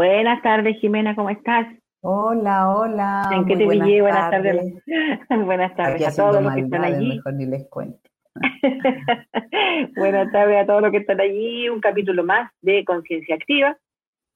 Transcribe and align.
Buenas 0.00 0.40
tardes, 0.40 0.78
Jimena, 0.78 1.14
¿cómo 1.14 1.28
estás? 1.28 1.66
Hola, 2.00 2.74
hola. 2.74 3.28
¿En 3.34 3.44
qué 3.44 3.54
te 3.54 3.66
buenas 3.66 3.86
pillé? 3.86 4.00
Buenas 4.00 4.30
tardes. 4.30 4.74
buenas 5.44 5.76
tardes 5.76 6.08
a 6.08 6.22
todos 6.22 6.42
los 6.42 6.54
que 6.54 6.60
están 6.62 6.84
allí. 6.84 7.08
Mejor 7.16 7.34
ni 7.34 7.44
les 7.44 7.68
cuento. 7.68 8.00
buenas 9.96 10.32
tardes 10.32 10.62
a 10.62 10.64
todos 10.64 10.80
los 10.80 10.90
que 10.90 10.96
están 10.96 11.20
allí. 11.20 11.68
Un 11.68 11.82
capítulo 11.82 12.24
más 12.24 12.50
de 12.62 12.82
Conciencia 12.86 13.34
Activa, 13.34 13.76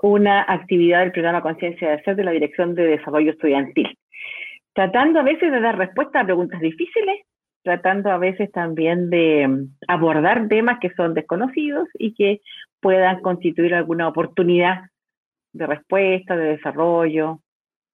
una 0.02 0.45
actividad 0.47 1.01
del 1.01 1.12
programa 1.12 1.41
Conciencia 1.41 1.93
de 1.93 2.02
Ser 2.02 2.16
de 2.16 2.24
la 2.24 2.33
Dirección 2.33 2.74
de 2.74 2.85
Desarrollo 2.85 3.30
Estudiantil. 3.30 3.96
Tratando 4.74 5.21
a 5.21 5.23
veces 5.23 5.51
de 5.51 5.60
dar 5.62 5.79
respuesta 5.79 6.21
a 6.21 6.24
preguntas 6.27 6.60
difíciles, 6.60 7.23
tratando 7.62 8.10
a 8.10 8.19
veces 8.19 8.52
también 8.52 9.09
de 9.09 9.49
mm, 9.49 9.77
abordar 9.88 10.46
temas 10.49 10.79
que 10.79 10.91
son 10.91 11.15
desconocidos 11.15 11.88
y 11.99 12.12
que 12.12 12.43
puedan 12.83 13.23
constituir 13.23 13.74
alguna 13.74 14.09
oportunidad 14.09 14.91
de 15.55 15.67
respuesta, 15.67 16.37
de 16.37 16.57
desarrollo, 16.57 17.41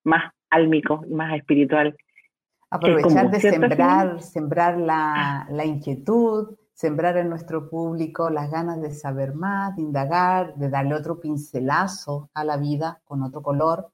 más 0.05 0.33
álmico, 0.51 1.05
más 1.09 1.35
espiritual. 1.35 1.97
Aprovechar 2.71 3.31
de 3.31 3.41
sembrar, 3.41 4.23
sembrar 4.23 4.79
la, 4.79 5.47
la, 5.51 5.65
inquietud, 5.65 6.57
sembrar 6.73 7.17
en 7.17 7.29
nuestro 7.29 7.69
público 7.69 8.31
las 8.31 8.51
ganas 8.51 8.81
de 8.81 8.93
saber 8.93 9.35
más, 9.35 9.77
de 9.77 9.83
indagar, 9.83 10.55
de 10.57 10.71
darle 10.71 10.95
otro 10.95 11.21
pincelazo 11.21 12.31
a 12.35 12.45
la 12.45 12.57
vida 12.57 13.01
con 13.05 13.23
otro 13.23 13.43
color, 13.43 13.93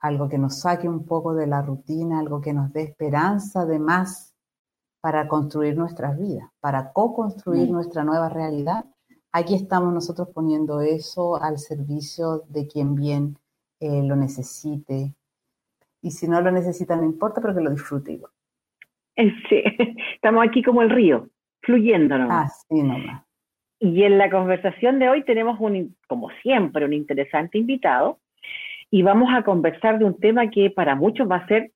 algo 0.00 0.28
que 0.28 0.38
nos 0.38 0.60
saque 0.60 0.88
un 0.88 1.04
poco 1.04 1.34
de 1.34 1.46
la 1.46 1.62
rutina, 1.62 2.20
algo 2.20 2.40
que 2.40 2.52
nos 2.52 2.72
dé 2.72 2.82
esperanza 2.82 3.64
de 3.64 3.78
más 3.78 4.34
para 5.00 5.28
construir 5.28 5.76
nuestras 5.76 6.18
vidas, 6.18 6.48
para 6.60 6.92
co-construir 6.92 7.68
mm. 7.68 7.72
nuestra 7.72 8.04
nueva 8.04 8.28
realidad. 8.28 8.84
Aquí 9.38 9.54
estamos 9.54 9.92
nosotros 9.92 10.28
poniendo 10.32 10.80
eso 10.80 11.36
al 11.36 11.58
servicio 11.58 12.44
de 12.48 12.66
quien 12.66 12.94
bien 12.94 13.36
eh, 13.80 14.02
lo 14.02 14.16
necesite. 14.16 15.12
Y 16.00 16.10
si 16.12 16.26
no 16.26 16.40
lo 16.40 16.50
necesita, 16.50 16.96
no 16.96 17.04
importa, 17.04 17.42
pero 17.42 17.54
que 17.54 17.60
lo 17.60 17.68
disfrute 17.68 18.12
igual. 18.12 18.32
Sí, 19.14 19.62
estamos 20.14 20.42
aquí 20.42 20.62
como 20.62 20.80
el 20.80 20.88
río, 20.88 21.28
fluyendo 21.60 22.16
nomás. 22.16 22.64
Así 22.64 22.82
nomás. 22.82 23.26
Y 23.78 24.04
en 24.04 24.16
la 24.16 24.30
conversación 24.30 24.98
de 24.98 25.10
hoy 25.10 25.22
tenemos, 25.22 25.60
un, 25.60 25.94
como 26.08 26.30
siempre, 26.40 26.86
un 26.86 26.94
interesante 26.94 27.58
invitado 27.58 28.20
y 28.90 29.02
vamos 29.02 29.28
a 29.34 29.42
conversar 29.42 29.98
de 29.98 30.06
un 30.06 30.18
tema 30.18 30.48
que 30.48 30.70
para 30.70 30.94
muchos 30.94 31.30
va 31.30 31.36
a 31.36 31.46
ser 31.46 31.72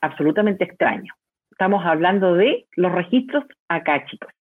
absolutamente 0.00 0.64
extraño. 0.64 1.12
Estamos 1.50 1.84
hablando 1.84 2.32
de 2.32 2.66
los 2.74 2.90
registros 2.90 3.44
acáchicos. 3.68 4.32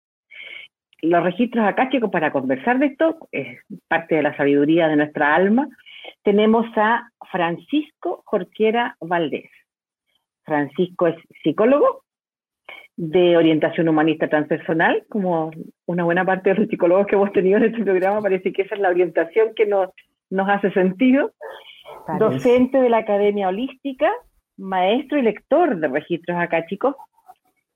Los 1.02 1.24
registros 1.24 1.66
acáchicos, 1.66 2.10
para 2.10 2.32
conversar 2.32 2.80
de 2.80 2.88
esto, 2.88 3.18
es 3.32 3.60
parte 3.88 4.16
de 4.16 4.24
la 4.24 4.36
sabiduría 4.38 4.88
de 4.88 4.96
nuestra 4.96 5.36
alma, 5.36 5.68
tenemos 6.24 6.66
a 6.76 7.10
Francisco 7.32 8.24
Jorquera 8.26 8.96
Valdés. 9.00 9.50
Francisco 10.44 11.08
es 11.08 11.16
psicólogo 11.44 12.04
de 12.98 13.36
orientación 13.36 13.90
humanista 13.90 14.30
transpersonal, 14.30 15.04
como 15.10 15.52
una 15.86 16.04
buena 16.06 16.24
parte 16.24 16.52
de 16.52 16.60
los 16.60 16.70
psicólogos 16.70 17.08
que 17.08 17.16
hemos 17.16 17.32
tenido 17.34 17.58
en 17.58 17.66
este 17.66 17.84
programa, 17.84 18.22
parece 18.22 18.54
que 18.54 18.62
esa 18.62 18.76
es 18.76 18.82
la 18.82 18.90
orientación 18.90 19.54
que 19.56 19.66
nos, 19.66 19.90
nos 20.30 20.48
hace 20.50 20.72
sentido. 20.72 21.34
Docente 22.20 22.80
de 22.80 22.90
la 22.90 23.00
Academia 23.00 23.50
Holística, 23.50 24.10
maestro 24.58 25.18
y 25.18 25.24
lector 25.24 25.78
de 25.78 25.88
registros 25.88 26.38
acáchicos, 26.38 26.96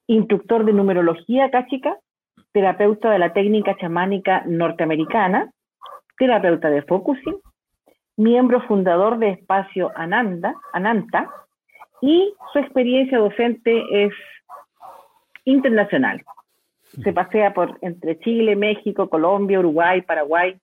instructor 0.07 0.65
de 0.65 0.73
numerología 0.73 1.45
acáchica, 1.45 1.97
terapeuta 2.51 3.11
de 3.11 3.19
la 3.19 3.33
técnica 3.33 3.75
chamánica 3.77 4.43
norteamericana, 4.45 5.51
terapeuta 6.17 6.69
de 6.69 6.81
focusing, 6.83 7.39
miembro 8.17 8.61
fundador 8.61 9.17
de 9.17 9.31
Espacio 9.31 9.91
Ananda, 9.95 10.53
Ananta, 10.73 11.29
y 12.01 12.33
su 12.53 12.59
experiencia 12.59 13.17
docente 13.17 13.83
es 13.91 14.13
internacional. 15.45 16.21
Se 17.03 17.13
pasea 17.13 17.53
por 17.53 17.77
entre 17.81 18.19
Chile, 18.19 18.55
México, 18.55 19.09
Colombia, 19.09 19.59
Uruguay, 19.59 20.01
Paraguay, 20.01 20.59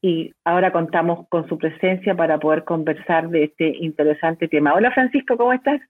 y 0.00 0.32
ahora 0.44 0.72
contamos 0.72 1.28
con 1.28 1.48
su 1.48 1.58
presencia 1.58 2.16
para 2.16 2.38
poder 2.38 2.64
conversar 2.64 3.28
de 3.28 3.44
este 3.44 3.76
interesante 3.78 4.48
tema. 4.48 4.74
Hola 4.74 4.90
Francisco, 4.92 5.36
¿cómo 5.36 5.52
estás? 5.52 5.80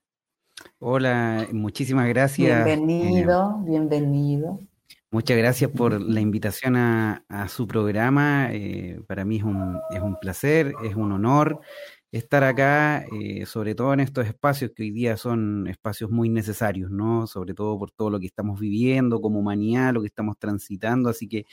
Hola, 0.79 1.47
muchísimas 1.51 2.07
gracias. 2.09 2.65
Bienvenido, 2.65 3.57
bienvenido. 3.65 4.59
Muchas 5.13 5.37
gracias 5.37 5.69
por 5.69 6.01
la 6.01 6.21
invitación 6.21 6.75
a, 6.75 7.47
su 7.47 7.67
programa. 7.67 8.47
Eh, 8.51 8.99
para 9.05 9.23
mí 9.25 9.37
es 9.37 9.43
un, 9.43 9.79
es 9.91 10.01
un 10.01 10.19
placer, 10.19 10.73
es 10.83 10.95
un 10.95 11.11
honor 11.11 11.61
estar 12.13 12.43
acá, 12.43 13.05
eh, 13.11 13.45
sobre 13.47 13.73
todo 13.73 13.91
en 13.93 13.99
estos 13.99 14.27
espacios 14.27 14.71
que 14.75 14.83
hoy 14.83 14.91
día 14.91 15.17
son 15.17 15.67
espacios 15.67 16.11
muy 16.11 16.29
necesarios, 16.29 16.91
¿no? 16.91 17.25
Sobre 17.25 17.55
todo 17.55 17.77
por 17.79 17.89
todo 17.89 18.11
lo 18.11 18.19
que 18.19 18.27
estamos 18.27 18.59
viviendo 18.59 19.19
como 19.19 19.39
humanidad, 19.39 19.93
lo 19.93 20.01
que 20.01 20.07
estamos 20.07 20.37
transitando. 20.37 21.09
Así 21.09 21.27
que 21.27 21.47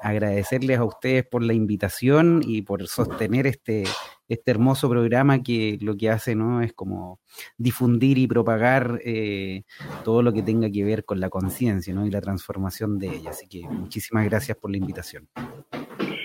agradecerles 0.00 0.78
a 0.78 0.84
ustedes 0.84 1.26
por 1.26 1.42
la 1.42 1.52
invitación 1.52 2.42
y 2.46 2.62
por 2.62 2.86
sostener 2.86 3.48
este, 3.48 3.84
este 4.28 4.50
hermoso 4.52 4.88
programa 4.88 5.42
que 5.42 5.78
lo 5.80 5.96
que 5.96 6.10
hace 6.10 6.36
no 6.36 6.62
es 6.62 6.72
como 6.72 7.18
difundir 7.58 8.18
y 8.18 8.28
propagar 8.28 9.00
eh, 9.04 9.64
todo 10.04 10.22
lo 10.22 10.32
que 10.32 10.42
tenga 10.42 10.70
que 10.70 10.84
ver 10.84 11.04
con 11.04 11.18
la 11.18 11.28
conciencia 11.28 11.92
¿no? 11.92 12.06
y 12.06 12.10
la 12.10 12.20
transformación 12.20 13.00
de 13.00 13.16
ella. 13.16 13.30
Así 13.30 13.48
que 13.48 13.62
muchísimas 13.68 14.24
gracias 14.26 14.56
por 14.58 14.70
la 14.70 14.76
invitación. 14.76 15.28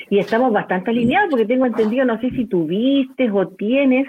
Y 0.10 0.20
estamos 0.20 0.52
bastante 0.52 0.92
alineados 0.92 1.30
porque 1.30 1.46
tengo 1.46 1.66
entendido, 1.66 2.06
no 2.06 2.20
sé 2.20 2.30
si 2.32 2.46
tuviste 2.46 3.30
o 3.32 3.48
tienes 3.50 4.08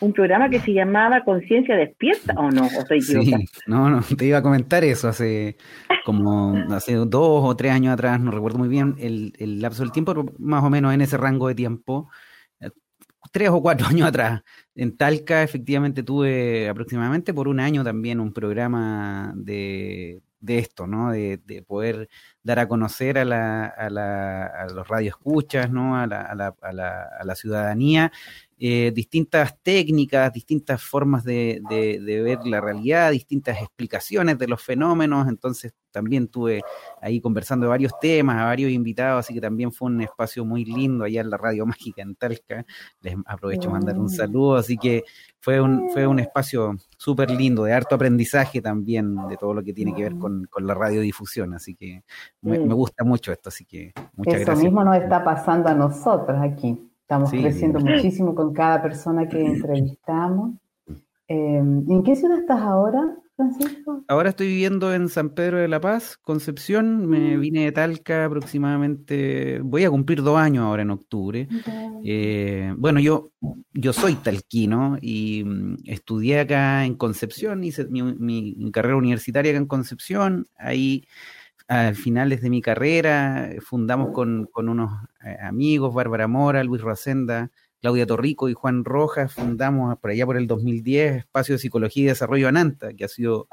un 0.00 0.12
programa 0.12 0.48
que 0.48 0.60
se 0.60 0.72
llamaba 0.72 1.24
Conciencia 1.24 1.76
Despierta, 1.76 2.34
¿o 2.36 2.50
no? 2.50 2.62
¿O 2.62 2.80
estoy 2.80 3.02
Sí, 3.02 3.34
no, 3.66 3.90
no, 3.90 4.02
te 4.02 4.24
iba 4.24 4.38
a 4.38 4.42
comentar 4.42 4.82
eso 4.82 5.08
hace 5.08 5.56
como 6.04 6.56
hace 6.70 6.94
dos 6.94 7.44
o 7.44 7.56
tres 7.56 7.72
años 7.72 7.92
atrás, 7.92 8.18
no 8.20 8.30
recuerdo 8.30 8.58
muy 8.58 8.68
bien 8.68 8.96
el, 8.98 9.34
el 9.38 9.60
lapso 9.60 9.82
del 9.82 9.92
tiempo, 9.92 10.14
más 10.38 10.64
o 10.64 10.70
menos 10.70 10.94
en 10.94 11.02
ese 11.02 11.16
rango 11.16 11.48
de 11.48 11.54
tiempo, 11.54 12.08
eh, 12.60 12.70
tres 13.30 13.50
o 13.50 13.60
cuatro 13.60 13.86
años 13.90 14.08
atrás. 14.08 14.42
En 14.74 14.96
Talca 14.96 15.42
efectivamente 15.42 16.02
tuve 16.02 16.68
aproximadamente 16.68 17.34
por 17.34 17.48
un 17.48 17.60
año 17.60 17.84
también 17.84 18.20
un 18.20 18.32
programa 18.32 19.32
de, 19.36 20.22
de 20.40 20.58
esto, 20.58 20.86
¿no? 20.86 21.10
De, 21.10 21.36
de, 21.44 21.62
poder 21.62 22.08
dar 22.42 22.58
a 22.58 22.68
conocer 22.68 23.18
a, 23.18 23.24
la, 23.24 23.66
a, 23.66 23.90
la, 23.90 24.46
a 24.46 24.66
los 24.68 24.88
radioescuchas, 24.88 25.70
¿no? 25.70 25.96
A 25.98 26.06
la, 26.06 26.22
a 26.22 26.34
la, 26.34 26.54
a 26.62 26.72
la, 26.72 27.02
a 27.18 27.24
la 27.24 27.34
ciudadanía 27.34 28.12
eh, 28.62 28.92
distintas 28.94 29.56
técnicas, 29.62 30.30
distintas 30.34 30.82
formas 30.82 31.24
de, 31.24 31.62
ver 31.66 32.40
la 32.44 32.60
realidad, 32.60 33.10
distintas 33.10 33.58
explicaciones 33.58 34.36
de 34.36 34.46
los 34.48 34.62
fenómenos. 34.62 35.28
Entonces 35.28 35.72
también 35.90 36.28
tuve 36.28 36.60
ahí 37.00 37.22
conversando 37.22 37.64
de 37.64 37.70
varios 37.70 37.98
temas, 37.98 38.36
a 38.36 38.44
varios 38.44 38.70
invitados, 38.70 39.24
así 39.24 39.32
que 39.32 39.40
también 39.40 39.72
fue 39.72 39.88
un 39.88 40.02
espacio 40.02 40.44
muy 40.44 40.66
lindo 40.66 41.04
allá 41.04 41.22
en 41.22 41.30
la 41.30 41.38
Radio 41.38 41.64
Mágica 41.64 42.02
en 42.02 42.14
Talca. 42.16 42.66
Les 43.00 43.16
aprovecho 43.24 43.70
mandar 43.70 43.98
un 43.98 44.10
saludo, 44.10 44.56
así 44.56 44.76
que 44.76 45.04
fue 45.40 45.58
un, 45.58 45.88
fue 45.88 46.06
un 46.06 46.18
espacio 46.18 46.76
súper 46.98 47.30
lindo, 47.30 47.64
de 47.64 47.72
harto 47.72 47.94
aprendizaje 47.94 48.60
también 48.60 49.16
de 49.30 49.38
todo 49.38 49.54
lo 49.54 49.62
que 49.62 49.72
tiene 49.72 49.94
que 49.94 50.02
ver 50.02 50.16
con, 50.16 50.46
la 50.58 50.74
radiodifusión. 50.74 51.54
Así 51.54 51.74
que 51.74 52.04
me, 52.42 52.58
gusta 52.58 53.04
mucho 53.04 53.32
esto, 53.32 53.48
así 53.48 53.64
que 53.64 53.94
muchas 54.16 54.34
gracias. 54.34 54.58
Eso 54.58 54.64
mismo 54.64 54.84
nos 54.84 54.98
está 54.98 55.24
pasando 55.24 55.70
a 55.70 55.74
nosotros 55.74 56.38
aquí. 56.42 56.89
Estamos 57.10 57.32
creciendo 57.32 57.80
muchísimo 57.80 58.36
con 58.36 58.52
cada 58.52 58.80
persona 58.80 59.28
que 59.28 59.44
entrevistamos. 59.44 60.54
Em, 61.26 61.84
¿En 61.90 62.04
qué 62.04 62.14
ciudad 62.14 62.38
estás 62.38 62.60
ahora, 62.60 63.16
Francisco? 63.34 64.04
Ahora 64.06 64.28
estoy 64.28 64.46
viviendo 64.46 64.94
en 64.94 65.08
San 65.08 65.30
Pedro 65.30 65.58
de 65.58 65.66
la 65.66 65.80
Paz, 65.80 66.16
Concepción. 66.18 67.08
Me 67.08 67.36
mm. 67.36 67.40
vine 67.40 67.64
de 67.64 67.72
Talca 67.72 68.26
aproximadamente, 68.26 69.58
voy 69.58 69.82
a 69.82 69.90
cumplir 69.90 70.22
dos 70.22 70.38
años 70.38 70.62
ahora 70.62 70.82
en 70.82 70.90
octubre. 70.92 71.48
Eh, 72.04 72.72
bueno, 72.76 73.00
yo, 73.00 73.32
yo 73.72 73.92
soy 73.92 74.14
talquino 74.14 74.96
y 75.02 75.42
mm, 75.44 75.78
estudié 75.86 76.38
acá 76.38 76.84
en 76.84 76.94
Concepción, 76.94 77.64
hice 77.64 77.86
mi, 77.86 78.04
mi 78.04 78.70
carrera 78.70 78.94
universitaria 78.94 79.50
acá 79.50 79.58
en 79.58 79.66
Concepción. 79.66 80.46
Ahí 80.56 81.02
a 81.70 81.94
finales 81.94 82.42
de 82.42 82.50
mi 82.50 82.60
carrera, 82.60 83.48
fundamos 83.60 84.10
con, 84.12 84.48
unos 84.52 84.90
eh, 85.24 85.36
amigos, 85.40 85.94
Bárbara 85.94 86.26
Mora, 86.26 86.64
Luis 86.64 86.82
Rosenda, 86.82 87.52
Claudia 87.80 88.06
Torrico 88.06 88.48
y 88.48 88.54
Juan 88.54 88.84
Rojas, 88.84 89.32
fundamos 89.32 89.96
por 90.00 90.10
allá 90.10 90.26
por 90.26 90.36
el 90.36 90.48
2010 90.48 91.18
Espacio 91.18 91.54
de 91.54 91.60
Psicología 91.60 92.02
y 92.02 92.06
Desarrollo 92.06 92.48
Ananta, 92.48 92.92
que 92.92 93.04
ha 93.04 93.08
sido 93.08 93.46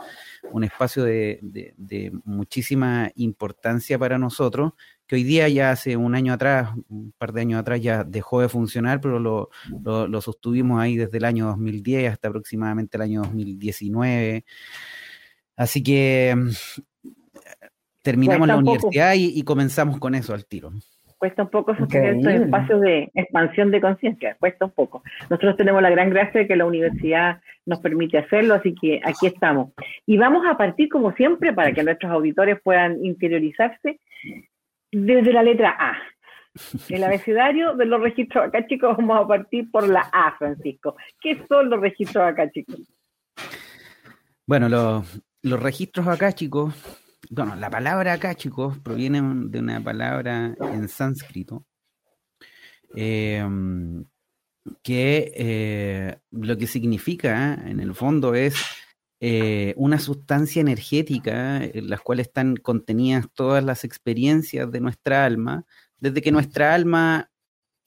un 0.51 0.63
espacio 0.63 1.03
de, 1.03 2.11
muchísima 2.25 3.11
importancia 3.13 3.99
para 3.99 4.17
nosotros, 4.17 4.73
que 5.05 5.17
hoy 5.17 5.23
día 5.23 5.47
ya 5.47 5.69
hace 5.69 5.95
un 5.95 6.15
año 6.15 6.33
atrás, 6.33 6.71
un 6.89 7.13
par 7.19 7.33
de 7.33 7.41
años 7.41 7.59
atrás 7.59 7.79
ya 7.81 8.03
dejó 8.03 8.41
de 8.41 8.49
funcionar, 8.49 8.99
pero 8.99 9.19
lo, 9.19 9.51
lo, 9.83 10.07
lo 10.07 10.21
sostuvimos 10.21 10.81
ahí 10.81 10.97
desde 10.97 11.19
el 11.19 11.25
año 11.25 11.45
2010 11.45 12.13
hasta 12.13 12.29
aproximadamente 12.29 12.97
el 12.97 13.03
año 13.03 13.21
2019. 13.21 14.43
Así 15.55 15.83
que 15.83 16.35
terminamos 18.07 18.47
la 18.47 18.57
universidad 18.57 19.13
y, 19.17 19.43
comenzamos 19.43 19.99
con 19.99 20.15
eso 20.15 20.33
al 20.33 20.45
tiro. 20.45 20.71
cuesta 21.17 21.43
un 21.43 21.49
poco 21.49 21.75
sostener 21.75 22.15
estos 22.15 22.31
espacios 22.31 22.79
de 22.79 23.11
expansión 23.13 23.69
de 23.69 23.81
conciencia, 23.81 24.37
cuesta 24.39 24.63
un 24.63 24.71
poco. 24.71 25.03
Nosotros 25.29 25.57
tenemos 25.57 25.81
la 25.81 25.89
gran 25.89 26.09
gracia 26.09 26.39
de 26.39 26.47
que 26.47 26.55
la 26.55 26.65
universidad 26.65 27.41
nos 27.65 27.79
permite 27.79 28.17
hacerlo, 28.17 28.53
así 28.53 28.73
que 28.79 29.01
aquí 29.03 29.27
estamos. 29.27 29.73
Y 30.05 30.15
vamos 30.17 30.45
a 30.47 30.57
partir, 30.57 30.87
como 30.87 31.11
siempre, 31.15 31.51
para 31.51 31.73
que 31.73 31.83
nuestros 31.83 32.09
auditores 32.09 32.61
puedan 32.63 33.03
interiorizarse, 33.03 33.99
desde 34.93 35.33
la 35.33 35.43
letra 35.43 35.75
A. 35.77 35.97
El 36.87 37.03
abecedario 37.03 37.75
de 37.75 37.85
los 37.87 38.01
registros 38.01 38.47
acá, 38.47 38.65
chicos, 38.67 38.95
vamos 38.95 39.19
a 39.19 39.27
partir 39.27 39.69
por 39.69 39.87
la 39.89 40.09
A, 40.13 40.33
Francisco. 40.37 40.95
¿Qué 41.19 41.45
son 41.49 41.69
los 41.69 41.81
registros 41.81 42.23
acá, 42.23 42.49
chicos? 42.49 42.79
Bueno, 44.45 44.69
los, 44.69 45.21
los 45.41 45.61
registros 45.61 46.07
acá, 46.07 46.31
chicos, 46.31 46.73
bueno, 47.29 47.55
la 47.55 47.69
palabra 47.69 48.13
acá, 48.13 48.35
chicos, 48.35 48.77
proviene 48.79 49.21
de 49.49 49.59
una 49.59 49.83
palabra 49.83 50.55
en 50.59 50.87
sánscrito 50.87 51.65
em, 52.95 54.05
que 54.83 55.31
eh, 55.35 56.17
lo 56.31 56.57
que 56.57 56.67
significa 56.67 57.53
en 57.53 57.79
el 57.79 57.95
fondo 57.95 58.35
es 58.35 58.55
eh, 59.19 59.73
una 59.77 59.99
sustancia 59.99 60.61
energética 60.61 61.63
en 61.63 61.89
la 61.89 61.97
cual 61.97 62.19
están 62.19 62.55
contenidas 62.55 63.27
todas 63.33 63.63
las 63.63 63.83
experiencias 63.83 64.71
de 64.71 64.79
nuestra 64.79 65.25
alma, 65.25 65.65
desde 65.99 66.21
que 66.21 66.31
nuestra 66.31 66.73
alma 66.73 67.29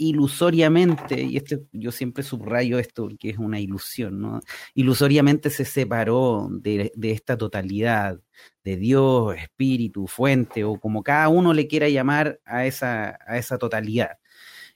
ilusoriamente, 0.01 1.21
y 1.23 1.37
esto 1.37 1.57
yo 1.73 1.93
siempre 1.93 2.23
subrayo 2.25 2.79
esto 2.79 3.03
porque 3.05 3.29
es 3.29 3.39
una 3.39 3.61
ilusión, 3.61 4.19
¿no? 4.19 4.41
Ilusoriamente 4.75 5.51
se 5.51 5.67
separó 5.67 6.49
de, 6.51 6.91
esta 7.03 7.37
totalidad, 7.37 8.19
de 8.65 8.77
Dios, 8.77 9.37
espíritu, 9.37 10.07
fuente, 10.07 10.65
o 10.65 10.81
como 10.81 11.03
cada 11.03 11.29
uno 11.29 11.53
le 11.53 11.69
quiera 11.69 11.89
llamar 11.91 12.41
a 12.47 12.65
esa, 12.65 13.19
a 13.27 13.37
esa 13.37 13.59
totalidad. 13.59 14.19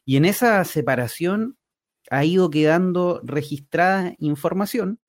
Y 0.04 0.16
en 0.18 0.26
esa 0.26 0.62
separación 0.64 1.56
ha 2.10 2.24
ido 2.26 2.50
quedando 2.50 3.22
registrada 3.24 4.14
información 4.18 5.00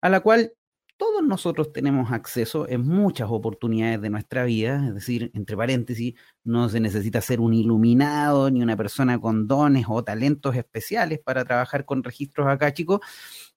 a 0.00 0.08
la 0.10 0.20
cual 0.20 0.52
todos 1.00 1.22
nosotros 1.24 1.72
tenemos 1.72 2.12
acceso 2.12 2.68
en 2.68 2.82
muchas 2.82 3.30
oportunidades 3.30 4.02
de 4.02 4.10
nuestra 4.10 4.44
vida, 4.44 4.86
es 4.88 4.94
decir, 4.94 5.30
entre 5.32 5.56
paréntesis, 5.56 6.14
no 6.44 6.68
se 6.68 6.78
necesita 6.78 7.22
ser 7.22 7.40
un 7.40 7.54
iluminado 7.54 8.50
ni 8.50 8.62
una 8.62 8.76
persona 8.76 9.18
con 9.18 9.48
dones 9.48 9.86
o 9.88 10.04
talentos 10.04 10.54
especiales 10.56 11.18
para 11.18 11.42
trabajar 11.46 11.86
con 11.86 12.04
registros 12.04 12.48
acá, 12.48 12.74
chicos, 12.74 13.00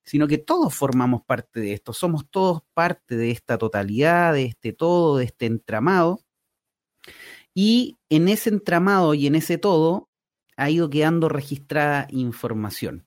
sino 0.06 0.25
que 0.25 0.38
todos 0.38 0.74
formamos 0.74 1.24
parte 1.25 1.60
de 1.60 1.74
esto, 1.74 1.92
somos 1.92 2.30
todos 2.30 2.62
parte 2.74 3.18
de 3.18 3.31
esta 3.31 3.57
totalidad, 3.57 4.31
de 4.31 4.46
este 4.46 4.72
todo, 4.72 5.18
de 5.18 5.25
este 5.25 5.46
entramado. 5.46 6.22
Y 7.54 7.98
en 8.10 8.30
ese 8.30 8.51
entramado 8.51 9.13
y 9.16 9.28
en 9.28 9.36
ese 9.36 9.57
todo 9.57 10.10
ha 10.56 10.69
ido 10.69 10.89
quedando 10.89 11.28
registrada 11.28 12.07
información. 12.10 13.06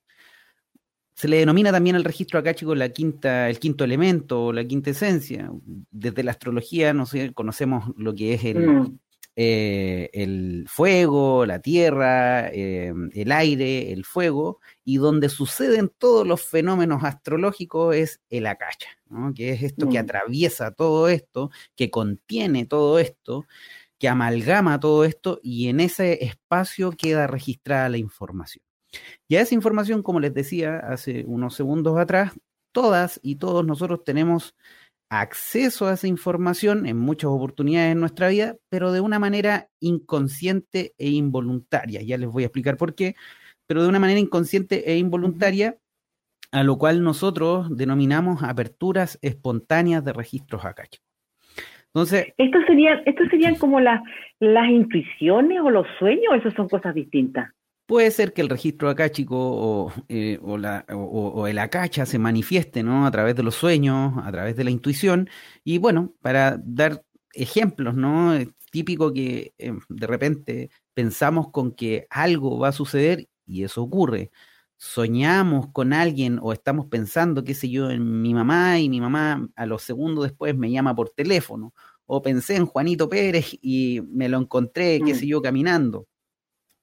Se 1.17 1.27
le 1.27 1.37
denomina 1.37 1.71
también 1.71 1.95
el 1.95 2.03
registro 2.03 2.39
acá, 2.39 2.53
chicos, 2.53 2.77
la 2.77 2.89
quinta, 2.89 3.49
el 3.49 3.57
quinto 3.57 3.83
elemento 3.83 4.45
o 4.45 4.53
la 4.53 4.63
quinta 4.63 4.91
esencia. 4.91 5.49
Desde 5.89 6.21
la 6.21 6.29
astrología 6.29 6.93
no 6.93 7.07
sé, 7.07 7.33
conocemos 7.33 7.91
lo 7.97 8.13
que 8.13 8.35
es 8.35 8.45
el, 8.45 8.59
mm. 8.59 8.99
eh, 9.35 10.11
el 10.13 10.65
fuego, 10.69 11.47
la 11.47 11.59
tierra, 11.59 12.49
eh, 12.49 12.93
el 13.13 13.31
aire, 13.31 13.91
el 13.93 14.05
fuego, 14.05 14.59
y 14.85 14.97
donde 14.97 15.29
suceden 15.29 15.91
todos 15.97 16.27
los 16.27 16.43
fenómenos 16.43 17.03
astrológicos 17.03 17.95
es 17.95 18.21
el 18.29 18.45
acacha, 18.45 18.89
que 19.33 19.53
es 19.53 19.63
esto 19.63 19.89
que 19.89 19.97
mm. 19.97 20.03
atraviesa 20.03 20.69
todo 20.69 21.09
esto, 21.09 21.49
que 21.75 21.89
contiene 21.89 22.67
todo 22.67 22.99
esto, 22.99 23.47
que 23.97 24.07
amalgama 24.07 24.79
todo 24.79 25.03
esto, 25.03 25.39
y 25.41 25.69
en 25.69 25.79
ese 25.79 26.23
espacio 26.23 26.91
queda 26.91 27.25
registrada 27.25 27.89
la 27.89 27.97
información. 27.97 28.66
Y 29.27 29.35
a 29.35 29.41
esa 29.41 29.55
información, 29.55 30.03
como 30.03 30.19
les 30.19 30.33
decía 30.33 30.77
hace 30.77 31.23
unos 31.25 31.55
segundos 31.55 31.97
atrás, 31.97 32.33
todas 32.71 33.19
y 33.23 33.35
todos 33.35 33.65
nosotros 33.65 34.03
tenemos 34.03 34.55
acceso 35.09 35.87
a 35.87 35.93
esa 35.93 36.07
información 36.07 36.85
en 36.85 36.97
muchas 36.97 37.29
oportunidades 37.29 37.93
en 37.93 37.99
nuestra 37.99 38.27
vida, 38.27 38.55
pero 38.69 38.91
de 38.91 39.01
una 39.01 39.19
manera 39.19 39.69
inconsciente 39.79 40.93
e 40.97 41.09
involuntaria. 41.09 42.01
Ya 42.01 42.17
les 42.17 42.29
voy 42.29 42.43
a 42.43 42.47
explicar 42.47 42.77
por 42.77 42.93
qué, 42.93 43.15
pero 43.67 43.83
de 43.83 43.89
una 43.89 43.99
manera 43.99 44.19
inconsciente 44.19 44.91
e 44.91 44.97
involuntaria, 44.97 45.77
a 46.51 46.63
lo 46.63 46.77
cual 46.77 47.03
nosotros 47.03 47.75
denominamos 47.75 48.43
aperturas 48.43 49.17
espontáneas 49.21 50.03
de 50.03 50.13
registros 50.13 50.65
acá. 50.65 50.83
Entonces, 51.87 52.27
¿Esto 52.37 52.59
serían, 52.67 53.01
esto 53.05 53.23
serían 53.29 53.55
como 53.55 53.79
las 53.79 54.01
intuiciones 54.69 55.59
o 55.61 55.69
los 55.69 55.87
sueños 55.99 56.25
o 56.31 56.35
eso 56.35 56.51
son 56.51 56.69
cosas 56.69 56.93
distintas? 56.93 57.51
Puede 57.87 58.11
ser 58.11 58.33
que 58.33 58.41
el 58.41 58.49
registro 58.49 58.89
acáchico 58.89 59.37
o, 59.37 59.93
eh, 60.09 60.39
o, 60.43 60.57
la, 60.57 60.85
o, 60.89 61.47
el 61.47 61.57
acacha 61.57 62.05
se 62.05 62.19
manifieste 62.19 62.83
¿no? 62.83 63.07
a 63.07 63.11
través 63.11 63.33
de 63.37 63.43
los 63.43 63.55
sueños, 63.55 64.13
a 64.25 64.29
través 64.29 64.57
de 64.57 64.65
la 64.65 64.71
intuición. 64.71 65.29
Y 65.63 65.77
bueno, 65.77 66.13
para 66.21 66.59
dar 66.61 67.05
ejemplos, 67.31 67.95
¿no? 67.95 68.33
Es 68.33 68.49
típico 68.71 69.13
que 69.13 69.53
eh, 69.57 69.71
de 69.87 70.07
repente 70.07 70.69
pensamos 70.93 71.49
con 71.51 71.71
que 71.71 72.07
algo 72.09 72.59
va 72.59 72.69
a 72.69 72.71
suceder 72.73 73.29
y 73.45 73.63
eso 73.63 73.83
ocurre. 73.83 74.31
Soñamos 74.75 75.67
con 75.71 75.93
alguien 75.93 76.39
o 76.41 76.51
estamos 76.51 76.87
pensando, 76.87 77.45
qué 77.45 77.53
sé 77.53 77.69
yo, 77.69 77.89
en 77.89 78.21
mi 78.21 78.33
mamá 78.33 78.79
y 78.79 78.89
mi 78.89 78.99
mamá 78.99 79.47
a 79.55 79.65
los 79.65 79.83
segundos 79.83 80.25
después 80.25 80.57
me 80.57 80.69
llama 80.71 80.93
por 80.93 81.11
teléfono. 81.11 81.73
O 82.05 82.21
pensé 82.21 82.57
en 82.57 82.65
Juanito 82.65 83.07
Pérez 83.07 83.57
y 83.61 84.01
me 84.09 84.27
lo 84.27 84.39
encontré, 84.39 84.99
qué 85.05 85.13
mm. 85.13 85.17
sé 85.17 85.27
yo, 85.27 85.41
caminando 85.41 86.07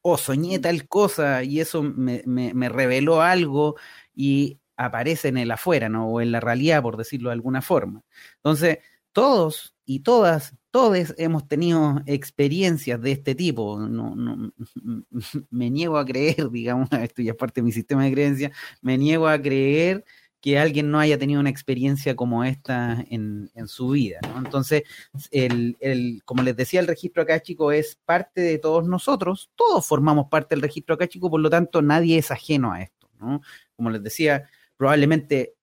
o 0.07 0.19
soñé 0.19 0.59
tal 0.59 0.87
cosa 0.87 1.43
y 1.45 1.61
eso 1.61 1.83
me, 1.83 2.23
me, 2.27 2.69
reveló 2.69 3.23
algo 3.23 3.77
y 4.15 4.59
aparece 4.77 5.29
en 5.29 5.39
el 5.39 5.51
afuera, 5.51 5.89
¿no? 5.89 6.09
O 6.09 6.21
en 6.21 6.31
la 6.31 6.41
realidad, 6.41 6.83
por 6.83 6.99
decirlo 6.99 7.31
de 7.31 7.35
alguna 7.35 7.63
forma. 7.63 8.03
Entonces, 8.37 8.81
todos 9.13 9.75
y 9.87 10.01
todas, 10.01 10.55
todos 10.71 11.15
hemos 11.17 11.49
tenido 11.49 12.03
experiencias 12.05 13.01
de 13.01 13.13
este 13.13 13.35
tipo. 13.35 13.81
No, 13.81 14.15
no, 14.15 14.53
me 15.51 15.71
niego 15.71 15.97
a 15.97 16.05
creer, 16.05 16.51
digamos, 16.53 16.91
esto 16.93 17.23
ya 17.23 17.31
es 17.33 17.39
parte 17.39 17.63
de 17.63 17.65
mi 17.65 17.73
sistema 17.73 18.05
de 18.05 18.13
creencias, 18.13 18.53
me 18.83 18.99
niego 18.99 19.27
a 19.27 19.41
creer 19.41 20.05
que 20.45 20.59
alguien 20.59 20.91
no 20.91 21.01
haya 21.01 21.19
tenido 21.19 21.41
una 21.41 21.49
experiencia 21.49 22.15
como 22.15 22.45
esta 22.45 23.03
en, 23.09 23.51
su 23.67 23.89
vida. 23.89 24.19
¿no? 24.29 24.37
Entonces, 24.37 24.83
el, 25.31 25.75
el, 25.81 26.21
como 26.27 26.43
les 26.43 26.55
decía, 26.55 26.81
el 26.81 26.87
registro 26.87 27.23
acá 27.23 27.41
chico 27.41 27.73
es 27.73 27.97
parte 28.05 28.43
de 28.43 28.59
todos 28.59 28.87
nosotros, 28.87 29.51
todos 29.55 29.87
formamos 29.87 30.27
parte 30.29 30.55
del 30.55 30.61
registro 30.61 30.97
acá 30.97 31.09
chico, 31.09 31.31
por 31.31 31.41
lo 31.41 31.49
tanto 31.49 31.81
nadie 31.81 32.19
es 32.19 32.31
ajeno 32.31 32.75
a 32.75 32.83
esto. 32.83 33.09
¿no? 33.19 33.41
Como 33.75 33.89
les 33.89 34.03
decía, 34.03 34.47
probablemente 34.77 35.55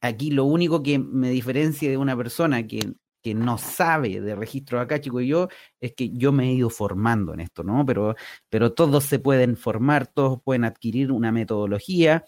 aquí 0.00 0.30
lo 0.30 0.46
único 0.46 0.82
que 0.82 0.98
me 0.98 1.28
diferencia 1.28 1.90
de 1.90 1.98
una 1.98 2.16
persona 2.16 2.66
que, 2.66 2.94
que 3.22 3.34
no 3.34 3.58
sabe 3.58 4.22
de 4.22 4.34
registro 4.34 4.80
acá, 4.80 5.02
chico, 5.02 5.20
y 5.20 5.26
yo, 5.26 5.48
es 5.80 5.92
que 5.92 6.08
yo 6.08 6.32
me 6.32 6.48
he 6.48 6.54
ido 6.54 6.70
formando 6.70 7.34
en 7.34 7.40
esto, 7.40 7.62
¿no? 7.62 7.84
Pero, 7.84 8.16
pero 8.48 8.72
todos 8.72 9.04
se 9.04 9.18
pueden 9.18 9.58
formar, 9.58 10.06
todos 10.06 10.40
pueden 10.42 10.64
adquirir 10.64 11.12
una 11.12 11.30
metodología, 11.30 12.24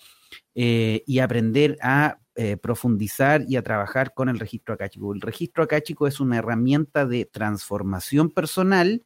eh, 0.55 1.03
y 1.07 1.19
aprender 1.19 1.77
a 1.83 2.21
eh, 2.37 2.57
profundizar 2.57 3.45
y 3.49 3.57
a 3.57 3.63
trabajar 3.63 4.15
con 4.15 4.29
el 4.29 4.39
registro 4.39 4.75
acáchico. 4.75 5.13
El 5.13 5.21
registro 5.21 5.65
acáchico 5.65 6.07
es 6.07 6.21
una 6.21 6.39
herramienta 6.39 7.07
de 7.07 7.25
transformación 7.25 8.31
personal 8.31 9.05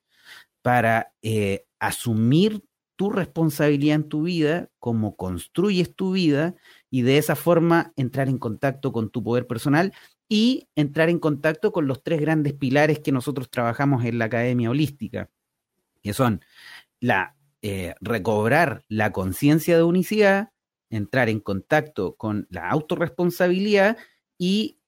para 0.61 1.13
eh, 1.23 1.67
asumir 1.79 2.65
tu 2.97 3.11
responsabilidad 3.11 3.97
en 3.97 4.09
tu 4.09 4.23
vida, 4.23 4.71
cómo 4.79 5.17
construyes 5.17 5.95
tu 5.95 6.13
vida 6.13 6.55
y 6.91 7.03
de 7.03 7.17
esa 7.17 7.37
forma 7.37 7.93
entrar 7.97 8.29
en 8.29 8.39
contacto 8.39 8.93
con 8.93 9.09
tu 9.09 9.23
poder 9.23 9.47
personal 9.47 9.95
y 10.29 10.69
entrar 10.75 11.09
en 11.09 11.19
contacto 11.19 11.73
con 11.73 11.87
los 11.87 12.03
tres 12.03 12.21
grandes 12.21 12.55
pilares 12.55 12.99
que 12.99 13.13
nosotros 13.13 13.51
trabajamos 13.51 14.05
en 14.05 14.19
la 14.19 14.27
Academia 14.27 14.71
Holística, 14.71 15.31
que 16.03 16.13
son 16.13 16.45
la 17.01 17.35
recobrar 18.01 18.85
la 18.89 19.11
conciencia 19.13 19.77
de 19.77 19.83
unicidad, 19.83 20.51
entrar 20.91 21.29
en 21.29 21.41
contacto 21.41 22.17
con 22.17 22.47
la 22.51 22.69
autorresponsabilidad 22.71 23.97
y 24.39 24.79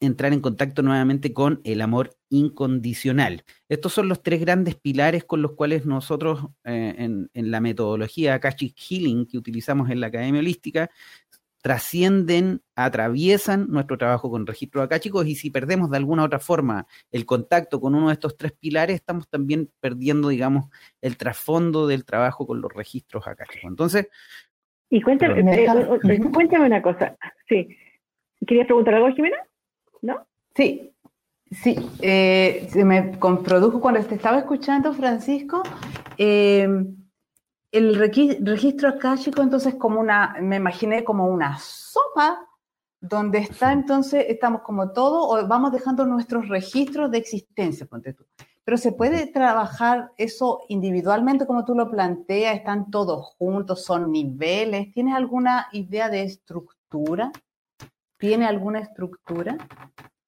entrar 0.00 0.32
en 0.32 0.40
contacto 0.40 0.82
nuevamente 0.82 1.32
con 1.32 1.60
el 1.64 1.80
amor 1.80 2.16
incondicional. 2.28 3.44
Estos 3.68 3.92
son 3.92 4.08
los 4.08 4.22
tres 4.22 4.40
grandes 4.40 4.76
pilares 4.76 5.24
con 5.24 5.42
los 5.42 5.52
cuales 5.52 5.86
nosotros 5.86 6.46
eh, 6.64 6.94
en, 6.98 7.50
la 7.50 7.60
metodología 7.60 8.34
Akashic 8.34 8.76
Healing 8.76 9.26
que 9.26 9.38
utilizamos 9.38 9.90
en 9.90 10.00
la 10.00 10.08
Academia 10.08 10.40
Holística 10.40 10.90
trascienden, 11.60 12.62
atraviesan 12.76 13.66
nuestro 13.68 13.98
trabajo 13.98 14.30
con 14.30 14.46
registros 14.46 14.84
akáshicos 14.84 15.26
y 15.26 15.34
si 15.34 15.50
perdemos 15.50 15.90
de 15.90 15.96
alguna 15.96 16.24
otra 16.24 16.38
forma 16.38 16.86
el 17.10 17.26
contacto 17.26 17.80
con 17.80 17.96
uno 17.96 18.08
de 18.08 18.12
estos 18.14 18.36
tres 18.36 18.52
pilares, 18.52 18.94
estamos 18.94 19.28
también 19.28 19.70
perdiendo, 19.80 20.28
digamos, 20.28 20.66
el 21.00 21.16
trasfondo 21.16 21.88
del 21.88 22.04
trabajo 22.04 22.46
con 22.46 22.60
los 22.60 22.72
registros 22.72 23.26
akáshicos. 23.26 23.68
Entonces, 23.68 24.06
y 24.90 25.02
cuéntame, 25.02 25.40
eh, 25.40 25.66
eh, 26.04 26.20
cuéntame 26.32 26.66
una 26.66 26.82
cosa. 26.82 27.16
Sí. 27.48 27.68
¿Querías 28.46 28.66
preguntar 28.66 28.94
algo, 28.94 29.10
Jimena? 29.12 29.36
¿No? 30.02 30.26
Sí. 30.54 30.94
Sí, 31.50 31.76
eh, 32.02 32.66
se 32.70 32.84
me 32.84 33.16
produjo 33.42 33.80
cuando 33.80 34.04
te 34.04 34.16
estaba 34.16 34.38
escuchando, 34.38 34.92
Francisco, 34.92 35.62
el 36.18 37.94
registro 37.94 38.90
akáshico 38.90 39.40
entonces 39.40 39.76
como 39.76 39.98
una, 39.98 40.36
me 40.42 40.56
imaginé 40.56 41.04
como 41.04 41.26
una 41.26 41.56
sopa 41.58 42.46
donde 43.00 43.38
está 43.38 43.72
entonces, 43.72 44.26
estamos 44.28 44.60
como 44.60 44.92
todo, 44.92 45.26
o 45.26 45.48
vamos 45.48 45.72
dejando 45.72 46.04
nuestros 46.04 46.48
registros 46.48 47.10
de 47.10 47.18
existencia, 47.18 47.86
ponte 47.86 48.12
tú. 48.12 48.26
Pero 48.68 48.76
se 48.76 48.92
puede 48.92 49.26
trabajar 49.26 50.12
eso 50.18 50.60
individualmente 50.68 51.46
como 51.46 51.64
tú 51.64 51.74
lo 51.74 51.90
planteas, 51.90 52.54
están 52.54 52.90
todos 52.90 53.34
juntos, 53.38 53.82
son 53.82 54.12
niveles. 54.12 54.92
¿Tienes 54.92 55.14
alguna 55.14 55.68
idea 55.72 56.10
de 56.10 56.24
estructura? 56.24 57.32
¿Tiene 58.18 58.44
alguna 58.44 58.80
estructura? 58.80 59.56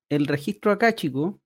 El 0.08 0.26
registro 0.26 0.72
acá, 0.72 0.94
chico, 0.94 1.38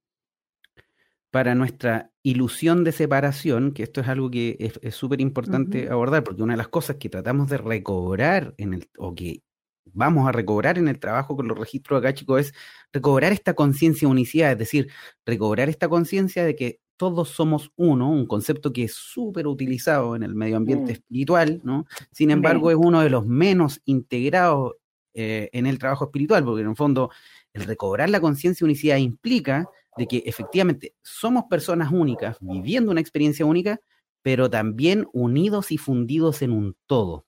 para 1.33 1.57
nuestra 1.57 2.13
ilusión 2.23 2.85
de 2.85 2.93
separación, 2.93 3.73
que 3.73 3.83
esto 3.83 4.01
es 4.01 4.07
algo 4.07 4.31
que 4.31 4.57
es 4.81 4.95
súper 4.95 5.21
importante 5.21 5.91
abordar, 5.91 6.23
porque 6.23 6.45
una 6.45 6.53
de 6.53 6.59
las 6.59 6.69
cosas 6.69 6.95
que 6.95 7.09
tratamos 7.09 7.51
de 7.51 7.59
recobrar 7.59 8.55
en 8.57 8.73
el, 8.73 8.89
o 8.99 9.17
que 9.17 9.43
vamos 9.87 10.29
a 10.29 10.33
recobrar 10.33 10.79
en 10.79 10.89
el 10.89 10.99
trabajo 10.99 11.37
con 11.37 11.49
los 11.49 11.59
registros 11.59 11.99
acá, 11.99 12.15
chicos, 12.15 12.41
es 12.41 12.55
recobrar 12.93 13.33
esta 13.33 13.55
conciencia 13.55 14.09
unicidad, 14.09 14.53
es 14.53 14.59
decir, 14.59 14.91
recobrar 15.25 15.69
esta 15.69 15.89
conciencia 15.89 16.45
de 16.45 16.57
que 16.57 16.81
todos 16.97 17.31
somos 17.31 17.73
uno, 17.77 18.11
un 18.11 18.27
concepto 18.27 18.73
que 18.73 18.85
es 18.85 18.95
súper 18.95 19.47
utilizado 19.47 20.15
en 20.17 20.23
el 20.23 20.35
medio 20.35 20.57
ambiente 20.57 20.93
mm. 20.93 20.95
espiritual, 20.95 21.61
¿no? 21.65 21.87
Sin 22.13 22.31
embargo, 22.31 22.71
es 22.71 22.77
uno 22.79 23.01
de 23.01 23.11
los 23.11 23.27
menos 23.27 23.81
integrados 23.85 24.75
eh, 25.13 25.49
en 25.53 25.67
el 25.67 25.79
trabajo 25.79 26.05
espiritual, 26.07 26.45
porque 26.45 26.63
en 26.63 26.71
el 26.71 26.77
fondo 26.77 27.11
el 27.53 27.65
recobrar 27.65 28.11
la 28.11 28.21
conciencia 28.21 28.65
unicidad 28.65 28.97
implica 28.97 29.69
de 29.97 30.07
que 30.07 30.23
efectivamente 30.27 30.95
somos 31.03 31.45
personas 31.49 31.93
únicas, 31.93 32.37
viviendo 32.41 32.91
una 32.91 33.01
experiencia 33.01 33.47
única, 33.47 33.81
pero 34.23 34.51
también 34.51 35.07
unidos 35.13 35.71
y 35.71 35.79
fundidos 35.79 36.43
en 36.43 36.51
un 36.51 36.77
todo. 36.87 37.27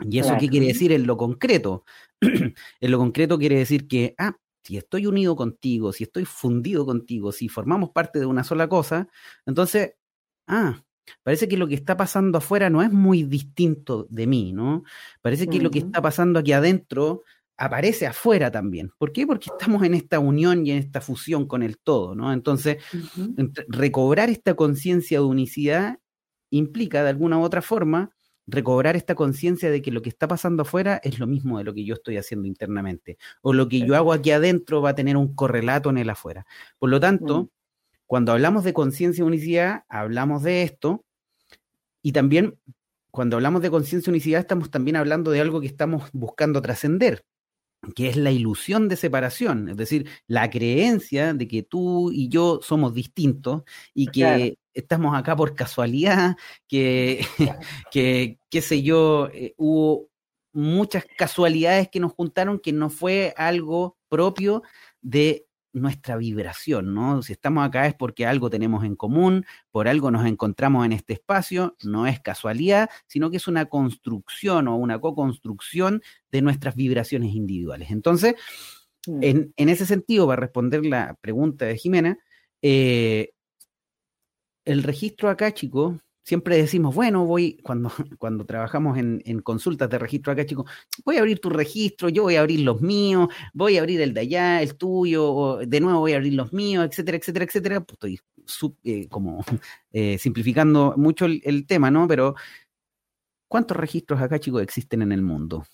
¿Y 0.00 0.18
eso 0.18 0.36
qué 0.38 0.48
quiere 0.48 0.66
decir 0.66 0.92
en 0.92 1.06
lo 1.06 1.16
concreto? 1.16 1.84
en 2.20 2.90
lo 2.90 2.98
concreto 2.98 3.38
quiere 3.38 3.58
decir 3.58 3.88
que, 3.88 4.14
ah, 4.18 4.36
si 4.62 4.76
estoy 4.76 5.06
unido 5.06 5.34
contigo, 5.34 5.92
si 5.92 6.04
estoy 6.04 6.24
fundido 6.24 6.84
contigo, 6.84 7.32
si 7.32 7.48
formamos 7.48 7.90
parte 7.90 8.18
de 8.18 8.26
una 8.26 8.44
sola 8.44 8.68
cosa, 8.68 9.08
entonces, 9.46 9.94
ah, 10.46 10.82
parece 11.22 11.48
que 11.48 11.56
lo 11.56 11.66
que 11.66 11.74
está 11.74 11.96
pasando 11.96 12.38
afuera 12.38 12.70
no 12.70 12.82
es 12.82 12.92
muy 12.92 13.24
distinto 13.24 14.06
de 14.10 14.26
mí, 14.26 14.52
¿no? 14.52 14.84
Parece 15.22 15.46
que 15.46 15.60
lo 15.60 15.70
que 15.70 15.78
está 15.80 16.02
pasando 16.02 16.38
aquí 16.38 16.52
adentro 16.52 17.22
aparece 17.56 18.06
afuera 18.06 18.50
también. 18.50 18.92
¿Por 18.98 19.12
qué? 19.12 19.26
Porque 19.26 19.50
estamos 19.50 19.82
en 19.82 19.94
esta 19.94 20.20
unión 20.20 20.64
y 20.64 20.70
en 20.70 20.78
esta 20.78 21.00
fusión 21.00 21.46
con 21.46 21.62
el 21.62 21.78
todo, 21.78 22.14
¿no? 22.14 22.32
Entonces, 22.32 22.76
recobrar 23.68 24.30
esta 24.30 24.54
conciencia 24.54 25.18
de 25.18 25.24
unicidad 25.24 25.98
implica 26.50 27.02
de 27.02 27.10
alguna 27.10 27.38
u 27.38 27.42
otra 27.42 27.60
forma 27.60 28.10
recobrar 28.48 28.96
esta 28.96 29.14
conciencia 29.14 29.70
de 29.70 29.82
que 29.82 29.92
lo 29.92 30.02
que 30.02 30.08
está 30.08 30.26
pasando 30.26 30.62
afuera 30.62 31.00
es 31.04 31.18
lo 31.18 31.26
mismo 31.26 31.58
de 31.58 31.64
lo 31.64 31.74
que 31.74 31.84
yo 31.84 31.94
estoy 31.94 32.16
haciendo 32.16 32.48
internamente, 32.48 33.18
o 33.42 33.52
lo 33.52 33.68
que 33.68 33.80
yo 33.80 33.94
hago 33.94 34.12
aquí 34.12 34.30
adentro 34.30 34.80
va 34.80 34.90
a 34.90 34.94
tener 34.94 35.16
un 35.16 35.34
correlato 35.34 35.90
en 35.90 35.98
el 35.98 36.10
afuera. 36.10 36.46
Por 36.78 36.90
lo 36.90 36.98
tanto, 36.98 37.44
mm. 37.44 37.48
cuando 38.06 38.32
hablamos 38.32 38.64
de 38.64 38.72
conciencia 38.72 39.24
unicidad, 39.24 39.84
hablamos 39.88 40.42
de 40.42 40.62
esto, 40.62 41.04
y 42.02 42.12
también 42.12 42.58
cuando 43.10 43.36
hablamos 43.36 43.62
de 43.62 43.70
conciencia 43.70 44.10
unicidad, 44.10 44.40
estamos 44.40 44.70
también 44.70 44.96
hablando 44.96 45.30
de 45.30 45.40
algo 45.40 45.60
que 45.60 45.66
estamos 45.66 46.08
buscando 46.12 46.62
trascender 46.62 47.24
que 47.94 48.08
es 48.08 48.16
la 48.16 48.30
ilusión 48.30 48.88
de 48.88 48.96
separación, 48.96 49.68
es 49.68 49.76
decir, 49.76 50.08
la 50.26 50.50
creencia 50.50 51.32
de 51.32 51.46
que 51.46 51.62
tú 51.62 52.10
y 52.12 52.28
yo 52.28 52.60
somos 52.62 52.92
distintos 52.92 53.62
y 53.94 54.08
que 54.08 54.58
estamos 54.78 55.16
acá 55.16 55.36
por 55.36 55.54
casualidad, 55.54 56.36
que, 56.66 57.26
que 57.90 58.38
qué 58.50 58.62
sé 58.62 58.82
yo, 58.82 59.28
eh, 59.32 59.54
hubo 59.56 60.08
muchas 60.52 61.04
casualidades 61.16 61.88
que 61.88 62.00
nos 62.00 62.12
juntaron 62.12 62.58
que 62.58 62.72
no 62.72 62.90
fue 62.90 63.34
algo 63.36 63.96
propio 64.08 64.62
de 65.02 65.46
nuestra 65.72 66.16
vibración, 66.16 66.94
¿no? 66.94 67.22
Si 67.22 67.32
estamos 67.32 67.64
acá 67.64 67.86
es 67.86 67.94
porque 67.94 68.26
algo 68.26 68.50
tenemos 68.50 68.84
en 68.84 68.96
común, 68.96 69.44
por 69.70 69.86
algo 69.86 70.10
nos 70.10 70.26
encontramos 70.26 70.84
en 70.86 70.92
este 70.92 71.12
espacio, 71.12 71.76
no 71.84 72.06
es 72.06 72.20
casualidad, 72.20 72.88
sino 73.06 73.30
que 73.30 73.36
es 73.36 73.46
una 73.46 73.66
construcción 73.66 74.66
o 74.66 74.76
una 74.76 74.98
co-construcción 74.98 76.02
de 76.32 76.42
nuestras 76.42 76.74
vibraciones 76.74 77.34
individuales. 77.34 77.90
Entonces, 77.90 78.34
mm. 79.06 79.22
en, 79.22 79.52
en, 79.56 79.68
ese 79.68 79.86
sentido, 79.86 80.26
para 80.26 80.40
responder 80.40 80.84
la 80.86 81.14
pregunta 81.20 81.66
de 81.66 81.76
Jimena, 81.76 82.18
eh, 82.62 83.34
el 84.68 84.82
registro 84.82 85.30
acá, 85.30 85.52
chicos, 85.52 85.96
siempre 86.22 86.58
decimos, 86.58 86.94
bueno, 86.94 87.24
voy, 87.24 87.56
cuando, 87.62 87.90
cuando 88.18 88.44
trabajamos 88.44 88.98
en, 88.98 89.40
consultas 89.40 89.88
de 89.88 89.98
registro 89.98 90.30
acá, 90.30 90.44
chicos, 90.44 90.70
voy 91.02 91.16
a 91.16 91.20
abrir 91.20 91.40
tu 91.40 91.48
registro, 91.48 92.10
yo 92.10 92.24
voy 92.24 92.36
a 92.36 92.40
abrir 92.40 92.60
los 92.60 92.82
míos, 92.82 93.28
voy 93.54 93.78
a 93.78 93.80
abrir 93.80 94.02
el 94.02 94.12
de 94.12 94.20
allá, 94.20 94.62
el 94.62 94.76
tuyo, 94.76 95.60
de 95.66 95.80
nuevo 95.80 96.00
voy 96.00 96.12
a 96.12 96.16
abrir 96.16 96.34
los 96.34 96.52
míos, 96.52 96.84
etcétera, 96.84 97.16
etcétera, 97.16 97.44
etcétera. 97.46 97.80
Pues 97.80 98.20
estoy 98.46 98.74
eh, 98.84 99.08
como 99.08 99.42
eh, 99.92 100.18
simplificando 100.18 100.94
mucho 100.98 101.24
el, 101.24 101.66
tema, 101.66 101.90
¿no? 101.90 102.06
Pero, 102.06 102.34
¿cuántos 103.48 103.76
registros 103.76 104.20
acá, 104.20 104.38
chicos, 104.38 104.62
existen 104.62 105.00
en 105.00 105.12
el 105.12 105.22
mundo? 105.22 105.64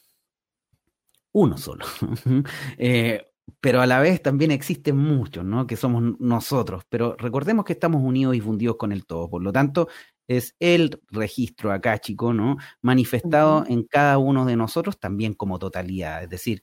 Uno 1.33 1.59
solo. 1.59 1.85
eh, 2.79 3.27
pero 3.61 3.81
a 3.81 3.87
la 3.87 4.01
vez 4.01 4.23
también 4.23 4.51
existen 4.51 4.97
muchos, 4.97 5.45
¿no? 5.45 5.67
Que 5.67 5.77
somos 5.77 6.19
nosotros, 6.21 6.85
pero 6.89 7.17
recordemos 7.19 7.65
que 7.65 7.73
estamos 7.75 8.03
unidos 8.03 8.37
y 8.37 8.41
fundidos 8.41 8.77
con 8.77 8.93
el 8.93 9.07
todo, 9.07 9.29
por 9.31 9.43
lo 9.43 9.53
tanto, 9.53 9.89
es 10.29 10.55
el 10.61 11.01
registro 11.11 11.73
acá, 11.73 11.99
chico, 11.99 12.33
¿no? 12.33 12.57
Manifestado 12.83 13.65
en 13.69 13.85
cada 13.85 14.19
uno 14.19 14.47
de 14.47 14.57
nosotros 14.57 14.99
también 14.99 15.35
como 15.35 15.59
totalidad, 15.59 16.23
es 16.25 16.31
decir, 16.31 16.63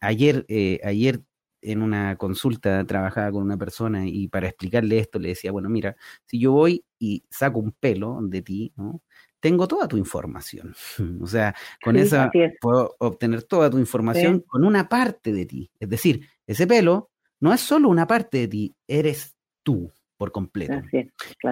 ayer, 0.00 0.44
eh, 0.48 0.80
ayer 0.84 1.22
en 1.62 1.82
una 1.82 2.16
consulta 2.16 2.84
trabajaba 2.86 3.32
con 3.32 3.42
una 3.42 3.56
persona 3.56 4.06
y 4.06 4.28
para 4.28 4.48
explicarle 4.48 4.98
esto 4.98 5.18
le 5.18 5.28
decía, 5.30 5.50
bueno, 5.52 5.68
mira, 5.70 5.96
si 6.26 6.38
yo 6.40 6.52
voy 6.52 6.84
y 6.98 7.24
saco 7.30 7.58
un 7.60 7.72
pelo 7.72 8.18
de 8.22 8.42
ti, 8.42 8.72
¿no? 8.76 9.00
Tengo 9.44 9.68
toda 9.68 9.86
tu 9.86 9.98
información. 9.98 10.74
O 11.20 11.26
sea, 11.26 11.54
con 11.82 11.96
esa 11.96 12.30
puedo 12.60 12.96
obtener 12.98 13.42
toda 13.42 13.68
tu 13.68 13.78
información 13.78 14.40
con 14.46 14.64
una 14.64 14.88
parte 14.88 15.32
de 15.32 15.44
ti. 15.44 15.70
Es 15.78 15.88
decir, 15.88 16.26
ese 16.46 16.66
pelo 16.66 17.10
no 17.40 17.52
es 17.52 17.60
solo 17.60 17.90
una 17.90 18.06
parte 18.06 18.38
de 18.38 18.48
ti, 18.48 18.74
eres 18.88 19.36
tú 19.62 19.92
por 20.16 20.32
completo. 20.32 20.80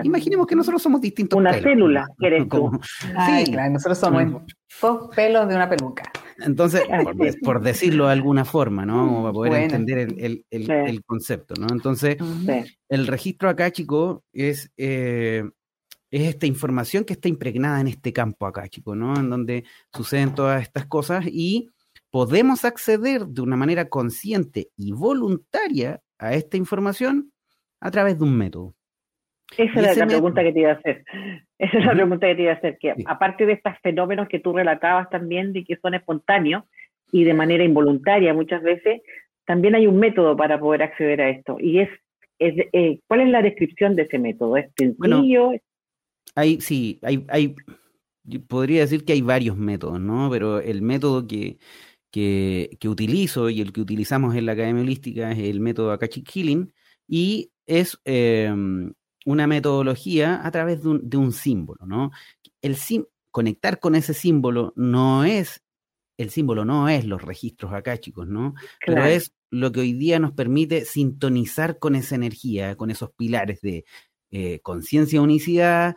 Imaginemos 0.04 0.46
que 0.46 0.56
nosotros 0.56 0.82
somos 0.82 1.02
distintos. 1.02 1.38
Una 1.38 1.52
célula 1.52 2.06
que 2.18 2.26
eres 2.28 2.48
tú. 2.48 2.80
sí, 2.80 3.52
claro, 3.52 3.72
nosotros 3.72 3.98
somos 3.98 4.42
dos 4.80 5.14
pelos 5.14 5.48
de 5.48 5.54
una 5.54 5.68
peluca. 5.68 6.10
Entonces, 6.38 6.82
por, 7.42 7.60
decirlo 7.60 8.06
de 8.06 8.12
alguna 8.12 8.46
forma, 8.46 8.86
¿no? 8.86 9.22
para 9.22 9.32
poder 9.34 9.52
entender 9.64 9.98
el, 10.48 11.04
concepto, 11.04 11.54
¿no? 11.60 11.66
Entonces, 11.70 12.16
el 12.88 13.06
registro 13.06 13.50
acá, 13.50 13.70
chico, 13.70 14.24
es 14.32 14.70
eh, 14.78 15.44
es 16.12 16.28
esta 16.28 16.46
información 16.46 17.04
que 17.04 17.14
está 17.14 17.28
impregnada 17.28 17.80
en 17.80 17.88
este 17.88 18.12
campo 18.12 18.46
acá, 18.46 18.68
chicos, 18.68 18.96
¿no? 18.96 19.16
En 19.16 19.30
donde 19.30 19.64
suceden 19.94 20.34
todas 20.34 20.60
estas 20.60 20.86
cosas 20.86 21.26
y 21.26 21.70
podemos 22.10 22.66
acceder 22.66 23.22
de 23.26 23.40
una 23.40 23.56
manera 23.56 23.88
consciente 23.88 24.68
y 24.76 24.92
voluntaria 24.92 26.00
a 26.18 26.34
esta 26.34 26.58
información 26.58 27.32
a 27.80 27.90
través 27.90 28.18
de 28.18 28.24
un 28.24 28.36
método. 28.36 28.74
Esa 29.56 29.90
es 29.90 29.96
la 29.96 30.06
pregunta 30.06 30.42
que 30.42 30.52
te 30.52 30.60
iba 30.60 30.70
a 30.70 30.74
hacer. 30.74 31.04
Esa 31.58 31.78
es 31.78 31.84
la 31.86 31.92
pregunta 31.92 32.26
que 32.26 32.34
te 32.34 32.42
iba 32.42 32.52
a 32.52 32.56
hacer, 32.56 32.78
que 32.78 32.94
aparte 33.06 33.46
de 33.46 33.54
estos 33.54 33.72
fenómenos 33.82 34.28
que 34.28 34.38
tú 34.38 34.52
relatabas 34.52 35.08
también 35.08 35.54
de 35.54 35.64
que 35.64 35.76
son 35.76 35.94
espontáneos 35.94 36.64
y 37.10 37.24
de 37.24 37.34
manera 37.34 37.64
involuntaria 37.64 38.34
muchas 38.34 38.62
veces, 38.62 39.00
también 39.46 39.74
hay 39.74 39.86
un 39.86 39.98
método 39.98 40.36
para 40.36 40.60
poder 40.60 40.82
acceder 40.82 41.22
a 41.22 41.30
esto. 41.30 41.56
Y 41.58 41.80
es, 41.80 41.88
eh, 42.38 43.00
¿cuál 43.06 43.22
es 43.22 43.28
la 43.28 43.40
descripción 43.40 43.96
de 43.96 44.02
ese 44.02 44.18
método? 44.18 44.58
¿Es 44.58 44.70
sencillo? 44.76 45.52
Hay, 46.34 46.60
sí, 46.60 46.98
hay, 47.02 47.24
hay, 47.28 47.54
podría 48.48 48.80
decir 48.80 49.04
que 49.04 49.12
hay 49.12 49.22
varios 49.22 49.56
métodos, 49.56 50.00
¿no? 50.00 50.30
Pero 50.30 50.60
el 50.60 50.82
método 50.82 51.26
que, 51.26 51.58
que, 52.10 52.76
que 52.80 52.88
utilizo 52.88 53.50
y 53.50 53.60
el 53.60 53.72
que 53.72 53.80
utilizamos 53.80 54.34
en 54.34 54.46
la 54.46 54.52
Academia 54.52 54.82
Holística 54.82 55.32
es 55.32 55.38
el 55.38 55.60
método 55.60 55.92
Akashic 55.92 56.30
Healing 56.30 56.72
y 57.08 57.50
es 57.66 57.98
em, 58.04 58.92
una 59.24 59.46
metodología 59.46 60.44
a 60.46 60.50
través 60.50 60.82
de 60.82 60.88
un, 60.88 61.08
de 61.08 61.16
un 61.16 61.32
símbolo, 61.32 61.86
¿no? 61.86 62.10
El 62.60 62.76
conectar 63.30 63.80
con 63.80 63.94
ese 63.94 64.14
símbolo 64.14 64.72
no 64.76 65.24
es, 65.24 65.62
el 66.18 66.30
símbolo 66.30 66.64
no 66.64 66.88
es 66.88 67.04
los 67.04 67.22
registros 67.22 67.72
chicos, 68.00 68.28
¿no? 68.28 68.54
Pero 68.86 69.04
es 69.04 69.34
lo 69.50 69.72
que 69.72 69.80
hoy 69.80 69.92
día 69.94 70.18
nos 70.18 70.32
permite 70.32 70.84
sintonizar 70.84 71.78
con 71.78 71.94
esa 71.94 72.14
energía, 72.14 72.76
con 72.76 72.90
esos 72.90 73.10
pilares 73.12 73.60
de 73.60 73.84
eh, 74.30 74.60
conciencia 74.60 75.20
unicidad, 75.20 75.94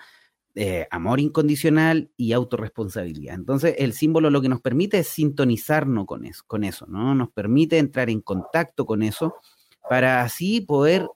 eh, 0.56 0.88
amor 0.90 1.20
incondicional 1.20 2.10
y 2.16 2.32
autorresponsabilidad. 2.32 3.36
Entonces, 3.36 3.76
el 3.78 3.92
símbolo 3.92 4.30
lo 4.30 4.42
que 4.42 4.48
nos 4.48 4.62
permite 4.62 5.00
es 5.00 5.08
sintonizarnos 5.08 6.06
con 6.06 6.26
eso, 6.26 6.44
con 6.48 6.64
eso, 6.64 6.86
¿no? 6.88 7.14
Nos 7.14 7.30
permite 7.32 7.78
entrar 7.78 8.10
en 8.10 8.22
contacto 8.22 8.86
con 8.86 9.04
eso 9.04 9.36
para 9.90 10.22
así 10.22 10.62
poder 10.62 11.08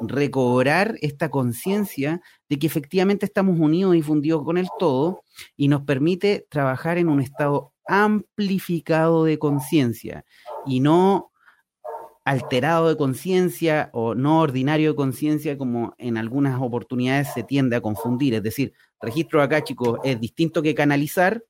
recobrar 0.00 0.96
esta 1.02 1.28
conciencia 1.28 2.20
de 2.48 2.58
que 2.58 2.66
efectivamente 2.66 3.26
estamos 3.26 3.58
unidos 3.58 3.94
y 3.96 4.02
fundidos 4.02 4.44
con 4.44 4.58
el 4.58 4.68
todo 4.78 5.22
y 5.56 5.68
nos 5.68 5.82
permite 5.82 6.46
trabajar 6.50 6.98
en 6.98 7.08
un 7.08 7.20
estado 7.20 7.72
amplificado 7.86 9.24
de 9.24 9.38
conciencia 9.38 10.24
y 10.66 10.80
no 10.80 11.32
alterado 12.28 12.90
de 12.90 12.96
conciencia 12.98 13.88
o 13.94 14.14
no 14.14 14.42
ordinario 14.42 14.90
de 14.90 14.96
conciencia 14.96 15.56
como 15.56 15.94
en 15.96 16.18
algunas 16.18 16.60
oportunidades 16.60 17.32
se 17.32 17.42
tiende 17.42 17.74
a 17.74 17.80
confundir. 17.80 18.34
Es 18.34 18.42
decir, 18.42 18.74
registro 19.00 19.40
acá, 19.40 19.64
chicos, 19.64 19.98
es 20.04 20.20
distinto 20.20 20.62
que 20.62 20.74
canalizar. 20.74 21.42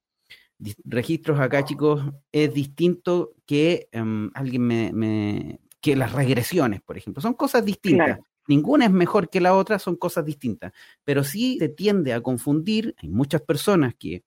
Registros 0.84 1.40
acá, 1.40 1.64
chicos, 1.64 2.04
es 2.30 2.54
distinto 2.54 3.34
que 3.44 3.88
em, 3.90 4.30
alguien 4.34 4.62
me, 4.62 5.60
que 5.80 5.96
las 5.96 6.12
regresiones, 6.12 6.80
por 6.80 6.96
ejemplo. 6.96 7.20
Son 7.20 7.34
cosas 7.34 7.64
distintas. 7.64 8.20
Ninguna 8.46 8.84
es 8.84 8.92
mejor 8.92 9.30
que 9.30 9.40
la 9.40 9.56
otra, 9.56 9.80
son 9.80 9.96
cosas 9.96 10.24
distintas. 10.24 10.72
Pero 11.02 11.24
sí 11.24 11.58
se 11.58 11.70
tiende 11.70 12.12
a 12.12 12.20
confundir. 12.20 12.94
Hay 12.98 13.08
muchas 13.08 13.42
personas 13.42 13.96
que, 13.98 14.22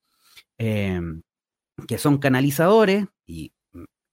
em, 0.57 1.21
que 1.87 1.97
son 1.97 2.17
canalizadores 2.17 3.05
y 3.25 3.53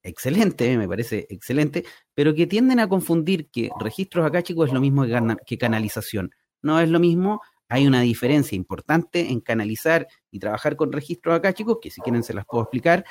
excelente, 0.08 0.76
me 0.76 0.88
parece 0.88 1.26
excelente, 1.30 1.84
pero 2.14 2.34
que 2.34 2.46
tienden 2.46 2.80
a 2.80 2.88
confundir 2.88 3.48
que 3.50 3.70
registros 3.78 4.26
acá, 4.26 4.42
chicos, 4.42 4.68
es 4.68 4.74
lo 4.74 4.80
mismo 4.80 5.04
que, 5.46 5.58
canalización. 5.58 6.30
No 6.62 6.80
es 6.80 6.88
lo 6.88 6.98
mismo, 6.98 7.40
hay 7.68 7.86
una 7.86 8.00
diferencia 8.00 8.56
importante 8.56 9.30
en 9.30 9.40
canalizar 9.40 10.08
y 10.30 10.38
trabajar 10.38 10.76
con 10.76 10.92
registros 10.92 11.36
acá, 11.36 11.52
chicos, 11.52 11.78
que 11.80 11.90
si 11.90 12.00
quieren 12.00 12.22
se 12.22 12.34
las 12.34 12.46
puedo 12.46 12.64
explicar, 12.64 13.04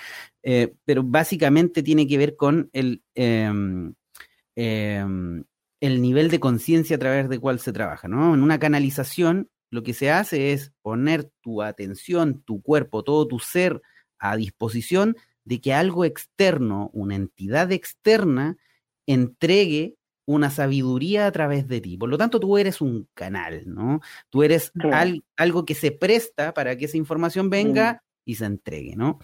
eh, 0.43 0.73
pero 0.83 1.03
básicamente 1.03 1.83
tiene 1.83 2.07
que 2.07 2.17
ver 2.17 2.35
con 2.35 2.69
el, 2.73 3.03
em, 3.15 3.93
em, 4.55 5.43
el 5.79 6.01
nivel 6.01 6.29
de 6.29 6.39
conciencia 6.39 6.95
a 6.95 6.99
través 6.99 7.29
del 7.29 7.39
cual 7.39 7.59
se 7.59 7.71
trabaja, 7.71 8.07
¿no? 8.07 8.33
En 8.33 8.41
una 8.41 8.59
canalización 8.59 9.49
lo 9.69 9.83
que 9.83 9.93
se 9.93 10.11
hace 10.11 10.53
es 10.53 10.71
poner 10.81 11.29
tu 11.41 11.61
atención, 11.61 12.41
tu 12.43 12.61
cuerpo, 12.61 13.03
todo 13.03 13.27
tu 13.27 13.39
ser 13.39 13.81
a 14.17 14.35
disposición 14.35 15.15
de 15.47 15.61
que 15.61 15.73
algo 15.73 16.03
externo, 16.03 16.89
una 16.93 17.15
entidad 17.15 17.71
externa, 17.71 18.57
entregue 19.05 19.95
una 20.25 20.49
sabiduría 20.49 21.25
a 21.25 21.31
través 21.31 21.69
de 21.69 21.79
ti. 21.79 21.95
Por 21.95 22.09
lo 22.09 22.17
tanto, 22.17 22.37
tú 22.37 22.57
eres 22.57 22.81
un 22.81 23.07
canal, 23.13 23.63
¿no? 23.65 24.01
Tú 24.29 24.43
eres 24.43 24.73
algo 25.37 25.65
que 25.65 25.73
se 25.73 25.91
presta 25.91 26.53
para 26.53 26.77
que 26.77 26.85
esa 26.85 26.97
información 26.97 27.49
venga 27.49 28.03
y 28.25 28.35
se 28.35 28.43
entregue, 28.43 28.97
¿no? 28.97 29.19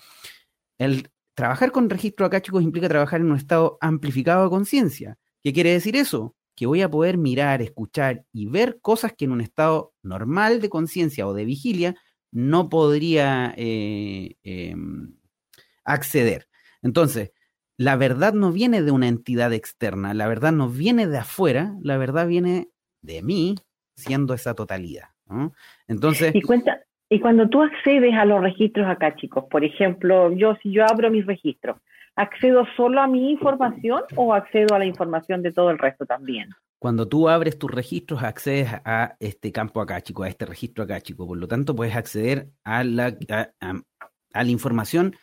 El 0.77 1.09
trabajar 1.33 1.73
con 1.73 1.89
registro 1.89 2.25
acá, 2.25 2.41
chicos, 2.41 2.63
implica 2.63 2.87
trabajar 2.87 3.19
en 3.19 3.29
un 3.29 3.37
estado 3.37 3.77
amplificado 3.81 4.45
de 4.45 4.49
conciencia. 4.49 5.17
¿Qué 5.43 5.51
quiere 5.51 5.73
decir 5.73 5.97
eso? 5.97 6.37
Que 6.55 6.67
voy 6.67 6.81
a 6.81 6.89
poder 6.89 7.17
mirar, 7.17 7.61
escuchar 7.61 8.23
y 8.31 8.45
ver 8.45 8.79
cosas 8.79 9.11
que 9.11 9.25
en 9.25 9.33
un 9.33 9.41
estado 9.41 9.93
normal 10.03 10.61
de 10.61 10.69
conciencia 10.69 11.27
o 11.27 11.33
de 11.33 11.43
vigilia 11.43 11.95
no 12.31 12.69
podría 12.69 13.53
eh, 13.57 14.35
em, 14.43 15.15
acceder. 15.85 16.47
Entonces, 16.81 17.31
la 17.77 17.95
verdad 17.95 18.33
no 18.33 18.51
viene 18.51 18.81
de 18.81 18.91
una 18.91 19.07
entidad 19.07 19.53
externa, 19.53 20.13
la 20.13 20.27
verdad 20.27 20.51
no 20.51 20.69
viene 20.69 21.07
de 21.07 21.17
afuera, 21.17 21.75
la 21.81 21.97
verdad 21.97 22.27
viene 22.27 22.69
de 23.01 23.21
mí 23.21 23.55
siendo 23.95 24.33
esa 24.33 24.53
totalidad. 24.53 25.09
Entonces... 25.87 26.35
Y 26.35 26.41
cuenta, 26.41 26.81
y 27.09 27.19
cuando 27.19 27.49
tú 27.49 27.61
accedes 27.61 28.13
a 28.13 28.25
los 28.25 28.41
registros 28.41 28.87
acá, 28.87 29.15
chicos, 29.15 29.45
por 29.49 29.63
ejemplo, 29.63 30.31
yo 30.31 30.55
si 30.61 30.71
yo 30.71 30.83
abro 30.85 31.09
mis 31.09 31.25
registros, 31.25 31.77
¿accedo 32.15 32.65
solo 32.75 33.01
a 33.01 33.07
mi 33.07 33.31
información 33.31 34.03
o 34.15 34.33
accedo 34.33 34.75
a 34.75 34.79
la 34.79 34.85
información 34.85 35.41
de 35.41 35.51
todo 35.51 35.71
el 35.71 35.79
resto 35.79 36.05
también? 36.05 36.49
Cuando 36.79 37.07
tú 37.07 37.29
abres 37.29 37.57
tus 37.57 37.71
registros, 37.71 38.23
accedes 38.23 38.67
a 38.83 39.15
este 39.19 39.51
campo 39.51 39.79
acá, 39.81 40.01
chico, 40.01 40.23
a 40.23 40.27
este 40.27 40.45
registro 40.45 40.83
acá, 40.83 40.99
chico. 41.01 41.25
Por 41.25 41.37
lo 41.37 41.47
tanto, 41.47 41.75
puedes 41.75 41.95
acceder 41.95 42.49
a 42.65 42.83
la, 42.83 43.15
a 43.29 44.43
la 44.43 44.51
información 44.51 45.15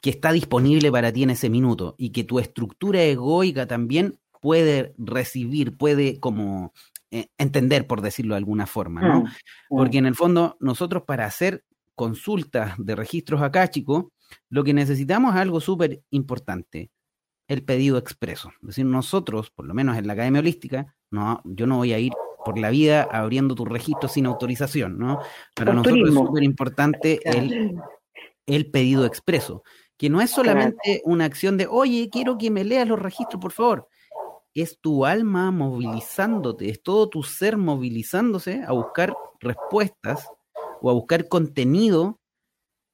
que 0.00 0.10
está 0.10 0.32
disponible 0.32 0.90
para 0.90 1.12
ti 1.12 1.22
en 1.22 1.30
ese 1.30 1.50
minuto 1.50 1.94
y 1.98 2.10
que 2.10 2.24
tu 2.24 2.38
estructura 2.38 3.02
egoica 3.02 3.66
también 3.66 4.18
puede 4.40 4.94
recibir, 4.96 5.76
puede 5.76 6.18
como 6.18 6.72
eh, 7.10 7.28
entender, 7.38 7.86
por 7.86 8.00
decirlo 8.00 8.34
de 8.34 8.38
alguna 8.38 8.66
forma, 8.66 9.02
¿no? 9.02 9.20
Mm, 9.20 9.24
mm. 9.24 9.28
Porque 9.68 9.98
en 9.98 10.06
el 10.06 10.14
fondo 10.14 10.56
nosotros 10.60 11.02
para 11.06 11.26
hacer 11.26 11.64
consultas 11.94 12.74
de 12.78 12.96
registros 12.96 13.42
acáchicos, 13.42 14.06
lo 14.48 14.64
que 14.64 14.72
necesitamos 14.72 15.34
es 15.34 15.40
algo 15.40 15.60
súper 15.60 16.00
importante, 16.10 16.90
el 17.46 17.64
pedido 17.64 17.98
expreso. 17.98 18.50
Es 18.62 18.68
decir, 18.68 18.86
nosotros, 18.86 19.50
por 19.50 19.66
lo 19.66 19.74
menos 19.74 19.98
en 19.98 20.06
la 20.06 20.14
Academia 20.14 20.40
Holística, 20.40 20.94
no, 21.10 21.42
yo 21.44 21.66
no 21.66 21.78
voy 21.78 21.92
a 21.92 21.98
ir 21.98 22.12
por 22.44 22.58
la 22.58 22.70
vida 22.70 23.02
abriendo 23.02 23.54
tu 23.54 23.66
registro 23.66 24.08
sin 24.08 24.24
autorización, 24.24 24.98
¿no? 24.98 25.18
Para 25.54 25.74
nosotros 25.74 26.08
es 26.08 26.14
súper 26.14 26.42
importante 26.42 27.20
el, 27.24 27.76
el 28.46 28.70
pedido 28.70 29.04
expreso 29.04 29.62
que 30.00 30.08
no 30.08 30.22
es 30.22 30.30
solamente 30.30 31.02
una 31.04 31.26
acción 31.26 31.58
de, 31.58 31.66
oye, 31.66 32.08
quiero 32.10 32.38
que 32.38 32.50
me 32.50 32.64
leas 32.64 32.88
los 32.88 32.98
registros, 32.98 33.38
por 33.38 33.52
favor. 33.52 33.86
Es 34.54 34.80
tu 34.80 35.04
alma 35.04 35.50
movilizándote, 35.50 36.70
es 36.70 36.82
todo 36.82 37.10
tu 37.10 37.22
ser 37.22 37.58
movilizándose 37.58 38.62
a 38.66 38.72
buscar 38.72 39.14
respuestas 39.40 40.26
o 40.80 40.88
a 40.88 40.94
buscar 40.94 41.28
contenido 41.28 42.18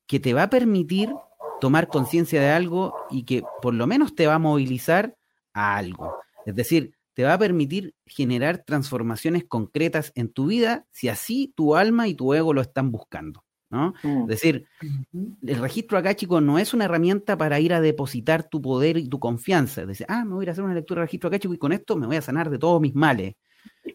que 0.08 0.18
te 0.18 0.34
va 0.34 0.42
a 0.42 0.50
permitir 0.50 1.14
tomar 1.60 1.86
conciencia 1.86 2.40
de 2.40 2.50
algo 2.50 2.96
y 3.08 3.22
que 3.22 3.44
por 3.62 3.72
lo 3.72 3.86
menos 3.86 4.16
te 4.16 4.26
va 4.26 4.34
a 4.34 4.40
movilizar 4.40 5.16
a 5.52 5.76
algo. 5.76 6.16
Es 6.44 6.56
decir, 6.56 6.96
te 7.14 7.22
va 7.22 7.34
a 7.34 7.38
permitir 7.38 7.94
generar 8.04 8.64
transformaciones 8.66 9.44
concretas 9.44 10.10
en 10.16 10.32
tu 10.32 10.46
vida 10.46 10.88
si 10.90 11.08
así 11.08 11.52
tu 11.54 11.76
alma 11.76 12.08
y 12.08 12.16
tu 12.16 12.34
ego 12.34 12.52
lo 12.52 12.62
están 12.62 12.90
buscando. 12.90 13.45
¿No? 13.70 13.94
Mm. 14.02 14.22
Es 14.22 14.26
decir, 14.28 14.66
el 15.12 15.58
registro 15.58 15.98
acá, 15.98 16.14
chicos, 16.14 16.42
no 16.42 16.58
es 16.58 16.74
una 16.74 16.84
herramienta 16.84 17.36
para 17.36 17.60
ir 17.60 17.74
a 17.74 17.80
depositar 17.80 18.48
tu 18.48 18.60
poder 18.60 18.96
y 18.96 19.08
tu 19.08 19.18
confianza. 19.18 19.82
Es 19.82 19.88
decir, 19.88 20.06
ah, 20.08 20.24
me 20.24 20.34
voy 20.34 20.46
a 20.46 20.52
hacer 20.52 20.64
una 20.64 20.74
lectura 20.74 21.00
de 21.00 21.06
registro 21.06 21.28
acá, 21.28 21.38
chico, 21.38 21.54
y 21.54 21.58
con 21.58 21.72
esto 21.72 21.96
me 21.96 22.06
voy 22.06 22.16
a 22.16 22.22
sanar 22.22 22.50
de 22.50 22.58
todos 22.58 22.80
mis 22.80 22.94
males. 22.94 23.34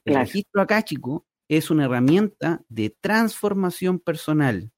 El 0.05 0.15
registro 0.15 0.61
acá, 0.61 0.83
chico, 0.83 1.25
es 1.47 1.69
una 1.69 1.85
herramienta 1.85 2.61
de 2.69 2.95
transformación 3.01 3.99
personal. 3.99 4.71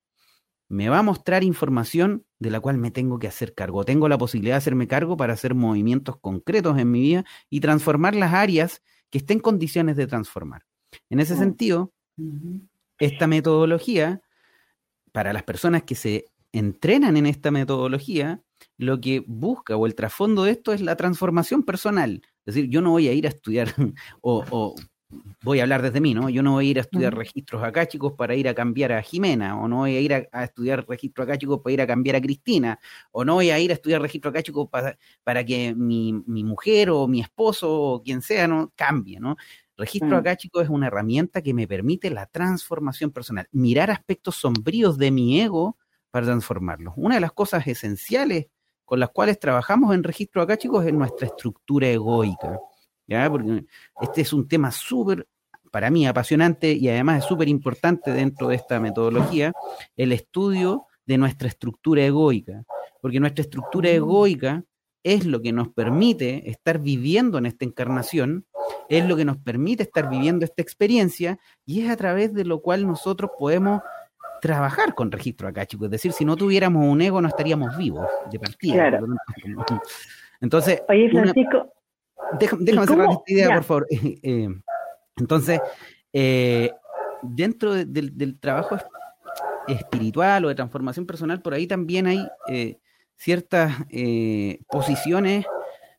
Me 0.70 0.90
va 0.90 1.00
a 1.00 1.04
mostrar 1.04 1.44
información 1.44 2.26
de 2.40 2.50
la 2.50 2.60
cual 2.60 2.78
me 2.78 2.90
tengo 2.90 3.20
que 3.20 3.28
hacer 3.28 3.54
cargo. 3.54 3.86
Tengo 3.86 4.10
la 4.10 4.18
posibilidad 4.18 4.56
de 4.56 4.58
hacerme 4.58 4.88
cargo 4.88 5.16
para 5.16 5.34
hacer 5.34 5.54
movimientos 5.54 6.18
concretos 6.20 6.80
en 6.80 6.90
mi 6.90 7.02
vida 7.02 7.26
y 7.50 7.60
transformar 7.60 8.16
las 8.16 8.34
áreas 8.34 8.82
que 9.12 9.20
estén 9.20 9.38
en 9.38 9.42
condiciones 9.42 9.96
de 9.96 10.08
transformar. 10.08 10.64
En 11.10 11.20
ese 11.20 11.36
mm. 11.36 11.38
sentido, 11.38 11.94
esta 12.98 13.28
metodología 13.28 14.22
para 15.14 15.32
las 15.32 15.44
personas 15.44 15.84
que 15.84 15.96
se 15.96 16.26
entrenan 16.52 17.16
en 17.16 17.26
esta 17.26 17.52
metodología, 17.52 18.42
lo 18.78 19.00
que 19.00 19.24
busca 19.26 19.78
o 19.78 19.86
el 19.86 19.96
trasfondo 19.96 20.44
de 20.44 20.52
esto 20.52 20.74
es 20.74 20.82
la 20.82 20.98
transformación 20.98 21.64
personal. 21.64 22.22
Es 22.46 22.56
decir, 22.56 22.70
yo 22.70 22.82
no 22.82 22.92
voy 22.92 23.08
a 23.08 23.14
ir 23.14 23.26
a 23.26 23.30
estudiar 23.30 23.74
o, 24.22 24.76
voy 25.44 25.60
a 25.60 25.64
hablar 25.64 25.84
desde 25.84 26.02
mí, 26.02 26.16
¿no? 26.16 26.30
Yo 26.30 26.42
no 26.42 26.54
voy 26.54 26.68
a 26.68 26.70
ir 26.72 26.78
a 26.80 26.82
estudiar 26.82 27.16
registros 27.16 27.64
acá, 27.64 27.88
chicos, 27.88 28.14
para 28.14 28.36
ir 28.36 28.48
a 28.48 28.56
cambiar 28.56 28.92
a 28.94 29.02
Jimena, 29.04 29.60
o 29.60 29.68
no 29.68 29.78
voy 29.78 29.96
a 29.96 30.00
ir 30.00 30.14
a, 30.14 30.44
estudiar 30.44 30.86
registros 30.88 31.26
acá, 31.26 31.38
chicos, 31.38 31.62
para 31.62 31.74
ir 31.74 31.82
a 31.82 31.88
cambiar 31.88 32.16
a 32.16 32.22
Cristina, 32.22 32.80
o 33.12 33.24
no 33.24 33.36
voy 33.36 33.52
a 33.52 33.60
ir 33.60 33.70
a 33.70 33.76
estudiar 33.76 34.02
registros 34.02 34.32
acá, 34.32 34.42
chicos, 34.42 34.68
para, 34.72 34.98
para 35.24 35.46
que 35.46 35.76
mi, 35.76 36.14
mi, 36.26 36.44
mujer 36.44 36.90
o 36.90 37.08
mi 37.08 37.22
esposo 37.22 37.72
o 37.72 38.02
quien 38.02 38.24
sea, 38.24 38.48
¿no? 38.48 38.74
Cambie, 38.76 39.20
¿no? 39.20 39.38
Registro 39.84 40.16
mm. 40.16 40.20
acá, 40.20 40.38
chicos, 40.38 40.64
es 40.64 40.70
una 40.70 40.88
herramienta 40.88 41.42
que 41.42 41.54
me 41.54 41.68
permite 41.68 42.10
la 42.10 42.26
transformación 42.26 43.12
personal, 43.12 43.50
mirar 43.52 43.92
aspectos 43.92 44.38
sombríos 44.38 44.98
de 44.98 45.12
mi 45.12 45.42
ego 45.42 45.78
para 46.10 46.26
transformarlos. 46.26 46.94
Una 46.96 47.16
de 47.16 47.22
las 47.22 47.34
cosas 47.34 47.68
esenciales 47.68 48.48
con 48.86 49.02
las 49.02 49.10
cuales 49.10 49.40
trabajamos 49.40 49.94
en 49.94 50.04
registro 50.04 50.42
acá, 50.42 50.56
chicos, 50.56 50.86
es 50.86 50.94
nuestra 50.94 51.28
estructura 51.28 51.90
egoica. 51.90 52.60
¿ya? 53.08 53.30
Porque 53.30 53.66
este 54.02 54.22
es 54.22 54.32
un 54.32 54.48
tema 54.48 54.72
súper, 54.72 55.28
para 55.70 55.90
mí, 55.90 56.08
apasionante 56.08 56.72
y 56.72 56.88
además 56.88 57.20
es 57.20 57.26
súper 57.26 57.50
importante 57.50 58.14
dentro 58.14 58.48
de 58.48 58.56
esta 58.56 58.80
metodología, 58.80 59.52
el 59.98 60.14
estudio 60.14 60.86
de 61.06 61.18
nuestra 61.18 61.50
estructura 61.50 62.06
egoica. 62.06 62.64
Porque 63.02 63.20
nuestra 63.20 63.42
estructura 63.42 63.90
mm. 63.90 63.96
egoica 63.96 64.64
es 65.04 65.26
lo 65.26 65.42
que 65.42 65.52
nos 65.52 65.68
permite 65.68 66.50
estar 66.50 66.80
viviendo 66.80 67.38
en 67.38 67.48
esta 67.48 67.66
encarnación, 67.66 68.46
es 68.90 69.06
lo 69.06 69.16
que 69.16 69.26
nos 69.26 69.38
permite 69.38 69.84
estar 69.84 70.10
viviendo 70.10 70.46
esta 70.46 70.62
experiencia 70.62 71.40
y 71.66 71.82
es 71.82 71.90
a 71.90 71.98
través 71.98 72.34
de 72.34 72.46
lo 72.46 72.62
cual 72.62 72.86
nosotros 72.86 73.32
podemos 73.38 73.82
trabajar 74.42 74.94
con 74.94 75.12
registro 75.12 75.48
acá, 75.48 75.66
chicos. 75.66 75.86
Es 75.86 75.92
decir, 75.92 76.12
si 76.12 76.26
no 76.26 76.36
tuviéramos 76.36 76.86
un 76.86 77.02
ego 77.02 77.22
no 77.22 77.30
estaríamos 77.30 77.78
vivos 77.78 78.08
de 78.30 78.40
partida. 78.40 79.00
Entonces, 80.42 80.84
Oye, 80.90 81.10
Francisco, 81.10 81.74
déjame, 82.38 82.66
cerrar 82.86 83.10
esta 83.12 83.24
idea, 83.28 83.56
por 83.56 83.64
favor. 83.64 83.88
Eh, 84.22 84.50
entonces, 85.16 85.62
eh, 86.12 86.72
dentro 87.22 87.74
del, 87.74 88.40
trabajo 88.40 88.78
espiritual 89.68 90.44
o 90.44 90.50
de 90.50 90.56
transformación 90.56 91.06
personal, 91.06 91.42
por 91.42 91.54
ahí 91.54 91.68
también 91.68 92.08
hay 92.08 92.28
eh, 92.50 92.80
ciertas 93.16 93.72
posiciones 94.68 95.46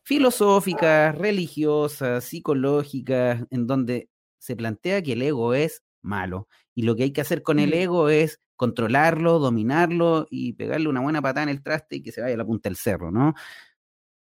filosóficas, 0.04 1.16
religiosas, 1.16 2.24
psicológicas, 2.24 3.44
en 3.50 3.66
donde 3.66 4.10
se 4.38 4.54
plantea 4.54 5.02
que 5.02 5.14
el 5.14 5.22
ego 5.22 5.54
es 5.54 5.82
malo 6.02 6.48
y 6.74 6.82
lo 6.82 6.94
que 6.94 7.04
hay 7.04 7.12
que 7.12 7.22
hacer 7.22 7.42
con 7.42 7.58
el 7.58 7.70
mm. 7.70 7.74
ego 7.74 8.08
es 8.10 8.40
controlarlo, 8.56 9.38
dominarlo 9.38 10.26
y 10.30 10.52
pegarle 10.52 10.88
una 10.88 11.00
buena 11.00 11.22
patada 11.22 11.44
en 11.44 11.48
el 11.48 11.62
traste 11.62 11.96
y 11.96 12.02
que 12.02 12.12
se 12.12 12.20
vaya 12.20 12.34
a 12.34 12.38
la 12.38 12.44
punta 12.44 12.68
del 12.68 12.76
cerro, 12.76 13.10
¿no? 13.10 13.34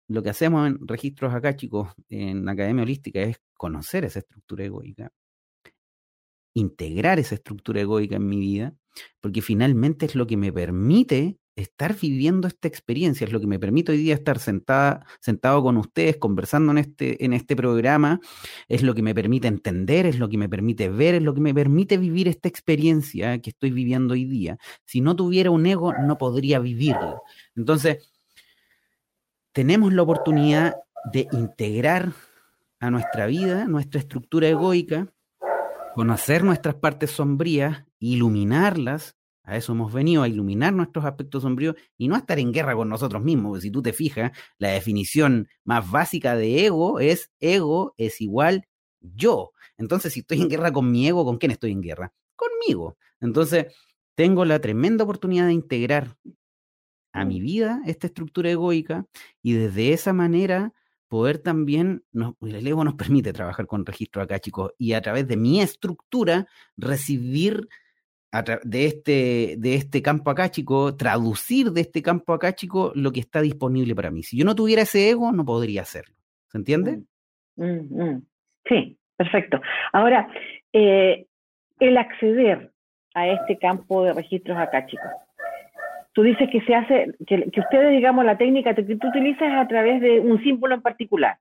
Lo 0.07 0.23
que 0.23 0.29
hacemos 0.29 0.67
en 0.67 0.87
registros 0.87 1.33
acá, 1.33 1.55
chicos, 1.55 1.89
en 2.09 2.45
la 2.45 2.53
Academia 2.53 2.83
Holística 2.83 3.21
es 3.21 3.41
conocer 3.53 4.05
esa 4.05 4.19
estructura 4.19 4.63
egoica, 4.63 5.11
integrar 6.53 7.19
esa 7.19 7.35
estructura 7.35 7.81
egoica 7.81 8.15
en 8.15 8.27
mi 8.27 8.39
vida, 8.39 8.73
porque 9.19 9.41
finalmente 9.41 10.05
es 10.05 10.15
lo 10.15 10.25
que 10.25 10.37
me 10.37 10.53
permite 10.53 11.37
estar 11.57 11.95
viviendo 11.99 12.47
esta 12.47 12.67
experiencia, 12.67 13.25
es 13.25 13.33
lo 13.33 13.39
que 13.39 13.47
me 13.47 13.59
permite 13.59 13.91
hoy 13.91 13.97
día 13.97 14.13
estar 14.13 14.37
sentada, 14.37 15.05
sentado 15.19 15.63
con 15.63 15.77
ustedes, 15.77 16.17
conversando 16.17 16.71
en 16.71 16.77
este, 16.77 17.25
en 17.25 17.33
este 17.33 17.55
programa, 17.55 18.21
es 18.67 18.83
lo 18.83 18.93
que 18.93 19.01
me 19.01 19.15
permite 19.15 19.47
entender, 19.47 20.05
es 20.05 20.19
lo 20.19 20.29
que 20.29 20.37
me 20.37 20.47
permite 20.47 20.87
ver, 20.87 21.15
es 21.15 21.23
lo 21.23 21.33
que 21.33 21.41
me 21.41 21.53
permite 21.53 21.97
vivir 21.97 22.27
esta 22.27 22.47
experiencia 22.47 23.39
que 23.39 23.49
estoy 23.49 23.71
viviendo 23.71 24.13
hoy 24.13 24.25
día. 24.25 24.57
Si 24.85 25.01
no 25.01 25.15
tuviera 25.15 25.49
un 25.49 25.65
ego, 25.65 25.93
no 25.93 26.17
podría 26.17 26.59
vivirla. 26.59 27.19
Entonces, 27.55 28.07
tenemos 29.51 29.91
la 29.93 30.03
oportunidad 30.03 30.75
de 31.11 31.27
integrar 31.31 32.13
a 32.79 32.91
nuestra 32.91 33.25
vida, 33.25 33.65
nuestra 33.65 33.99
estructura 33.99 34.47
egoica, 34.47 35.11
conocer 35.95 36.43
nuestras 36.43 36.75
partes 36.75 37.09
sombrías, 37.09 37.83
iluminarlas 37.99 39.16
a 39.47 39.55
eso 39.55 39.71
hemos 39.71 39.93
venido, 39.93 40.23
a 40.23 40.27
iluminar 40.27 40.73
nuestros 40.73 41.05
aspectos 41.05 41.43
sombríos 41.43 41.75
y 41.97 42.09
no 42.09 42.15
a 42.15 42.19
estar 42.19 42.37
en 42.37 42.51
guerra 42.51 42.75
con 42.75 42.89
nosotros 42.89 43.23
mismos. 43.23 43.61
si 43.61 43.71
tú 43.71 43.81
te 43.81 43.93
fijas, 43.93 44.33
la 44.57 44.71
definición 44.71 45.47
más 45.63 45.89
básica 45.89 46.35
de 46.35 46.65
ego 46.65 46.99
es 46.99 47.31
ego 47.39 47.95
es 47.97 48.19
igual 48.19 48.67
yo. 48.99 49.53
Entonces, 49.77 50.11
si 50.11 50.19
estoy 50.19 50.41
en 50.41 50.49
guerra 50.49 50.73
con 50.73 50.91
mi 50.91 51.07
ego, 51.07 51.23
¿con 51.23 51.37
quién 51.37 51.51
estoy 51.51 51.71
en 51.71 51.81
guerra? 51.81 52.13
Conmigo. 52.35 52.97
Entonces, 53.21 53.73
tengo 54.15 54.43
la 54.43 54.59
tremenda 54.59 55.05
oportunidad 55.05 55.47
de 55.47 55.53
integrar 55.53 56.17
a 57.13 57.23
mi 57.23 57.39
vida 57.39 57.81
esta 57.85 58.07
estructura 58.07 58.51
egoica 58.51 59.05
y 59.41 59.53
desde 59.53 59.93
esa 59.93 60.11
manera 60.11 60.73
poder 61.07 61.37
también, 61.37 62.03
el 62.41 62.67
ego 62.67 62.83
nos 62.83 62.95
permite 62.95 63.31
trabajar 63.31 63.65
con 63.65 63.85
registro 63.85 64.21
acá, 64.21 64.39
chicos, 64.39 64.73
y 64.77 64.91
a 64.91 65.01
través 65.01 65.25
de 65.25 65.37
mi 65.37 65.61
estructura 65.61 66.47
recibir 66.75 67.69
de 68.63 68.85
este, 68.85 69.55
de 69.57 69.75
este 69.75 70.01
campo 70.01 70.29
acá, 70.29 70.49
chico, 70.49 70.95
traducir 70.95 71.71
de 71.71 71.81
este 71.81 72.01
campo 72.01 72.33
acá, 72.33 72.53
chico, 72.53 72.91
lo 72.95 73.11
que 73.11 73.19
está 73.19 73.41
disponible 73.41 73.95
para 73.95 74.11
mí. 74.11 74.23
Si 74.23 74.37
yo 74.37 74.45
no 74.45 74.55
tuviera 74.55 74.83
ese 74.83 75.09
ego, 75.09 75.31
no 75.31 75.45
podría 75.45 75.81
hacerlo. 75.81 76.15
¿Se 76.47 76.57
entiende? 76.57 77.03
Mm, 77.55 77.65
mm, 77.65 78.03
mm. 78.03 78.25
Sí, 78.67 78.97
perfecto. 79.15 79.61
Ahora, 79.93 80.27
eh, 80.73 81.25
el 81.79 81.97
acceder 81.97 82.71
a 83.13 83.27
este 83.27 83.57
campo 83.57 84.03
de 84.03 84.13
registros 84.13 84.57
acá, 84.57 84.85
chicos. 84.85 85.09
Tú 86.13 86.23
dices 86.23 86.49
que 86.51 86.61
se 86.61 86.75
hace, 86.75 87.13
que, 87.25 87.49
ustedes, 87.59 87.91
digamos, 87.91 88.25
la 88.25 88.37
técnica 88.37 88.73
que 88.73 88.83
tú 88.83 89.07
utilizas 89.07 89.53
a 89.53 89.67
través 89.67 90.01
de 90.01 90.19
un 90.19 90.41
símbolo 90.43 90.75
en 90.75 90.81
particular. 90.81 91.37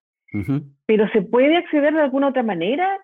Pero 0.85 1.09
¿se 1.13 1.23
puede 1.23 1.57
acceder 1.57 1.95
de 1.95 2.03
alguna 2.03 2.29
otra 2.29 2.43
manera? 2.43 3.01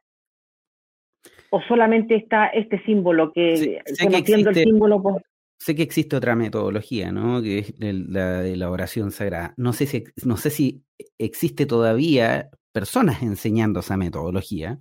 O 1.50 1.60
solamente 1.62 2.16
está 2.16 2.46
este 2.46 2.82
símbolo 2.84 3.32
que, 3.32 3.80
conociendo 4.00 4.50
el 4.50 4.56
símbolo 4.56 5.02
pues 5.02 5.16
sé 5.62 5.76
que 5.76 5.82
existe 5.82 6.16
otra 6.16 6.34
metodología, 6.34 7.12
¿no? 7.12 7.40
Que 7.40 7.58
es 7.58 7.74
la 7.78 8.42
de 8.42 8.56
la 8.56 8.70
oración 8.70 9.12
sagrada. 9.12 9.54
No 9.56 9.72
sé 9.72 9.86
si, 9.86 10.04
no 10.24 10.36
sé 10.36 10.50
si 10.50 10.82
existe 11.18 11.66
todavía 11.66 12.50
personas 12.72 13.22
enseñando 13.22 13.80
esa 13.80 13.96
metodología. 13.96 14.78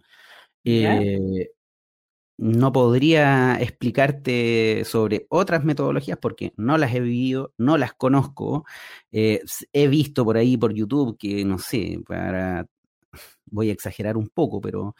Eh, 0.64 1.50
no 2.38 2.72
podría 2.72 3.58
explicarte 3.62 4.84
sobre 4.86 5.28
otras 5.30 5.64
metodologías 5.64 6.18
porque 6.18 6.54
no 6.58 6.80
las 6.80 6.96
he 6.96 7.00
vivido, 7.00 7.54
no 7.60 7.78
las 7.78 7.94
conozco. 7.94 8.66
Eh, 9.12 9.42
he 9.74 9.88
visto 9.88 10.26
por 10.26 10.38
ahí 10.38 10.58
por 10.58 10.74
YouTube 10.74 11.16
que, 11.20 11.46
no 11.46 11.60
sé, 11.60 12.00
para 12.08 12.66
voy 13.46 13.70
a 13.70 13.74
exagerar 13.74 14.18
un 14.18 14.30
poco, 14.30 14.62
pero 14.62 14.96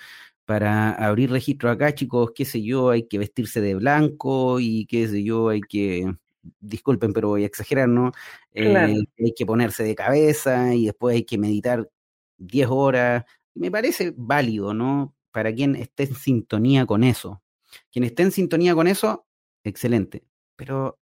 para 0.52 0.92
abrir 0.92 1.32
registro 1.32 1.70
acá, 1.70 1.96
chicos, 1.96 2.34
qué 2.36 2.44
sé 2.44 2.62
yo, 2.62 2.90
hay 2.90 3.08
que 3.08 3.18
vestirse 3.18 3.62
de 3.62 3.74
blanco 3.74 4.60
y 4.60 4.86
qué 4.86 5.08
sé 5.08 5.24
yo, 5.24 5.48
hay 5.48 5.62
que, 5.62 6.14
disculpen, 6.60 7.14
pero 7.14 7.30
voy 7.30 7.44
a 7.44 7.46
exagerar, 7.46 7.88
¿no? 7.88 8.12
Eh, 8.52 8.76
hay 9.18 9.34
que 9.34 9.46
ponerse 9.46 9.86
de 9.86 9.96
cabeza 9.96 10.76
y 10.76 10.88
después 10.88 11.16
hay 11.16 11.24
que 11.24 11.38
meditar 11.38 11.90
10 12.38 12.68
horas. 12.70 13.24
Me 13.56 13.72
parece 13.72 14.14
válido, 14.18 14.74
¿no? 14.74 15.16
Para 15.32 15.56
quien 15.56 15.78
esté 15.78 16.04
en 16.04 16.16
sintonía 16.16 16.86
con 16.86 17.06
eso. 17.06 17.42
Quien 17.90 18.04
esté 18.04 18.24
en 18.24 18.34
sintonía 18.34 18.76
con 18.76 18.88
eso, 18.88 19.26
excelente. 19.64 20.26
Pero 20.58 21.00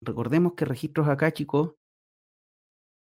recordemos 0.00 0.54
que 0.54 0.64
registros 0.64 1.06
acá, 1.06 1.30
chicos, 1.30 1.76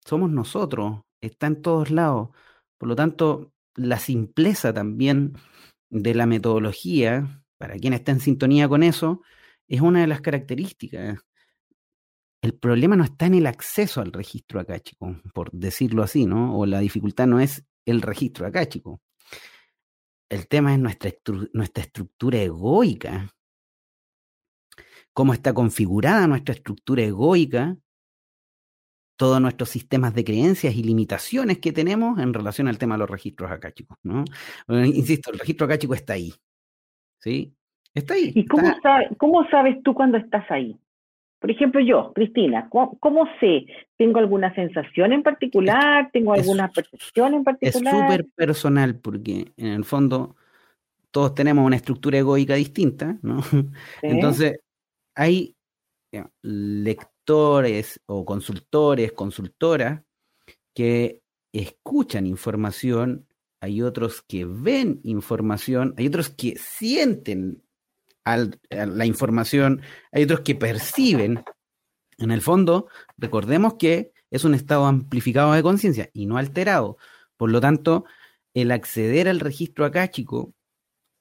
somos 0.04 0.30
nosotros, 0.30 1.00
está 1.22 1.46
en 1.46 1.62
todos 1.62 1.90
lados. 1.90 2.28
Por 2.76 2.90
lo 2.90 2.96
tanto, 2.96 3.54
la 3.76 3.98
simpleza 3.98 4.74
también 4.74 5.38
de 5.90 6.14
la 6.14 6.26
metodología, 6.26 7.44
para 7.58 7.76
quien 7.76 7.92
está 7.92 8.12
en 8.12 8.20
sintonía 8.20 8.68
con 8.68 8.82
eso, 8.82 9.22
es 9.68 9.80
una 9.80 10.00
de 10.00 10.06
las 10.06 10.20
características. 10.20 11.18
El 12.42 12.54
problema 12.54 12.96
no 12.96 13.04
está 13.04 13.26
en 13.26 13.34
el 13.34 13.46
acceso 13.46 14.00
al 14.00 14.12
registro 14.12 14.60
acá, 14.60 14.80
chico, 14.80 15.20
por 15.34 15.50
decirlo 15.52 16.02
así, 16.02 16.24
¿no? 16.24 16.58
O 16.58 16.64
la 16.64 16.80
dificultad 16.80 17.26
no 17.26 17.38
es 17.38 17.64
el 17.84 18.00
registro 18.00 18.46
acá, 18.46 18.66
chico. 18.66 19.02
El 20.30 20.48
tema 20.48 20.72
es 20.72 20.78
nuestra, 20.78 21.12
nuestra 21.52 21.84
estructura 21.84 22.40
egoica. 22.40 23.34
Cómo 25.12 25.34
está 25.34 25.52
configurada 25.52 26.26
nuestra 26.28 26.54
estructura 26.54 27.02
egoica 27.02 27.76
todos 29.20 29.38
nuestros 29.38 29.68
sistemas 29.68 30.14
de 30.14 30.24
creencias 30.24 30.74
y 30.74 30.82
limitaciones 30.82 31.58
que 31.58 31.72
tenemos 31.72 32.18
en 32.18 32.32
relación 32.32 32.68
al 32.68 32.78
tema 32.78 32.94
de 32.94 33.00
los 33.00 33.10
registros 33.10 33.50
acá, 33.50 33.70
chicos. 33.70 33.98
¿no? 34.02 34.24
insisto, 34.86 35.30
el 35.30 35.38
registro 35.38 35.66
acá, 35.66 35.76
chico, 35.76 35.92
está 35.92 36.14
ahí. 36.14 36.32
¿Sí? 37.18 37.52
Está 37.92 38.14
ahí. 38.14 38.32
¿Y 38.34 38.46
cómo, 38.46 38.74
cómo 39.18 39.46
sabes 39.50 39.76
tú 39.82 39.92
cuando 39.92 40.16
estás 40.16 40.50
ahí? 40.50 40.74
Por 41.38 41.50
ejemplo, 41.50 41.82
yo, 41.82 42.14
Cristina, 42.14 42.70
¿cómo, 42.70 43.28
sé? 43.40 43.66
¿Tengo 43.98 44.20
alguna 44.20 44.54
sensación 44.54 45.12
en 45.12 45.22
particular? 45.22 46.08
¿Tengo 46.14 46.32
alguna 46.32 46.70
percepción 46.70 47.34
en 47.34 47.44
particular? 47.44 47.94
Es 47.94 48.00
súper 48.00 48.26
personal 48.34 49.00
porque 49.00 49.52
en 49.58 49.66
el 49.66 49.84
fondo 49.84 50.34
todos 51.10 51.34
tenemos 51.34 51.66
una 51.66 51.76
estructura 51.76 52.16
egoica 52.16 52.54
distinta, 52.54 53.18
¿no? 53.20 53.42
Entonces, 54.00 54.60
hay 55.14 55.54
lecturas 56.40 57.19
o 57.30 58.24
consultores, 58.24 59.12
consultoras 59.12 60.02
que 60.74 61.22
escuchan 61.52 62.26
información, 62.26 63.26
hay 63.60 63.82
otros 63.82 64.22
que 64.22 64.44
ven 64.44 65.00
información, 65.04 65.94
hay 65.96 66.06
otros 66.06 66.30
que 66.30 66.56
sienten 66.56 67.62
la 68.24 69.06
información, 69.06 69.82
hay 70.12 70.24
otros 70.24 70.40
que 70.40 70.54
perciben. 70.54 71.42
En 72.18 72.30
el 72.30 72.42
fondo, 72.42 72.88
recordemos 73.16 73.74
que 73.74 74.12
es 74.30 74.44
un 74.44 74.54
estado 74.54 74.86
amplificado 74.86 75.52
de 75.52 75.62
conciencia 75.62 76.10
y 76.12 76.26
no 76.26 76.36
alterado. 76.36 76.96
Por 77.36 77.50
lo 77.50 77.60
tanto, 77.60 78.04
el 78.54 78.70
acceder 78.70 79.28
al 79.28 79.40
registro 79.40 79.84
acáchico 79.84 80.54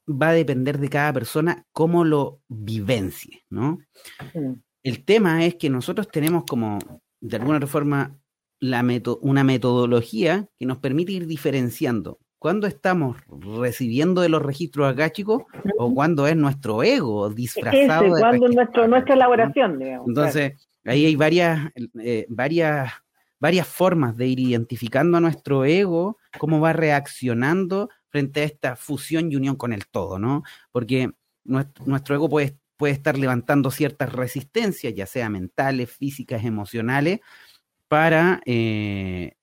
va 0.10 0.30
a 0.30 0.34
depender 0.34 0.80
de 0.80 0.90
cada 0.90 1.14
persona 1.14 1.66
cómo 1.72 2.04
lo 2.04 2.42
vivencie, 2.48 3.46
¿no? 3.50 3.80
El 4.90 5.06
tema 5.06 5.46
es 5.46 5.54
que 5.54 5.70
nosotros 5.70 6.08
tenemos 6.08 6.46
como, 6.46 6.80
de 7.22 7.38
alguna 7.38 7.58
otra 7.58 7.68
forma, 7.68 8.18
la 8.60 8.84
una 9.22 9.44
metodología 9.44 10.50
que 10.58 10.66
nos 10.66 10.80
permite 10.80 11.12
ir 11.12 11.28
diferenciando 11.28 12.18
cuando 12.40 12.66
estamos 12.66 13.18
recibiendo 13.60 14.22
de 14.22 14.30
los 14.30 14.42
registros 14.42 14.92
acá, 14.92 15.12
chicos, 15.12 15.44
o 15.78 15.94
cuando 15.94 16.26
es 16.26 16.36
nuestro 16.36 16.82
ego 16.82 17.30
disfrazado. 17.30 18.16
Ese, 18.16 18.20
cuando 18.20 18.48
es 18.48 18.56
nuestro, 18.56 18.88
nuestra 18.88 19.14
elaboración, 19.14 19.78
digamos. 19.78 20.08
Entonces, 20.08 20.54
ahí 20.84 21.06
hay 21.06 21.16
varias, 21.16 21.70
eh, 22.02 22.26
varias, 22.28 22.92
varias 23.40 23.68
formas 23.68 24.18
de 24.18 24.26
ir 24.26 24.40
identificando 24.40 25.20
a 25.20 25.22
nuestro 25.22 25.66
ego, 25.66 26.18
cómo 26.40 26.60
va 26.60 26.74
reaccionando 26.74 27.90
frente 28.08 28.42
a 28.42 28.46
esta 28.46 28.76
fusión 28.76 29.32
y 29.32 29.36
unión 29.36 29.56
con 29.56 29.72
el 29.72 29.86
todo, 29.86 30.18
¿no? 30.18 30.42
Porque 30.72 31.12
nuestro, 31.44 31.86
nuestro 31.86 32.16
ego 32.16 32.28
puede 32.28 32.58
puede 32.80 32.94
estar 32.94 33.18
levantando 33.18 33.72
ciertas 33.72 34.14
resistencias, 34.14 34.94
ya 34.96 35.06
sea 35.06 35.30
mentales, 35.30 35.92
físicas, 35.92 36.46
emocionales, 36.46 37.20
para, 37.90 38.42
eh, 38.46 39.34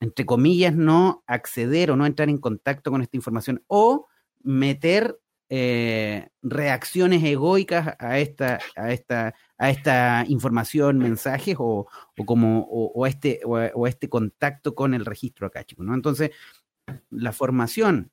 entre 0.00 0.24
comillas, 0.24 0.74
no 0.74 1.22
acceder 1.26 1.90
o 1.90 1.96
no 1.96 2.06
entrar 2.06 2.30
en 2.30 2.38
contacto 2.38 2.90
con 2.90 3.02
esta 3.02 3.18
información 3.18 3.62
o 3.66 4.06
meter 4.42 5.20
eh, 5.50 6.30
reacciones 6.40 7.22
egoicas 7.22 7.96
a 7.98 8.18
esta, 8.18 8.60
a 8.76 8.92
esta, 8.92 9.34
a 9.58 9.68
esta 9.68 10.24
información, 10.28 10.96
mensajes 10.96 11.56
o, 11.58 11.86
como 12.24 12.62
o, 12.62 13.06
este 13.06 13.40
o, 13.44 13.86
este 13.86 14.08
contacto 14.08 14.74
con 14.74 14.94
el 14.94 15.04
registro 15.04 15.46
acáchico, 15.46 15.82
¿no? 15.82 15.92
Entonces, 15.92 16.30
la 17.10 17.32
formación 17.32 18.10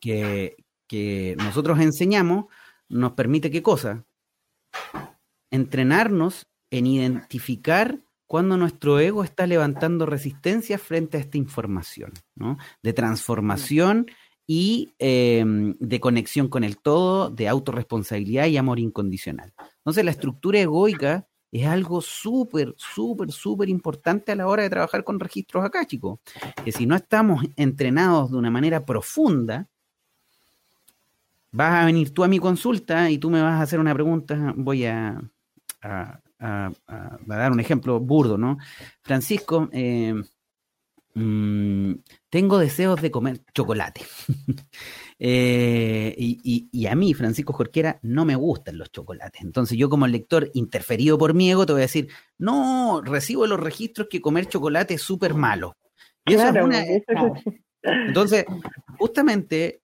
que, 0.00 0.56
que 0.88 1.36
nosotros 1.38 1.78
enseñamos 1.78 2.46
nos 2.88 3.12
permite 3.12 3.50
qué 3.50 3.62
cosa? 3.62 4.04
Entrenarnos 5.50 6.46
en 6.70 6.86
identificar 6.86 8.00
cuando 8.26 8.56
nuestro 8.56 9.00
ego 9.00 9.24
está 9.24 9.46
levantando 9.46 10.04
resistencia 10.04 10.78
frente 10.78 11.16
a 11.16 11.20
esta 11.20 11.38
información, 11.38 12.12
¿no? 12.34 12.58
De 12.82 12.92
transformación 12.92 14.06
y 14.46 14.94
em, 14.98 15.74
de 15.78 16.00
conexión 16.00 16.48
con 16.48 16.62
el 16.64 16.78
todo, 16.78 17.30
de 17.30 17.48
autorresponsabilidad 17.48 18.46
y 18.46 18.56
amor 18.56 18.78
incondicional. 18.78 19.54
Entonces, 19.78 20.04
la 20.04 20.10
estructura 20.10 20.60
egoica 20.60 21.26
es 21.50 21.66
algo 21.66 22.00
súper, 22.02 22.74
súper, 22.76 23.32
súper 23.32 23.68
importante 23.68 24.32
a 24.32 24.36
la 24.36 24.46
hora 24.46 24.62
de 24.62 24.70
trabajar 24.70 25.04
con 25.04 25.18
registros 25.18 25.64
acá, 25.64 25.86
chicos. 25.86 26.20
Que 26.64 26.72
si 26.72 26.86
no 26.86 26.94
estamos 26.94 27.44
entrenados 27.56 28.30
de 28.30 28.36
una 28.36 28.50
manera 28.50 28.84
profunda, 28.84 29.68
vas 31.58 31.82
a 31.82 31.86
venir 31.86 32.14
tú 32.14 32.22
a 32.22 32.28
mi 32.28 32.38
consulta 32.38 33.10
y 33.10 33.18
tú 33.18 33.30
me 33.30 33.42
vas 33.42 33.54
a 33.54 33.62
hacer 33.62 33.80
una 33.80 33.92
pregunta, 33.92 34.54
voy 34.56 34.84
a, 34.84 35.20
a, 35.82 36.20
dar 37.26 37.50
un 37.50 37.58
ejemplo 37.58 37.98
burdo, 37.98 38.38
¿no? 38.38 38.58
Francisco, 39.02 39.68
eh, 39.72 40.14
mm, 41.14 41.94
tengo 42.30 42.58
deseos 42.58 43.02
de 43.02 43.10
comer 43.10 43.40
chocolate. 43.52 44.02
Eh, 45.20 46.14
y, 46.16 46.86
a 46.86 46.94
mí, 46.94 47.12
Francisco 47.12 47.52
Jorquera, 47.52 47.98
no 48.02 48.24
me 48.24 48.36
gustan 48.36 48.78
los 48.78 48.92
chocolates. 48.92 49.42
Entonces 49.42 49.76
yo 49.76 49.88
como 49.88 50.06
lector 50.06 50.48
interferido 50.54 51.18
por 51.18 51.34
mi 51.34 51.50
ego 51.50 51.66
te 51.66 51.72
voy 51.72 51.80
a 51.80 51.90
decir, 51.90 52.06
no, 52.38 53.02
recibo 53.04 53.44
los 53.48 53.58
registros 53.58 54.06
que 54.08 54.20
comer 54.20 54.46
chocolate 54.46 54.94
es 54.94 55.02
súper 55.02 55.34
malo. 55.34 55.76
Entonces, 57.82 58.44
justamente 58.96 59.82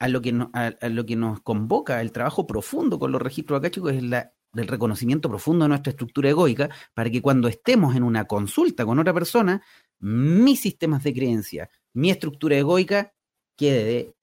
a 0.00 0.08
lo, 0.08 0.22
que 0.22 0.34
a, 0.54 0.88
lo 0.88 1.06
que 1.06 1.14
nos 1.14 1.40
convoca 1.42 2.00
el 2.00 2.10
trabajo 2.10 2.46
profundo 2.46 2.98
con 2.98 3.12
los 3.12 3.22
registros 3.22 3.58
acá, 3.58 3.70
chicos, 3.70 3.92
es 3.92 4.02
la 4.02 4.32
del 4.52 4.66
reconocimiento 4.66 5.28
profundo 5.28 5.64
de 5.64 5.68
nuestra 5.68 5.92
estructura 5.92 6.28
egoica 6.28 6.70
para 6.92 7.08
que 7.08 7.22
cuando 7.22 7.46
estemos 7.46 7.94
en 7.94 8.02
una 8.02 8.24
consulta 8.24 8.84
con 8.84 8.98
otra 8.98 9.14
persona, 9.14 9.62
mis 10.00 10.60
sistemas 10.60 11.04
de 11.04 11.14
creencia, 11.14 11.70
mi 11.92 12.10
estructura 12.10 12.56
egoica 12.56 13.12
quede 13.56 14.14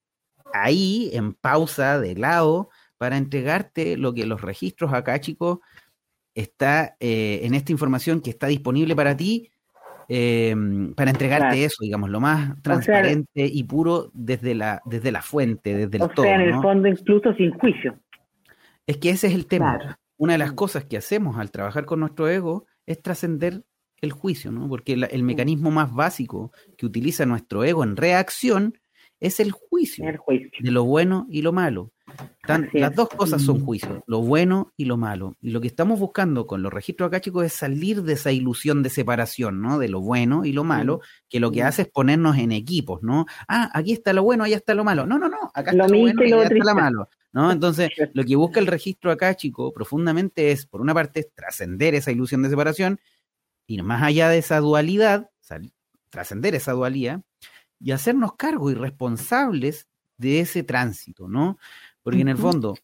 ahí 0.52 1.10
en 1.14 1.32
pausa, 1.32 1.98
de 1.98 2.14
lado, 2.14 2.68
para 2.98 3.16
entregarte 3.16 3.96
lo 3.96 4.12
que 4.12 4.26
los 4.26 4.42
registros 4.42 4.92
acá, 4.92 5.20
chicos, 5.20 5.60
está 6.34 6.96
eh, 7.00 7.40
en 7.44 7.54
esta 7.54 7.72
información 7.72 8.20
que 8.20 8.30
está 8.30 8.48
disponible 8.48 8.94
para 8.94 9.16
ti, 9.16 9.50
em, 10.08 10.94
para 10.94 11.10
entregarte 11.10 11.64
eso, 11.64 11.76
digamos, 11.80 12.10
lo 12.10 12.20
más 12.20 12.60
transparente 12.62 13.46
y 13.46 13.62
puro 13.64 14.10
desde 14.14 14.54
la, 14.54 14.82
desde 14.84 15.12
la 15.12 15.22
fuente, 15.22 15.74
desde 15.74 15.98
el 15.98 16.10
todo. 16.10 16.22
O 16.22 16.28
sea, 16.28 16.34
en 16.34 16.40
el 16.40 16.60
fondo, 16.60 16.88
incluso 16.88 17.32
sin 17.34 17.52
juicio. 17.52 17.98
Es 18.86 18.96
que 18.96 19.10
ese 19.10 19.26
es 19.26 19.34
el 19.34 19.46
tema 19.46 19.98
una 20.18 20.32
de 20.34 20.38
las 20.38 20.52
cosas 20.52 20.84
que 20.84 20.98
hacemos 20.98 21.38
al 21.38 21.50
trabajar 21.50 21.86
con 21.86 22.00
nuestro 22.00 22.28
ego 22.28 22.66
es 22.86 23.00
trascender 23.00 23.64
el 24.00 24.12
juicio, 24.12 24.52
¿no? 24.52 24.68
Porque 24.68 24.92
el 24.92 25.22
mecanismo 25.22 25.70
más 25.70 25.92
básico 25.92 26.52
que 26.76 26.86
utiliza 26.86 27.24
nuestro 27.24 27.64
ego 27.64 27.82
en 27.82 27.96
reacción 27.96 28.78
es 29.20 29.40
el 29.40 29.50
juicio, 29.50 30.04
de 30.60 30.70
lo 30.70 30.84
bueno 30.84 31.26
y 31.28 31.42
lo 31.42 31.52
malo. 31.52 31.92
las 32.72 32.94
dos 32.94 33.08
cosas 33.08 33.42
son 33.42 33.60
mm. 33.60 33.64
juicios, 33.64 34.00
lo 34.06 34.20
bueno 34.20 34.72
y 34.76 34.84
lo 34.84 34.96
malo. 34.96 35.36
Y 35.40 35.50
lo 35.50 35.60
que 35.60 35.66
estamos 35.66 35.98
buscando 35.98 36.46
con 36.46 36.62
los 36.62 36.72
registros 36.72 37.08
acá, 37.08 37.20
chicos, 37.20 37.44
es 37.44 37.52
salir 37.52 38.02
de 38.02 38.12
esa 38.14 38.30
ilusión 38.30 38.82
de 38.82 38.90
separación, 38.90 39.60
¿no? 39.60 39.78
De 39.78 39.88
lo 39.88 40.00
bueno 40.00 40.44
y 40.44 40.52
lo 40.52 40.64
mm. 40.64 40.68
malo, 40.68 41.00
que 41.28 41.40
lo 41.40 41.50
que 41.50 41.62
hace 41.62 41.82
es 41.82 41.88
ponernos 41.88 42.38
en 42.38 42.52
equipos, 42.52 43.02
¿no? 43.02 43.26
Ah, 43.48 43.70
aquí 43.74 43.92
está 43.92 44.12
lo 44.12 44.22
bueno, 44.22 44.44
allá 44.44 44.56
está 44.56 44.74
lo 44.74 44.84
malo. 44.84 45.06
No, 45.06 45.18
no, 45.18 45.28
no, 45.28 45.50
acá 45.52 45.72
está 45.72 45.88
lo 45.88 45.98
bueno 45.98 46.24
y 46.24 46.32
allá 46.32 46.42
está 46.44 46.64
lo 46.64 46.74
malo. 46.74 47.08
¿no? 47.32 47.52
Entonces, 47.52 47.90
lo 48.14 48.24
que 48.24 48.36
busca 48.36 48.60
el 48.60 48.66
registro 48.66 49.10
acá, 49.10 49.34
chico, 49.34 49.72
profundamente 49.72 50.52
es, 50.52 50.66
por 50.66 50.80
una 50.80 50.94
parte, 50.94 51.30
trascender 51.34 51.94
esa 51.94 52.12
ilusión 52.12 52.42
de 52.42 52.50
separación, 52.50 53.00
ir 53.66 53.82
más 53.82 54.02
allá 54.02 54.28
de 54.28 54.38
esa 54.38 54.60
dualidad, 54.60 55.30
trascender 56.10 56.54
esa 56.54 56.72
dualidad, 56.72 57.22
y 57.80 57.92
hacernos 57.92 58.34
cargo 58.36 58.70
y 58.70 58.74
responsables 58.74 59.88
de 60.16 60.40
ese 60.40 60.62
tránsito, 60.62 61.28
¿no? 61.28 61.58
Porque 62.02 62.20
en 62.20 62.28
el 62.28 62.36
fondo, 62.36 62.74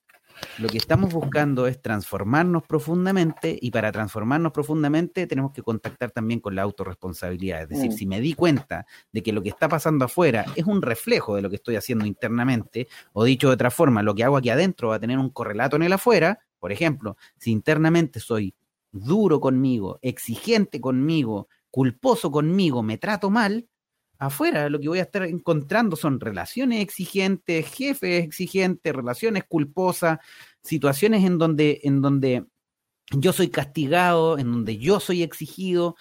lo 0.59 0.69
que 0.69 0.79
estamos 0.79 1.13
buscando 1.13 1.67
es 1.67 1.81
transformarnos 1.81 2.63
profundamente 2.65 3.59
y 3.61 3.71
para 3.71 3.91
transformarnos 3.93 4.53
profundamente 4.53 5.27
tenemos 5.27 5.53
que 5.53 5.63
contactar 5.63 6.11
también 6.11 6.41
con 6.41 6.55
la 6.55 6.63
autorresponsabilidad. 6.63 7.63
Es 7.63 7.69
decir, 7.69 7.91
mm. 7.91 7.95
si 7.95 8.07
me 8.07 8.21
di 8.21 8.35
cuenta 8.35 8.87
de 9.13 9.23
que 9.23 9.33
lo 9.33 9.43
que 9.43 9.49
está 9.49 9.69
pasando 9.69 10.05
afuera 10.05 10.45
es 10.55 10.65
un 10.65 10.83
reflejo 10.83 11.37
de 11.37 11.43
lo 11.43 11.51
que 11.51 11.57
estoy 11.57 11.77
haciendo 11.77 12.07
internamente, 12.07 12.89
o 13.13 13.25
dicho 13.25 13.49
de 13.49 13.55
otra 13.55 13.71
forma, 13.71 14.03
lo 14.03 14.15
que 14.15 14.25
hago 14.25 14.37
aquí 14.37 14.51
adentro 14.51 14.89
va 14.89 14.97
a 14.97 15.01
tener 15.01 15.19
un 15.19 15.31
correlato 15.31 15.77
en 15.77 15.83
el 15.83 15.93
afuera, 15.93 16.41
por 16.59 16.73
ejemplo, 16.73 17.17
si 17.39 17.51
internamente 17.51 18.21
soy 18.21 18.55
duro 18.91 19.41
conmigo, 19.41 19.99
exigente 20.03 20.81
conmigo, 20.81 21.49
culposo 21.71 22.31
conmigo, 22.31 22.83
me 22.83 22.99
trato 22.99 23.31
mal, 23.31 23.67
afuera. 24.27 24.69
Lo 24.69 24.81
que 24.81 24.89
voy 24.89 24.99
a 24.99 25.03
estar 25.03 25.23
encontrando 25.25 25.97
son 25.97 26.21
relaciones 26.21 26.83
exigentes, 26.83 27.67
jefes 27.67 28.25
exigentes, 28.25 28.95
relaciones 28.95 29.45
culposas, 29.45 30.19
situaciones 30.63 31.25
en 31.25 31.39
donde, 31.39 31.81
en 31.85 32.03
donde 32.03 32.45
yo 33.13 33.33
soy 33.33 33.49
castigado, 33.49 34.39
en 34.39 34.51
donde 34.51 34.79
yo 34.79 35.01
soy 35.01 35.23
exigido, 35.23 35.97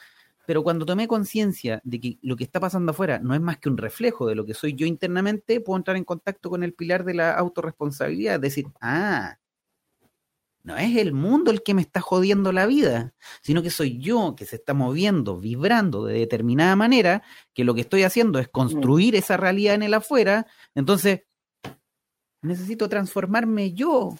pero 0.45 0.63
cuando 0.63 0.86
tomé 0.86 1.07
conciencia 1.07 1.81
de 1.83 1.99
que 1.99 2.19
lo 2.21 2.36
que 2.36 2.43
está 2.43 2.59
pasando 2.59 2.91
afuera 2.91 3.19
no 3.19 3.33
es 3.33 3.41
más 3.41 3.57
que 3.59 3.69
un 3.69 3.77
reflejo 3.77 4.27
de 4.27 4.36
lo 4.36 4.45
que 4.45 4.53
soy 4.53 4.73
yo 4.73 4.86
internamente, 4.86 5.62
puedo 5.62 5.77
entrar 5.77 5.95
en 5.97 6.03
contacto 6.03 6.49
con 6.49 6.63
el 6.63 6.73
pilar 6.73 7.05
de 7.05 7.13
la 7.13 7.33
autorresponsabilidad, 7.33 8.39
decir, 8.39 8.65
ah, 8.81 9.38
no 10.63 10.78
es 10.78 10.95
el 10.95 11.13
mundo 11.13 11.52
el 11.52 11.62
que 11.62 11.73
me 11.73 11.82
está 11.82 11.99
jodiendo 11.99 12.54
la 12.54 12.65
vida, 12.65 13.13
sino 13.41 13.62
que 13.62 13.69
soy 13.69 13.99
yo 13.99 14.34
que 14.36 14.45
se 14.45 14.56
está 14.56 14.73
moviendo, 14.73 15.38
vibrando 15.38 16.06
de 16.06 16.17
determinada 16.19 16.76
manera, 16.78 17.21
que 17.54 17.65
lo 17.65 17.76
que 17.76 17.82
estoy 17.82 18.04
haciendo 18.04 18.39
es 18.39 18.47
construir 18.47 19.15
esa 19.15 19.36
realidad 19.36 19.76
en 19.76 19.84
el 19.84 19.93
afuera. 19.93 20.47
Entonces, 20.73 21.23
necesito 22.41 22.88
transformarme 22.88 23.73
yo. 23.73 24.15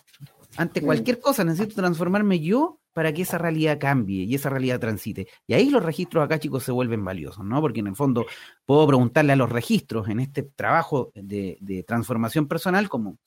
Ante 0.58 0.82
cualquier 0.82 1.20
cosa, 1.20 1.44
necesito 1.44 1.76
transformarme 1.76 2.40
yo 2.40 2.80
para 2.92 3.12
que 3.12 3.24
esa 3.24 3.38
realidad 3.38 3.80
cambie 3.80 4.24
y 4.24 4.36
esa 4.36 4.50
realidad 4.50 4.80
transite. 4.80 5.28
Y 5.48 5.54
ahí 5.54 5.70
los 5.70 5.84
registros 5.84 6.24
acá, 6.24 6.40
chicos, 6.40 6.64
se 6.64 6.72
vuelven 6.72 7.04
valiosos, 7.04 7.44
¿no? 7.44 7.60
Porque 7.60 7.80
en 7.80 7.88
el 7.88 7.96
fondo 7.96 8.26
puedo 8.66 8.86
preguntarle 8.86 9.34
a 9.34 9.38
los 9.38 9.50
registros 9.50 10.10
en 10.10 10.20
este 10.20 10.44
trabajo 10.44 11.12
de, 11.16 11.58
de 11.60 11.84
transformación 11.84 12.48
personal 12.48 12.90
como, 12.90 13.18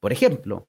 por 0.00 0.12
ejemplo, 0.12 0.68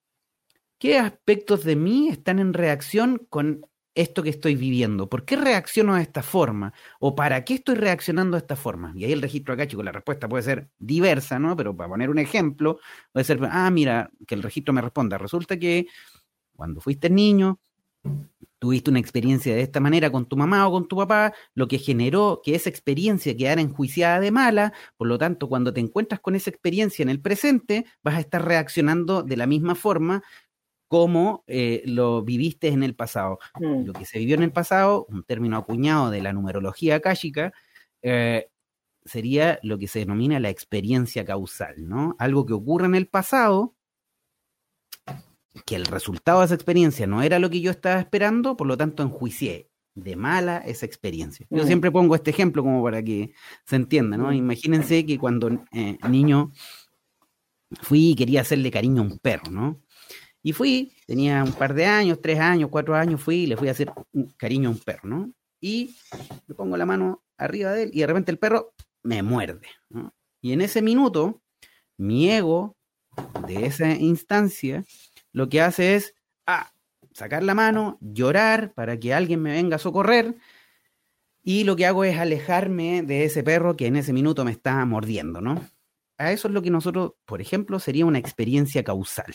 ¿Qué 0.79 0.99
aspectos 0.99 1.63
de 1.63 1.75
mí 1.75 2.09
están 2.09 2.39
en 2.39 2.53
reacción 2.53 3.25
con 3.29 3.65
esto 3.95 4.23
que 4.23 4.29
estoy 4.29 4.55
viviendo? 4.55 5.09
¿Por 5.09 5.23
qué 5.23 5.37
reacciono 5.37 5.95
de 5.95 6.01
esta 6.01 6.21
forma? 6.21 6.73
¿O 6.99 7.15
para 7.15 7.45
qué 7.45 7.55
estoy 7.55 7.75
reaccionando 7.75 8.35
de 8.35 8.41
esta 8.41 8.57
forma? 8.57 8.91
Y 8.95 9.05
ahí 9.05 9.13
el 9.13 9.21
registro 9.21 9.53
acá, 9.53 9.67
chicos, 9.67 9.85
la 9.85 9.93
respuesta 9.93 10.27
puede 10.27 10.43
ser 10.43 10.69
diversa, 10.77 11.39
¿no? 11.39 11.55
Pero 11.55 11.75
para 11.75 11.89
poner 11.89 12.09
un 12.09 12.19
ejemplo, 12.19 12.79
puede 13.13 13.23
ser, 13.23 13.39
ah, 13.49 13.69
mira, 13.71 14.11
que 14.27 14.35
el 14.35 14.43
registro 14.43 14.73
me 14.73 14.81
responda. 14.81 15.17
Resulta 15.17 15.57
que 15.57 15.87
cuando 16.55 16.81
fuiste 16.81 17.09
niño, 17.09 17.59
tuviste 18.59 18.89
una 18.89 18.99
experiencia 18.99 19.53
de 19.55 19.61
esta 19.61 19.79
manera 19.79 20.11
con 20.11 20.25
tu 20.25 20.37
mamá 20.37 20.67
o 20.67 20.71
con 20.71 20.87
tu 20.87 20.97
papá, 20.97 21.33
lo 21.53 21.67
que 21.67 21.77
generó 21.77 22.41
que 22.43 22.55
esa 22.55 22.69
experiencia 22.69 23.35
quedara 23.35 23.61
enjuiciada 23.61 24.19
de 24.19 24.31
mala, 24.31 24.73
por 24.97 25.07
lo 25.07 25.17
tanto, 25.17 25.47
cuando 25.47 25.73
te 25.73 25.81
encuentras 25.81 26.19
con 26.19 26.35
esa 26.35 26.49
experiencia 26.49 27.03
en 27.03 27.09
el 27.09 27.21
presente, 27.21 27.85
vas 28.03 28.15
a 28.15 28.19
estar 28.19 28.43
reaccionando 28.43 29.23
de 29.23 29.37
la 29.37 29.47
misma 29.47 29.75
forma 29.75 30.23
cómo 30.95 31.43
eh, 31.45 31.83
lo 31.85 32.23
viviste 32.23 32.69
en 32.69 32.81
el 32.81 32.95
pasado. 32.95 33.37
Mm. 33.59 33.83
Lo 33.83 33.91
que 33.91 34.05
se 34.05 34.17
vivió 34.17 34.35
en 34.35 34.43
el 34.43 34.53
pasado, 34.53 35.05
un 35.09 35.23
término 35.23 35.57
acuñado 35.57 36.09
de 36.09 36.21
la 36.21 36.31
numerología 36.31 36.95
akáshica, 36.95 37.51
eh, 38.01 38.47
sería 39.03 39.59
lo 39.61 39.77
que 39.77 39.89
se 39.89 39.99
denomina 39.99 40.39
la 40.39 40.49
experiencia 40.49 41.25
causal, 41.25 41.85
¿no? 41.85 42.15
Algo 42.17 42.45
que 42.45 42.53
ocurre 42.53 42.85
en 42.85 42.95
el 42.95 43.07
pasado, 43.09 43.75
que 45.65 45.75
el 45.75 45.85
resultado 45.85 46.39
de 46.39 46.45
esa 46.45 46.55
experiencia 46.55 47.05
no 47.07 47.21
era 47.21 47.39
lo 47.39 47.49
que 47.49 47.59
yo 47.59 47.71
estaba 47.71 47.99
esperando, 47.99 48.55
por 48.55 48.65
lo 48.65 48.77
tanto 48.77 49.03
enjuicié 49.03 49.69
de 49.95 50.15
mala 50.15 50.59
esa 50.59 50.85
experiencia. 50.85 51.45
Yo 51.49 51.65
mm. 51.65 51.67
siempre 51.67 51.91
pongo 51.91 52.15
este 52.15 52.31
ejemplo 52.31 52.63
como 52.63 52.81
para 52.81 53.03
que 53.03 53.33
se 53.65 53.75
entienda, 53.75 54.15
¿no? 54.15 54.29
Mm. 54.29 54.35
Imagínense 54.35 55.05
que 55.05 55.19
cuando 55.19 55.49
eh, 55.73 55.97
niño 56.07 56.53
fui 57.81 58.11
y 58.11 58.15
quería 58.15 58.39
hacerle 58.39 58.71
cariño 58.71 59.01
a 59.01 59.05
un 59.05 59.19
perro, 59.19 59.51
¿no? 59.51 59.81
Y 60.45 60.53
fui, 60.53 60.93
tenía 61.07 61.43
un 61.43 61.53
par 61.53 61.73
de 61.73 61.87
años, 61.87 62.21
tres 62.21 62.39
años, 62.39 62.69
cuatro 62.69 62.93
años, 62.93 63.19
fui 63.19 63.37
y 63.37 63.47
le 63.47 63.57
fui 63.57 63.67
a 63.67 63.71
hacer 63.71 63.91
un 64.13 64.27
cariño 64.37 64.69
a 64.69 64.73
un 64.73 64.77
perro, 64.77 65.09
¿no? 65.09 65.33
Y 65.59 65.95
le 66.45 66.53
pongo 66.53 66.77
la 66.77 66.85
mano 66.85 67.23
arriba 67.35 67.71
de 67.71 67.81
él 67.81 67.89
y 67.91 68.01
de 68.01 68.05
repente 68.05 68.31
el 68.31 68.37
perro 68.37 68.75
me 69.01 69.23
muerde. 69.23 69.67
Y 70.41 70.53
en 70.53 70.61
ese 70.61 70.83
minuto, 70.83 71.41
mi 71.97 72.29
ego 72.29 72.77
de 73.47 73.65
esa 73.65 73.89
instancia 73.93 74.85
lo 75.31 75.49
que 75.49 75.61
hace 75.61 75.95
es, 75.95 76.13
ah, 76.45 76.71
sacar 77.11 77.41
la 77.41 77.55
mano, 77.55 77.97
llorar 77.99 78.71
para 78.75 78.99
que 78.99 79.15
alguien 79.15 79.41
me 79.41 79.51
venga 79.51 79.77
a 79.77 79.79
socorrer. 79.79 80.35
Y 81.41 81.63
lo 81.63 81.75
que 81.75 81.87
hago 81.87 82.03
es 82.03 82.19
alejarme 82.19 83.01
de 83.01 83.23
ese 83.23 83.41
perro 83.41 83.75
que 83.75 83.87
en 83.87 83.95
ese 83.95 84.13
minuto 84.13 84.45
me 84.45 84.51
está 84.51 84.85
mordiendo, 84.85 85.41
¿no? 85.41 85.67
A 86.19 86.31
eso 86.31 86.49
es 86.49 86.53
lo 86.53 86.61
que 86.61 86.69
nosotros, 86.69 87.13
por 87.25 87.41
ejemplo, 87.41 87.79
sería 87.79 88.05
una 88.05 88.19
experiencia 88.19 88.83
causal. 88.83 89.33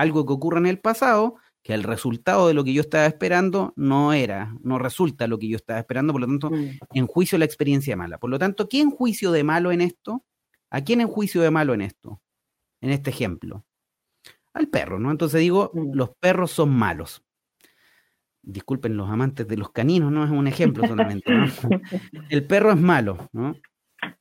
Algo 0.00 0.26
que 0.26 0.32
ocurre 0.32 0.58
en 0.58 0.66
el 0.66 0.78
pasado, 0.78 1.36
que 1.62 1.74
el 1.74 1.82
resultado 1.82 2.46
de 2.46 2.54
lo 2.54 2.62
que 2.64 2.72
yo 2.72 2.80
estaba 2.80 3.06
esperando 3.06 3.72
no 3.76 4.12
era, 4.12 4.54
no 4.62 4.78
resulta 4.78 5.26
lo 5.26 5.38
que 5.38 5.48
yo 5.48 5.56
estaba 5.56 5.80
esperando, 5.80 6.12
por 6.12 6.20
lo 6.20 6.28
tanto, 6.28 6.50
mm. 6.50 6.78
en 6.94 7.06
juicio 7.06 7.38
la 7.38 7.44
experiencia 7.44 7.96
mala. 7.96 8.18
Por 8.18 8.30
lo 8.30 8.38
tanto, 8.38 8.68
¿quién 8.68 8.90
juicio 8.90 9.32
de 9.32 9.42
malo 9.42 9.72
en 9.72 9.80
esto? 9.80 10.24
¿A 10.70 10.82
quién 10.82 11.00
en 11.00 11.08
juicio 11.08 11.42
de 11.42 11.50
malo 11.50 11.74
en 11.74 11.80
esto? 11.80 12.20
En 12.80 12.90
este 12.90 13.10
ejemplo. 13.10 13.64
Al 14.52 14.68
perro, 14.68 15.00
¿no? 15.00 15.10
Entonces 15.10 15.40
digo, 15.40 15.72
mm. 15.74 15.94
los 15.94 16.10
perros 16.20 16.52
son 16.52 16.70
malos. 16.70 17.24
Disculpen 18.42 18.96
los 18.96 19.10
amantes 19.10 19.48
de 19.48 19.56
los 19.56 19.72
caninos, 19.72 20.12
no 20.12 20.24
es 20.24 20.30
un 20.30 20.46
ejemplo 20.46 20.86
solamente. 20.88 21.32
¿no? 21.34 21.46
El 22.28 22.46
perro 22.46 22.70
es 22.70 22.80
malo, 22.80 23.28
¿no? 23.32 23.56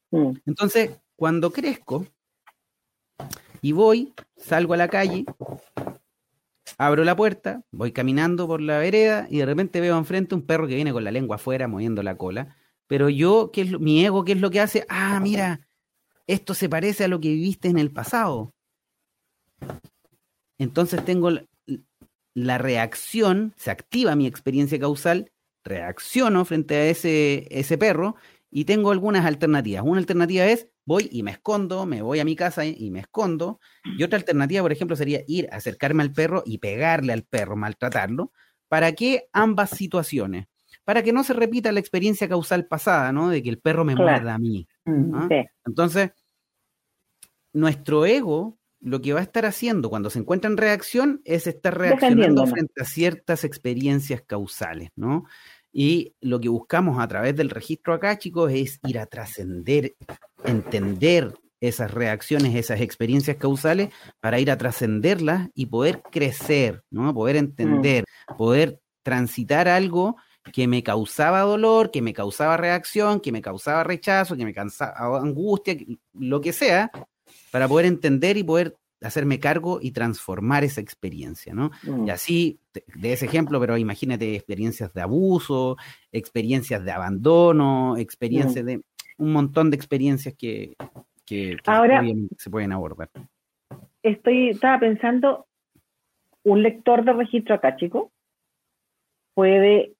Mm. 0.09 0.31
Entonces, 0.45 0.99
cuando 1.15 1.51
crezco 1.51 2.07
y 3.65 3.71
voy, 3.71 4.13
salgo 4.37 4.75
a 4.75 4.77
la 4.77 4.89
calle, 4.89 5.25
abro 6.77 7.03
la 7.03 7.15
puerta, 7.15 7.63
voy 7.71 7.91
caminando 7.91 8.45
por 8.45 8.61
la 8.61 8.77
vereda 8.77 9.25
y 9.27 9.39
de 9.39 9.47
repente 9.47 9.81
veo 9.81 9.97
enfrente 9.97 10.35
un 10.35 10.45
perro 10.45 10.67
que 10.67 10.75
viene 10.75 10.93
con 10.93 11.03
la 11.03 11.09
lengua 11.09 11.37
afuera 11.37 11.67
moviendo 11.67 12.03
la 12.03 12.15
cola. 12.15 12.55
Pero 12.85 13.09
yo, 13.09 13.49
¿qué 13.51 13.61
es 13.61 13.79
mi 13.79 14.05
ego, 14.05 14.23
¿qué 14.23 14.33
es 14.33 14.39
lo 14.39 14.51
que 14.51 14.59
hace? 14.61 14.85
Ah, 14.87 15.19
mira, 15.19 15.67
esto 16.27 16.53
se 16.53 16.69
parece 16.69 17.05
a 17.05 17.07
lo 17.07 17.19
que 17.19 17.29
viviste 17.29 17.67
en 17.67 17.79
el 17.79 17.91
pasado. 17.91 18.53
Entonces 20.59 21.03
tengo 21.03 21.31
la, 22.35 22.57
reacción, 22.59 23.55
se 23.57 23.71
activa 23.71 24.15
mi 24.15 24.27
experiencia 24.27 24.79
causal, 24.79 25.31
reacciono 25.63 26.45
frente 26.45 26.75
a 26.75 26.85
ese, 26.85 27.47
ese 27.49 27.79
perro 27.79 28.15
y 28.51 28.65
tengo 28.65 28.91
algunas 28.91 29.25
alternativas. 29.25 29.83
Una 29.83 29.97
alternativa 29.97 30.45
es 30.45 30.69
voy 30.85 31.09
y 31.11 31.23
me 31.23 31.31
escondo, 31.31 31.85
me 31.85 32.01
voy 32.01 32.19
a 32.19 32.25
mi 32.25 32.35
casa 32.35 32.65
y 32.65 32.89
me 32.91 32.99
escondo. 32.99 33.59
Y 33.97 34.03
otra 34.03 34.17
alternativa, 34.17 34.61
por 34.61 34.71
ejemplo, 34.71 34.95
sería 34.95 35.21
ir, 35.27 35.49
acercarme 35.51 36.03
al 36.03 36.11
perro 36.11 36.43
y 36.45 36.59
pegarle 36.59 37.13
al 37.13 37.23
perro, 37.23 37.55
maltratarlo. 37.55 38.31
¿Para 38.67 38.93
qué 38.93 39.27
ambas 39.33 39.71
situaciones? 39.71 40.47
Para 40.83 41.03
que 41.03 41.13
no 41.13 41.23
se 41.23 41.33
repita 41.33 41.71
la 41.71 41.79
experiencia 41.79 42.29
causal 42.29 42.67
pasada, 42.67 43.11
¿no? 43.11 43.29
De 43.29 43.41
que 43.41 43.49
el 43.49 43.59
perro 43.59 43.83
me 43.83 43.95
muerda 43.95 44.35
a 44.35 44.39
mí. 44.39 44.67
Mm, 44.85 45.29
Entonces, 45.65 46.11
nuestro 47.53 48.05
ego 48.05 48.57
lo 48.81 49.01
que 49.01 49.13
va 49.13 49.19
a 49.19 49.23
estar 49.23 49.45
haciendo 49.47 49.89
cuando 49.89 50.11
se 50.11 50.19
encuentra 50.19 50.49
en 50.49 50.57
reacción 50.57 51.21
es 51.25 51.47
estar 51.47 51.75
reaccionando 51.75 52.45
frente 52.45 52.83
a 52.83 52.85
ciertas 52.85 53.43
experiencias 53.43 54.21
causales, 54.21 54.89
¿no? 54.95 55.25
Y 55.71 56.13
lo 56.21 56.39
que 56.39 56.49
buscamos 56.49 56.99
a 56.99 57.07
través 57.07 57.35
del 57.35 57.49
registro 57.49 57.93
acá, 57.93 58.17
chicos, 58.17 58.51
es 58.53 58.79
ir 58.83 58.99
a 58.99 59.07
trascender, 59.07 59.95
entender 60.47 61.33
esas 61.61 61.91
reacciones, 61.91 62.55
esas 62.55 62.81
experiencias 62.81 63.37
causales, 63.37 63.89
para 64.19 64.39
ir 64.39 64.51
a 64.51 64.57
trascenderlas 64.57 65.49
y 65.53 65.67
poder 65.67 66.01
crecer, 66.11 66.83
¿no? 66.89 67.13
Poder 67.13 67.37
entender, 67.37 68.05
mm. 68.29 68.37
poder 68.37 68.81
transitar 69.03 69.67
algo 69.67 70.17
que 70.51 70.67
me 70.67 70.83
causaba 70.83 71.41
dolor, 71.41 71.91
que 71.91 72.01
me 72.01 72.13
causaba 72.13 72.57
reacción, 72.57 73.19
que 73.19 73.31
me 73.31 73.41
causaba 73.41 73.83
rechazo, 73.83 74.35
que 74.35 74.45
me 74.45 74.53
causaba 74.53 75.19
angustia, 75.19 75.75
lo 76.13 76.39
que 76.41 76.53
sea, 76.53 76.91
para 77.51 77.67
poder 77.67 77.87
entender 77.87 78.37
y 78.37 78.43
poder 78.43 78.75
hacerme 79.01 79.39
cargo 79.39 79.79
y 79.81 79.91
transformar 79.91 80.63
esa 80.63 80.81
experiencia, 80.81 81.53
¿no? 81.53 81.71
Y 81.83 81.89
mm. 81.89 82.09
así, 82.09 82.59
de 82.95 83.13
ese 83.13 83.25
ejemplo, 83.25 83.59
pero 83.59 83.77
imagínate 83.77 84.35
experiencias 84.35 84.93
de 84.93 85.01
abuso, 85.01 85.77
experiencias 86.11 86.83
de 86.83 86.91
abandono, 86.91 87.97
experiencias 87.97 88.63
mm. 88.63 88.67
de 88.67 88.81
un 89.17 89.31
montón 89.31 89.69
de 89.69 89.77
experiencias 89.77 90.35
que, 90.35 90.75
que, 91.25 91.57
Ahora, 91.65 92.03
se 92.37 92.49
pueden 92.49 92.71
abordar. 92.71 93.09
Estoy, 94.03 94.49
estaba 94.49 94.79
pensando, 94.79 95.47
un 96.43 96.61
lector 96.61 97.03
de 97.03 97.13
registro 97.13 97.55
acá, 97.55 97.75
chico, 97.75 98.11
puede 99.33 99.93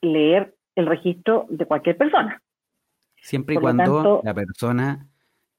leer 0.00 0.54
el 0.74 0.86
registro 0.86 1.46
de 1.48 1.66
cualquier 1.66 1.96
persona. 1.96 2.42
Siempre 3.16 3.54
y 3.56 3.58
cuando 3.58 4.20
la 4.22 4.34
persona 4.34 5.08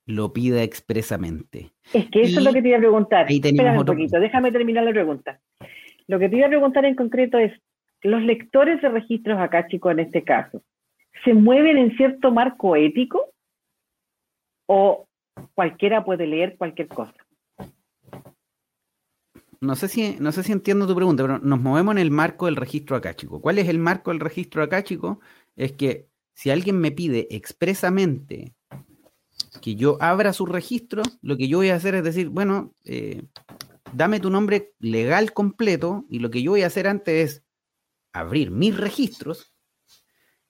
lo 0.06 0.32
pida 0.32 0.64
expresamente. 0.64 1.72
Es 1.94 2.10
que 2.10 2.22
eso 2.22 2.40
es 2.40 2.46
lo 2.46 2.54
que 2.54 2.62
te 2.62 2.70
iba 2.70 2.78
a 2.78 2.82
preguntar. 2.82 3.26
Espera 3.30 3.78
un 3.78 3.86
poquito, 3.86 4.20
déjame 4.20 4.52
terminar 4.52 4.84
la 4.84 4.92
pregunta. 4.92 5.42
Lo 6.08 6.18
que 6.18 6.30
te 6.30 6.38
iba 6.38 6.46
a 6.48 6.50
preguntar 6.50 6.86
en 6.86 6.96
concreto 6.96 7.38
es, 7.38 7.52
los 8.02 8.22
lectores 8.22 8.82
de 8.82 8.90
registros 8.90 9.40
acá, 9.40 9.68
chicos, 9.68 9.92
en 9.92 10.00
este 10.00 10.24
caso, 10.24 10.62
¿se 11.24 11.34
mueven 11.34 11.78
en 11.78 11.96
cierto 11.98 12.32
marco 12.32 12.76
ético 12.76 13.34
o 14.68 15.08
cualquiera 15.54 16.04
puede 16.04 16.28
leer 16.28 16.58
cualquier 16.58 16.88
cosa? 16.88 17.14
No 19.60 19.76
sé 19.76 19.88
si, 19.88 20.18
no 20.20 20.32
sé 20.32 20.44
si 20.44 20.52
entiendo 20.52 20.86
tu 20.86 20.96
pregunta, 20.96 21.24
pero 21.24 21.40
nos 21.40 21.60
movemos 21.60 21.94
en 21.94 22.00
el 22.00 22.12
marco 22.12 22.46
del 22.46 22.56
registro 22.56 22.96
acá, 22.96 23.16
chico. 23.16 23.42
¿Cuál 23.42 23.58
es 23.58 23.68
el 23.68 23.80
marco 23.80 24.12
del 24.12 24.20
registro 24.20 24.62
acá, 24.62 24.84
chico? 24.84 25.20
Es 25.56 25.72
que 25.72 26.08
si 26.36 26.52
alguien 26.52 26.80
me 26.80 26.92
pide 26.92 27.28
expresamente 27.32 28.54
que 29.62 29.76
yo 29.76 29.98
abra 30.00 30.34
su 30.34 30.46
registro, 30.46 31.02
lo 31.22 31.38
que 31.38 31.48
yo 31.48 31.58
voy 31.58 31.70
a 31.70 31.76
hacer 31.76 31.96
es 31.96 32.04
decir, 32.04 32.30
bueno, 32.30 32.74
eh, 32.86 33.24
dame 33.94 34.20
tu 34.20 34.30
nombre 34.30 34.74
legal 34.80 35.34
completo 35.34 36.06
y 36.10 36.20
lo 36.20 36.30
que 36.30 36.44
yo 36.44 36.52
voy 36.52 36.62
a 36.62 36.68
hacer 36.68 36.88
antes 36.88 37.32
es 37.32 37.44
abrir 38.14 38.52
mis 38.52 38.78
registros 38.78 39.57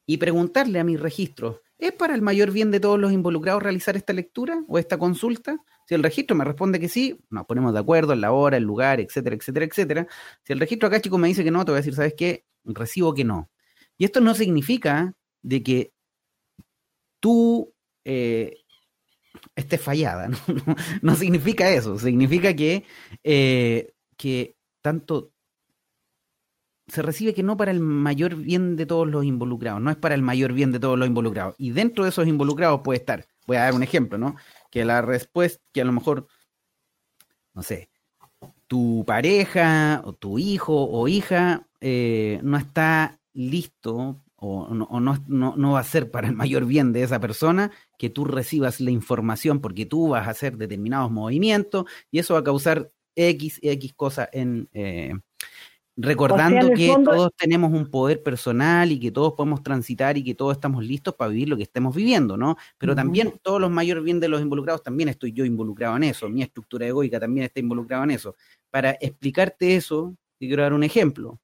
y 0.08 0.18
preguntarle 0.18 0.80
a 0.80 0.86
mis 0.86 1.00
registros, 1.00 1.58
¿es 1.78 1.92
para 1.92 2.16
el 2.16 2.22
mayor 2.24 2.52
bien 2.52 2.72
de 2.72 2.80
todos 2.80 2.98
los 2.98 3.12
involucrados 3.12 3.62
realizar 3.62 3.98
esta 3.98 4.14
lectura 4.14 4.64
o 4.68 4.80
esta 4.80 4.98
consulta? 4.98 5.60
Si 5.86 5.94
el 5.94 6.02
registro 6.02 6.36
me 6.36 6.46
responde 6.46 6.80
que 6.80 6.90
sí, 6.90 7.20
nos 7.30 7.46
ponemos 7.46 7.74
de 7.74 7.80
acuerdo 7.80 8.14
en 8.14 8.22
la 8.22 8.32
hora, 8.32 8.58
el 8.58 8.64
lugar, 8.64 9.02
etcétera, 9.02 9.36
etcétera, 9.36 9.66
etcétera. 9.66 10.08
Si 10.44 10.54
el 10.54 10.60
registro 10.60 10.88
acá, 10.88 11.02
chico, 11.02 11.18
me 11.18 11.28
dice 11.28 11.44
que 11.44 11.52
no, 11.52 11.64
te 11.66 11.72
voy 11.72 11.78
a 11.78 11.82
decir, 11.82 11.94
¿sabes 11.94 12.16
qué? 12.18 12.46
Recibo 12.64 13.14
que 13.14 13.26
no. 13.26 13.52
Y 13.98 14.06
esto 14.06 14.22
no 14.22 14.34
significa 14.34 15.14
de 15.42 15.62
que 15.62 15.92
tú 17.20 17.74
eh, 18.06 18.64
esté 19.56 19.78
fallada. 19.78 20.30
No, 21.02 21.16
significa 21.16 21.70
eso, 21.70 22.00
significa 22.00 22.56
que, 22.56 22.86
eh, 23.24 23.94
que 24.16 24.56
tanto 24.82 25.34
se 26.88 27.02
recibe 27.02 27.34
que 27.34 27.44
no 27.44 27.58
para 27.58 27.72
el 27.72 27.80
mayor 27.80 28.36
bien 28.36 28.76
de 28.76 28.86
todos 28.86 29.08
los 29.08 29.26
involucrados, 29.26 29.82
no 29.82 29.92
es 29.92 29.98
para 29.98 30.16
el 30.16 30.22
mayor 30.22 30.54
bien 30.54 30.72
de 30.72 30.80
todos 30.80 30.98
los 30.98 31.08
involucrados. 31.08 31.56
Y 31.58 31.72
dentro 31.72 32.04
de 32.04 32.12
esos 32.12 32.28
involucrados 32.28 32.82
puede 32.82 33.00
estar, 33.00 33.26
voy 33.46 33.58
a 33.58 33.64
dar 33.64 33.74
un 33.74 33.84
ejemplo, 33.84 34.18
¿no? 34.18 34.36
Que 34.72 34.86
la 34.86 35.02
respuesta, 35.02 35.64
que 35.74 35.82
a 35.82 35.86
lo 35.86 35.92
mejor, 35.92 36.28
no 37.54 37.62
sé, 37.62 37.90
tu 38.68 39.04
pareja 39.06 40.02
o 40.06 40.14
tu 40.14 40.40
hijo 40.40 40.90
o 40.90 41.08
hija 41.08 41.68
eh, 41.82 42.40
no 42.44 42.58
está 42.58 43.20
listo 43.34 44.22
o, 44.36 44.70
no, 44.74 45.00
no, 45.28 45.72
va 45.72 45.80
a 45.80 45.84
ser 45.84 46.12
para 46.12 46.28
el 46.28 46.36
mayor 46.36 46.66
bien 46.66 46.94
de 46.94 47.02
esa 47.02 47.20
persona 47.20 47.72
que 47.98 48.10
tú 48.10 48.24
recibas 48.24 48.80
la 48.80 48.92
información 48.92 49.62
porque 49.62 49.88
tú 49.88 50.10
vas 50.10 50.28
a 50.28 50.32
hacer 50.32 50.58
determinados 50.58 51.10
movimientos 51.10 51.86
y 52.12 52.20
eso 52.20 52.36
va 52.36 52.42
a 52.42 52.44
causar 52.44 52.92
X, 53.16 53.60
X 53.62 53.94
cosas 53.94 54.30
en... 54.32 54.70
Eh, 54.74 55.14
recordando 55.98 56.70
que 56.76 56.96
todos 57.04 57.32
tenemos 57.36 57.74
un 57.74 57.90
poder 57.90 58.22
personal 58.22 58.92
y 58.92 59.00
que 59.00 59.12
todos 59.12 59.34
podemos 59.34 59.64
transitar 59.64 60.16
y 60.18 60.24
que 60.24 60.36
todos 60.36 60.54
estamos 60.54 60.86
listos 60.86 61.16
para 61.16 61.32
vivir 61.32 61.50
lo 61.50 61.58
que 61.58 61.64
estemos 61.64 61.96
viviendo, 61.96 62.38
¿no? 62.38 62.56
Pero 62.78 62.96
también 62.96 63.34
todos 63.42 63.60
los 63.60 63.72
mayor 63.72 64.02
bien 64.04 64.20
de 64.20 64.28
los 64.28 64.42
involucrados, 64.42 64.84
también 64.84 65.10
estoy 65.10 65.34
yo 65.34 65.44
involucrado 65.44 65.98
en 65.98 66.04
eso, 66.04 66.30
mi 66.30 66.44
estructura 66.44 66.86
egoica 66.86 67.20
también 67.20 67.46
está 67.46 67.60
involucrada 67.60 68.04
en 68.04 68.12
eso. 68.12 68.36
Para 68.70 68.92
explicarte 69.02 69.76
eso, 69.76 70.16
quiero 70.40 70.62
dar 70.62 70.74
un 70.74 70.84
ejemplo 70.84 71.40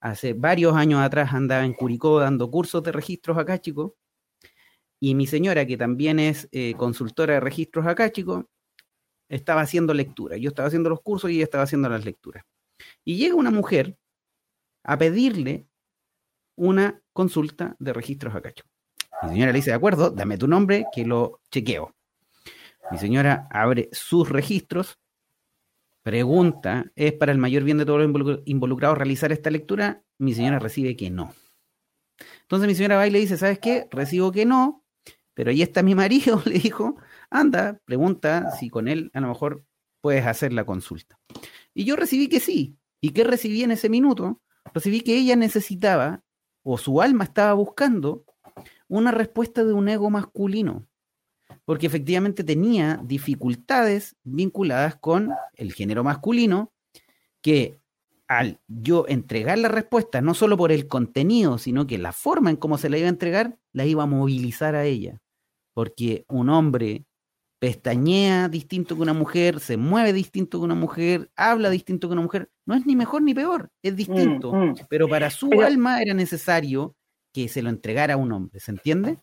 hace 0.00 0.32
varios 0.32 0.74
años 0.74 1.00
atrás 1.00 1.34
andaba 1.34 1.64
en 1.64 1.74
Curicó 1.74 2.20
dando 2.20 2.50
cursos 2.50 2.82
de 2.82 2.92
registros 2.92 3.36
acá, 3.36 3.60
chicos, 3.60 3.92
y 5.00 5.14
mi 5.14 5.26
señora, 5.26 5.66
que 5.66 5.76
también 5.76 6.18
es 6.18 6.48
eh, 6.50 6.74
consultora 6.76 7.34
de 7.34 7.40
registros 7.40 7.86
acá, 7.86 8.10
chicos, 8.10 8.46
estaba 9.28 9.60
haciendo 9.60 9.94
lectura. 9.94 10.36
Yo 10.36 10.48
estaba 10.48 10.68
haciendo 10.68 10.90
los 10.90 11.02
cursos 11.02 11.30
y 11.30 11.36
ella 11.36 11.44
estaba 11.44 11.64
haciendo 11.64 11.88
las 11.88 12.04
lecturas. 12.04 12.44
Y 13.04 13.16
llega 13.16 13.34
una 13.34 13.50
mujer 13.50 13.96
a 14.84 14.96
pedirle 14.98 15.66
una 16.56 17.00
consulta 17.12 17.76
de 17.78 17.92
registros 17.92 18.34
acá. 18.34 18.52
Mi 19.22 19.30
señora 19.30 19.52
le 19.52 19.58
dice, 19.58 19.70
de 19.70 19.76
acuerdo, 19.76 20.10
dame 20.10 20.38
tu 20.38 20.48
nombre 20.48 20.86
que 20.94 21.04
lo 21.04 21.40
chequeo. 21.50 21.94
Mi 22.90 22.98
señora 22.98 23.48
abre 23.50 23.88
sus 23.92 24.28
registros 24.28 24.98
Pregunta, 26.08 26.90
¿es 26.96 27.12
para 27.12 27.32
el 27.32 27.38
mayor 27.38 27.64
bien 27.64 27.76
de 27.76 27.84
todos 27.84 28.00
los 28.00 28.40
involucrados 28.46 28.96
realizar 28.96 29.30
esta 29.30 29.50
lectura? 29.50 30.02
Mi 30.16 30.32
señora 30.32 30.58
recibe 30.58 30.96
que 30.96 31.10
no. 31.10 31.34
Entonces 32.40 32.66
mi 32.66 32.74
señora 32.74 32.96
va 32.96 33.06
y 33.06 33.10
le 33.10 33.18
dice, 33.18 33.36
¿sabes 33.36 33.58
qué? 33.58 33.88
Recibo 33.90 34.32
que 34.32 34.46
no, 34.46 34.86
pero 35.34 35.50
ahí 35.50 35.60
está 35.60 35.82
mi 35.82 35.94
marido, 35.94 36.40
le 36.46 36.60
dijo, 36.60 36.96
anda, 37.28 37.78
pregunta 37.84 38.52
si 38.52 38.70
con 38.70 38.88
él 38.88 39.10
a 39.12 39.20
lo 39.20 39.28
mejor 39.28 39.64
puedes 40.00 40.24
hacer 40.24 40.54
la 40.54 40.64
consulta. 40.64 41.18
Y 41.78 41.84
yo 41.84 41.94
recibí 41.94 42.26
que 42.26 42.40
sí. 42.40 42.76
¿Y 43.00 43.10
qué 43.10 43.22
recibí 43.22 43.62
en 43.62 43.70
ese 43.70 43.88
minuto? 43.88 44.40
Recibí 44.74 45.00
que 45.00 45.16
ella 45.16 45.36
necesitaba, 45.36 46.24
o 46.64 46.76
su 46.76 47.00
alma 47.00 47.22
estaba 47.22 47.52
buscando, 47.52 48.24
una 48.88 49.12
respuesta 49.12 49.64
de 49.64 49.72
un 49.72 49.88
ego 49.88 50.10
masculino, 50.10 50.88
porque 51.64 51.86
efectivamente 51.86 52.42
tenía 52.42 53.00
dificultades 53.04 54.16
vinculadas 54.24 54.96
con 54.96 55.30
el 55.54 55.72
género 55.72 56.02
masculino, 56.02 56.72
que 57.42 57.78
al 58.26 58.58
yo 58.66 59.06
entregar 59.06 59.58
la 59.58 59.68
respuesta, 59.68 60.20
no 60.20 60.34
solo 60.34 60.56
por 60.56 60.72
el 60.72 60.88
contenido, 60.88 61.58
sino 61.58 61.86
que 61.86 61.96
la 61.96 62.10
forma 62.10 62.50
en 62.50 62.56
cómo 62.56 62.76
se 62.76 62.90
la 62.90 62.98
iba 62.98 63.06
a 63.06 63.10
entregar, 63.10 63.56
la 63.72 63.86
iba 63.86 64.02
a 64.02 64.06
movilizar 64.06 64.74
a 64.74 64.84
ella. 64.84 65.22
Porque 65.74 66.24
un 66.26 66.48
hombre 66.48 67.06
pestañea 67.58 68.48
distinto 68.48 68.94
que 68.94 69.02
una 69.02 69.12
mujer, 69.12 69.60
se 69.60 69.76
mueve 69.76 70.12
distinto 70.12 70.58
que 70.58 70.64
una 70.64 70.74
mujer, 70.74 71.30
habla 71.36 71.70
distinto 71.70 72.08
que 72.08 72.12
una 72.12 72.22
mujer, 72.22 72.50
no 72.66 72.74
es 72.74 72.86
ni 72.86 72.94
mejor 72.94 73.22
ni 73.22 73.34
peor, 73.34 73.70
es 73.82 73.96
distinto. 73.96 74.52
Mm, 74.52 74.70
mm. 74.70 74.74
Pero 74.88 75.08
para 75.08 75.30
su 75.30 75.50
alma 75.62 76.00
era 76.00 76.14
necesario 76.14 76.94
que 77.32 77.48
se 77.48 77.62
lo 77.62 77.70
entregara 77.70 78.14
a 78.14 78.16
un 78.16 78.32
hombre, 78.32 78.60
¿se 78.60 78.70
entiende? 78.70 79.18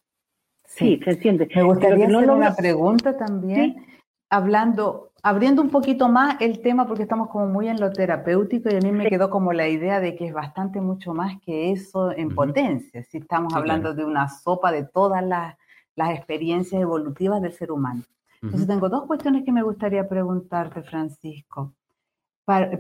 Sí, 0.68 1.00
se 1.04 1.12
entiende. 1.12 1.48
Me 1.56 1.64
gustaría 1.64 2.06
hacer 2.06 2.30
una 2.30 2.56
pregunta 2.56 3.18
también, 3.18 3.86
hablando, 4.30 5.12
abriendo 5.24 5.62
un 5.62 5.70
poquito 5.70 6.10
más 6.10 6.36
el 6.42 6.62
tema, 6.62 6.88
porque 6.88 7.04
estamos 7.04 7.30
como 7.30 7.48
muy 7.48 7.70
en 7.70 7.80
lo 7.80 7.92
terapéutico 7.92 8.70
y 8.70 8.76
a 8.76 8.80
mí 8.80 8.92
me 8.92 9.08
quedó 9.08 9.30
como 9.30 9.54
la 9.54 9.70
idea 9.70 10.02
de 10.02 10.16
que 10.16 10.28
es 10.28 10.34
bastante 10.34 10.82
mucho 10.82 11.14
más 11.14 11.40
que 11.42 11.72
eso 11.72 12.12
en 12.12 12.30
potencia, 12.30 13.04
si 13.04 13.20
estamos 13.20 13.54
hablando 13.54 13.94
de 13.94 14.04
una 14.04 14.28
sopa 14.28 14.72
de 14.72 14.84
todas 14.84 15.24
las, 15.24 15.56
las 15.96 16.10
experiencias 16.18 16.82
evolutivas 16.82 17.42
del 17.42 17.54
ser 17.54 17.72
humano. 17.72 18.02
Entonces 18.46 18.68
tengo 18.68 18.90
dos 18.90 19.06
cuestiones 19.06 19.44
que 19.44 19.52
me 19.52 19.64
gustaría 19.64 20.08
preguntarte, 20.08 20.84
Francisco. 20.84 21.74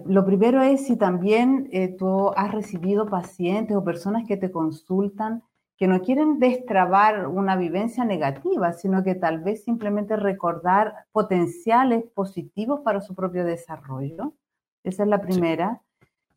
lo 0.05 0.25
primero 0.25 0.61
es 0.61 0.85
si 0.85 0.95
también 0.95 1.67
eh, 1.71 1.95
tú 1.97 2.31
has 2.35 2.51
recibido 2.51 3.07
pacientes 3.07 3.75
o 3.75 3.83
personas 3.83 4.27
que 4.27 4.37
te 4.37 4.51
consultan 4.51 5.43
que 5.77 5.87
no 5.87 6.01
quieren 6.01 6.39
destrabar 6.39 7.27
una 7.27 7.55
vivencia 7.57 8.05
negativa, 8.05 8.71
sino 8.73 9.03
que 9.03 9.15
tal 9.15 9.39
vez 9.39 9.63
simplemente 9.63 10.15
recordar 10.15 11.05
potenciales 11.11 12.05
positivos 12.13 12.79
para 12.81 13.01
su 13.01 13.13
propio 13.13 13.43
desarrollo. 13.43 14.33
Esa 14.83 15.03
es 15.03 15.09
la 15.09 15.21
primera. 15.21 15.81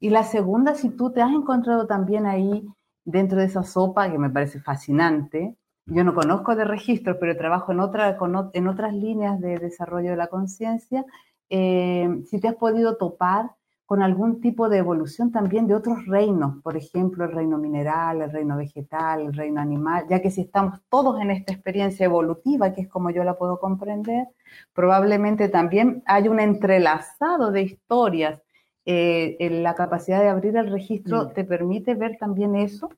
Y 0.01 0.11
la 0.11 0.24
segunda, 0.24 0.74
si 0.74 0.91
tú 0.91 1.12
te 1.12 1.22
has 1.22 1.31
encontrado 1.31 1.87
también 1.87 2.26
ahí 2.26 2.66
dentro 3.05 3.39
de 3.39 3.47
esa 3.47 3.62
sopa, 3.62 4.11
que 4.11 4.18
me 4.18 4.31
parece 4.31 4.61
fascinante, 4.61 5.57
yo 5.91 6.05
no 6.05 6.14
conozco 6.14 6.55
de 6.55 6.64
registros, 6.64 7.16
pero 7.18 7.36
trabajo 7.36 7.72
en, 7.72 7.80
otra, 7.80 8.18
en 8.53 8.68
otras 8.68 8.95
líneas 8.95 9.41
de 9.41 9.59
desarrollo 9.59 10.11
de 10.11 10.16
la 10.16 10.28
conciencia, 10.28 11.05
eh, 11.51 12.22
si 12.26 12.39
te 12.41 12.49
has 12.49 12.57
podido 12.57 12.97
topar 12.97 13.53
con 13.86 14.03
algún 14.03 14.43
tipo 14.43 14.68
de 14.68 14.76
evolución 14.76 15.32
también 15.32 15.66
de 15.66 15.74
otros 15.74 16.05
reinos, 16.07 16.62
por 16.62 16.76
ejemplo, 16.76 17.24
el 17.24 17.32
reino 17.32 17.57
mineral, 17.57 18.20
el 18.20 18.30
reino 18.30 18.59
vegetal, 18.59 19.22
el 19.22 19.32
reino 19.32 19.62
animal, 19.62 20.05
ya 20.11 20.20
que 20.20 20.30
si 20.30 20.43
estamos 20.43 20.78
todos 20.91 21.18
en 21.22 21.30
esta 21.30 21.55
experiencia 21.55 22.05
evolutiva, 22.05 22.74
que 22.74 22.82
es 22.82 22.89
como 22.89 23.09
yo 23.09 23.24
la 23.24 23.39
puedo 23.39 23.59
comprender, 23.59 24.26
probablemente 24.74 25.49
también 25.49 26.03
hay 26.05 26.28
un 26.28 26.39
entrelazado 26.39 27.51
de 27.51 27.62
historias. 27.62 28.43
Eh, 28.84 29.36
la 29.62 29.74
capacidad 29.74 30.20
de 30.20 30.28
abrir 30.28 30.57
el 30.59 30.70
registro 30.70 31.24
mm. 31.24 31.32
te 31.32 31.45
permite 31.45 31.95
ver 31.95 32.18
también 32.18 32.57
eso. 32.57 32.91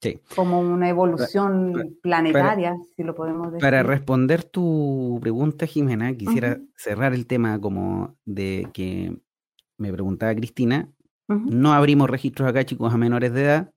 Sí. 0.00 0.18
Como 0.34 0.60
una 0.60 0.88
evolución 0.88 1.98
planetaria, 2.02 2.76
si 2.96 3.02
lo 3.02 3.14
podemos 3.14 3.52
decir. 3.52 3.60
Para 3.60 3.82
responder 3.82 4.44
tu 4.44 5.18
pregunta, 5.20 5.66
Jimena, 5.66 6.14
quisiera 6.14 6.58
cerrar 6.74 7.12
el 7.12 7.26
tema 7.26 7.60
como 7.60 8.16
de 8.24 8.68
que 8.72 9.20
me 9.76 9.92
preguntaba 9.92 10.34
Cristina, 10.34 10.88
no 11.28 11.72
abrimos 11.72 12.10
registros 12.10 12.48
acá, 12.48 12.64
chicos, 12.64 12.92
a 12.92 12.96
menores 12.96 13.32
de 13.32 13.42
edad, 13.42 13.72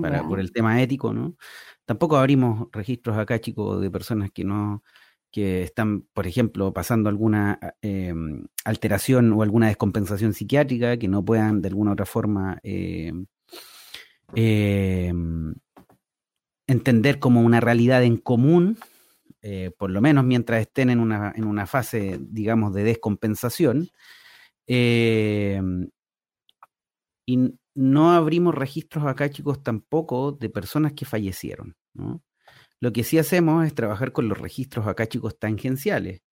para, 0.00 0.26
por 0.26 0.40
el 0.40 0.52
tema 0.52 0.80
ético, 0.80 1.12
¿no? 1.12 1.36
Tampoco 1.84 2.16
abrimos 2.16 2.68
registros 2.72 3.18
acá, 3.18 3.40
chicos, 3.40 3.80
de 3.80 3.90
personas 3.90 4.30
que 4.30 4.44
no, 4.44 4.82
que 5.30 5.62
están, 5.62 6.02
por 6.12 6.26
ejemplo, 6.26 6.72
pasando 6.72 7.08
alguna 7.08 7.58
em, 7.82 8.46
alteración 8.64 9.32
o 9.32 9.42
alguna 9.42 9.68
descompensación 9.68 10.32
psiquiátrica, 10.32 10.98
que 10.98 11.08
no 11.08 11.24
puedan 11.24 11.60
de 11.60 11.68
alguna 11.68 11.92
otra 11.92 12.06
forma 12.06 12.58
em, 12.62 13.26
em, 14.34 15.54
entender 16.66 17.18
como 17.18 17.40
una 17.40 17.60
realidad 17.60 18.04
en 18.04 18.16
común, 18.18 18.78
eh, 19.42 19.70
por 19.78 19.90
lo 19.90 20.00
menos 20.00 20.24
mientras 20.24 20.60
estén 20.60 20.90
en 20.90 21.00
una, 21.00 21.32
en 21.34 21.44
una 21.44 21.66
fase, 21.66 22.18
digamos, 22.20 22.74
de 22.74 22.84
descompensación. 22.84 23.88
Em, 24.66 25.88
y 27.26 27.54
no 27.74 28.12
abrimos 28.12 28.54
registros 28.54 29.06
acá, 29.06 29.30
chicos, 29.30 29.62
tampoco 29.62 30.32
de 30.32 30.50
personas 30.50 30.94
que 30.94 31.04
fallecieron. 31.04 31.76
Lo 32.80 32.92
que 32.92 33.04
sí 33.04 33.18
hacemos 33.18 33.66
es 33.66 33.74
trabajar 33.74 34.12
con 34.12 34.28
los 34.28 34.38
registros 34.38 34.86
acá, 34.86 35.06
chicos, 35.06 35.38
tangenciales, 35.38 36.22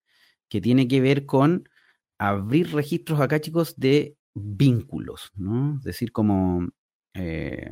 que 0.48 0.60
tiene 0.60 0.88
que 0.88 1.00
ver 1.00 1.26
con 1.26 1.68
abrir 2.18 2.72
registros 2.72 3.20
acá, 3.20 3.40
chicos, 3.40 3.76
de 3.76 4.16
vínculos, 4.34 5.32
¿no? 5.36 5.76
Es 5.78 5.84
decir, 5.84 6.12
como, 6.12 6.68
eh, 7.16 7.70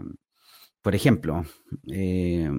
por 0.84 0.94
ejemplo, 0.94 1.44
eh, 1.90 2.50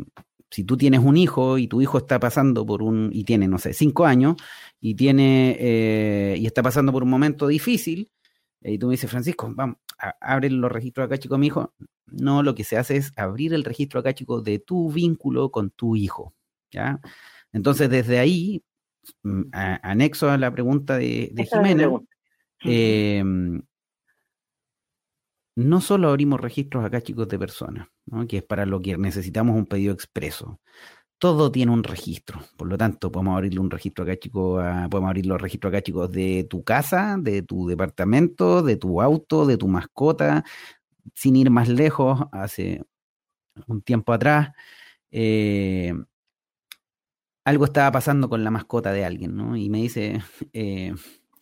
si 0.49 0.63
tú 0.63 0.77
tienes 0.77 1.01
un 1.01 1.15
hijo 1.15 1.59
y 1.59 1.67
tu 1.67 1.79
hijo 1.79 1.99
está 1.99 2.19
pasando 2.19 2.65
por 2.65 2.81
un, 2.81 3.11
y 3.13 3.23
tiene, 3.23 3.47
no 3.47 3.59
sé, 3.59 3.71
cinco 3.73 4.05
años, 4.05 4.35
y 4.79 4.95
tiene, 4.95 5.55
eh, 5.59 6.35
y 6.39 6.47
está 6.47 6.63
pasando 6.63 6.91
por 6.91 7.03
un 7.03 7.09
momento 7.09 7.45
difícil, 7.45 8.09
eh, 8.61 8.73
y 8.73 8.77
tú 8.79 8.87
me 8.87 8.93
dices, 8.93 9.11
Francisco, 9.11 9.51
vamos, 9.53 9.77
abre 10.19 10.49
los 10.49 10.71
registros 10.71 11.05
acá, 11.05 11.19
chico, 11.19 11.37
mi 11.37 11.47
hijo. 11.47 11.75
No, 12.07 12.41
lo 12.41 12.55
que 12.55 12.63
se 12.63 12.77
hace 12.77 12.97
es 12.97 13.11
abrir 13.15 13.53
el 13.53 13.63
registro 13.63 13.99
acá, 13.99 14.15
chico, 14.15 14.41
de 14.41 14.57
tu 14.57 14.91
vínculo 14.91 15.51
con 15.51 15.69
tu 15.69 15.95
hijo, 15.95 16.33
¿ya? 16.71 16.99
Entonces, 17.53 17.91
desde 17.91 18.17
ahí, 18.17 18.63
mm, 19.21 19.43
anexo 19.53 20.31
a 20.31 20.37
la 20.39 20.51
pregunta 20.51 20.97
de, 20.97 21.31
Jimena, 21.47 21.91
no 25.55 25.81
solo 25.81 26.09
abrimos 26.09 26.41
registros 26.41 26.83
acá, 26.85 27.01
chicos, 27.01 27.27
de 27.27 27.39
personas, 27.39 27.87
que 28.27 28.37
es 28.37 28.43
para 28.43 28.65
lo 28.65 28.81
que 28.81 28.97
necesitamos 28.97 29.55
un 29.55 29.65
pedido 29.65 29.93
expreso. 29.93 30.59
Todo 31.17 31.51
tiene 31.51 31.71
un 31.71 31.83
registro, 31.83 32.41
por 32.57 32.67
lo 32.67 32.77
tanto, 32.77 33.11
podemos 33.11 33.35
abrirle 33.35 33.59
un 33.61 33.71
registro 33.71 34.03
acá, 34.03 34.17
chicos, 34.17 34.63
podemos 34.91 35.09
abrir 35.09 35.25
los 35.27 35.41
registros 35.41 35.71
acá, 35.71 35.81
chicos, 35.81 36.11
de 36.11 36.45
tu 36.49 36.63
casa, 36.63 37.17
de 37.19 37.41
tu 37.41 37.67
departamento, 37.67 38.61
de 38.63 38.77
tu 38.77 39.01
auto, 39.01 39.45
de 39.45 39.57
tu 39.57 39.67
mascota, 39.67 40.43
sin 41.13 41.35
ir 41.37 41.49
más 41.49 41.69
lejos, 41.69 42.21
hace 42.31 42.83
un 43.67 43.81
tiempo 43.81 44.13
atrás, 44.13 44.49
eh, 45.11 45.93
algo 47.45 47.65
estaba 47.65 47.91
pasando 47.91 48.27
con 48.27 48.43
la 48.43 48.51
mascota 48.51 48.91
de 48.91 49.05
alguien, 49.05 49.35
¿no? 49.37 49.55
Y 49.55 49.69
me 49.69 49.77
dice, 49.79 50.21
eh, 50.53 50.93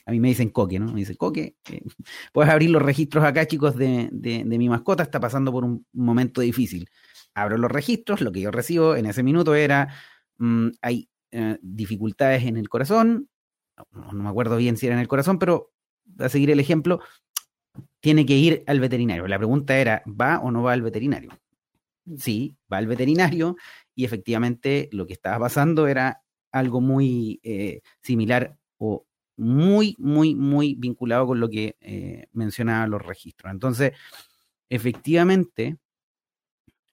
a 0.05 0.11
mí 0.11 0.19
me 0.19 0.29
dicen 0.29 0.49
Coque, 0.49 0.79
¿no? 0.79 0.87
Me 0.91 0.99
dice, 0.99 1.15
Coque, 1.15 1.55
eh, 1.69 1.81
puedes 2.33 2.51
abrir 2.51 2.69
los 2.69 2.81
registros 2.81 3.23
acá, 3.23 3.45
chicos, 3.47 3.75
de, 3.75 4.09
mi 4.45 4.69
mascota, 4.69 5.03
está 5.03 5.19
pasando 5.19 5.51
por 5.51 5.63
un 5.63 5.85
momento 5.93 6.41
difícil. 6.41 6.89
Abro 7.33 7.57
los 7.57 7.71
registros, 7.71 8.21
lo 8.21 8.31
que 8.31 8.41
yo 8.41 8.51
recibo 8.51 8.95
en 8.95 9.05
ese 9.05 9.23
minuto 9.23 9.55
era, 9.55 9.93
mm, 10.37 10.69
hay 10.81 11.09
eh, 11.31 11.57
dificultades 11.61 12.43
en 12.43 12.57
el 12.57 12.69
corazón, 12.69 13.29
no, 13.91 14.11
me 14.11 14.29
acuerdo 14.29 14.57
bien 14.57 14.77
si 14.77 14.85
era 14.85 14.95
en 14.95 15.01
el 15.01 15.07
corazón, 15.07 15.39
pero 15.39 15.71
a 16.19 16.29
seguir 16.29 16.51
el 16.51 16.59
ejemplo, 16.59 16.99
tiene 17.99 18.25
que 18.25 18.35
ir 18.35 18.63
al 18.67 18.79
veterinario. 18.79 19.27
La 19.27 19.37
pregunta 19.37 19.77
era, 19.77 20.03
¿va 20.05 20.39
o 20.39 20.51
no 20.51 20.63
va 20.63 20.73
al 20.73 20.81
veterinario? 20.81 21.31
Sí, 22.17 22.57
va 22.71 22.77
al 22.77 22.87
veterinario 22.87 23.55
y 23.95 24.05
efectivamente 24.05 24.89
lo 24.91 25.07
que 25.07 25.13
estaba 25.13 25.39
pasando 25.39 25.87
era 25.87 26.21
algo 26.51 26.81
muy 26.81 27.39
eh, 27.43 27.81
similar 28.01 28.57
o 28.77 29.05
muy, 29.38 29.95
muy, 29.99 30.36
muy 30.36 30.75
vinculado 30.75 31.27
con 31.27 31.39
lo 31.39 31.49
que 31.49 31.75
eh, 31.81 32.27
mencionaba 32.34 32.88
los 32.88 33.01
registros. 33.01 33.51
Entonces, 33.51 33.93
efectivamente, 34.69 35.77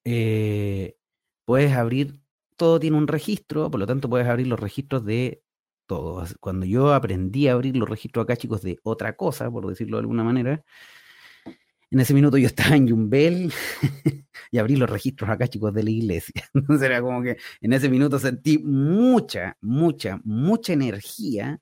eh, 0.05 0.97
puedes 1.45 1.72
abrir, 1.72 2.20
todo 2.57 2.80
tiene 2.80 2.97
un 2.97 3.09
registro, 3.09 3.70
por 3.70 3.80
lo 3.80 3.86
tanto 3.86 4.09
puedes 4.09 4.28
abrir 4.28 4.47
los 4.47 4.61
registros 4.61 5.05
de 5.05 5.43
todo. 5.86 6.24
Cuando 6.41 6.66
yo 6.66 6.95
aprendí 6.95 7.49
a 7.49 7.53
abrir 7.53 7.76
los 7.76 7.88
registros 7.88 8.24
acá, 8.24 8.36
chicos, 8.36 8.62
de 8.62 8.78
otra 8.82 9.16
cosa, 9.16 9.51
por 9.51 9.66
decirlo 9.66 9.97
de 9.99 10.03
alguna 10.03 10.24
manera, 10.24 10.64
en 11.91 12.01
ese 12.01 12.14
minuto 12.14 12.38
yo 12.38 12.47
estaba 12.47 12.76
en 12.76 12.86
Yumbel 12.86 13.53
y 14.53 14.59
abrí 14.59 14.76
los 14.76 14.88
registros 14.88 15.28
acá, 15.28 15.49
chicos, 15.49 15.74
de 15.74 15.82
la 15.82 15.91
iglesia. 15.91 16.49
Entonces 16.55 16.86
era 16.86 17.01
como 17.03 17.22
que 17.22 17.36
en 17.61 17.72
ese 17.72 17.88
minuto 17.88 18.18
sentí 18.18 18.59
mucha, 18.59 19.57
mucha, 19.61 20.20
mucha 20.24 20.72
energía 20.72 21.61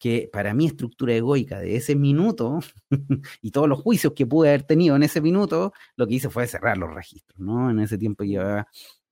que 0.00 0.30
para 0.32 0.54
mi 0.54 0.66
estructura 0.66 1.14
egoica 1.14 1.60
de 1.60 1.76
ese 1.76 1.94
minuto 1.94 2.58
y 3.42 3.50
todos 3.50 3.68
los 3.68 3.80
juicios 3.80 4.14
que 4.14 4.26
pude 4.26 4.48
haber 4.48 4.62
tenido 4.62 4.96
en 4.96 5.02
ese 5.02 5.20
minuto, 5.20 5.74
lo 5.94 6.06
que 6.06 6.14
hice 6.14 6.30
fue 6.30 6.46
cerrar 6.46 6.78
los 6.78 6.92
registros, 6.92 7.38
¿no? 7.38 7.70
En 7.70 7.78
ese 7.78 7.98
tiempo 7.98 8.24
llevaba 8.24 8.66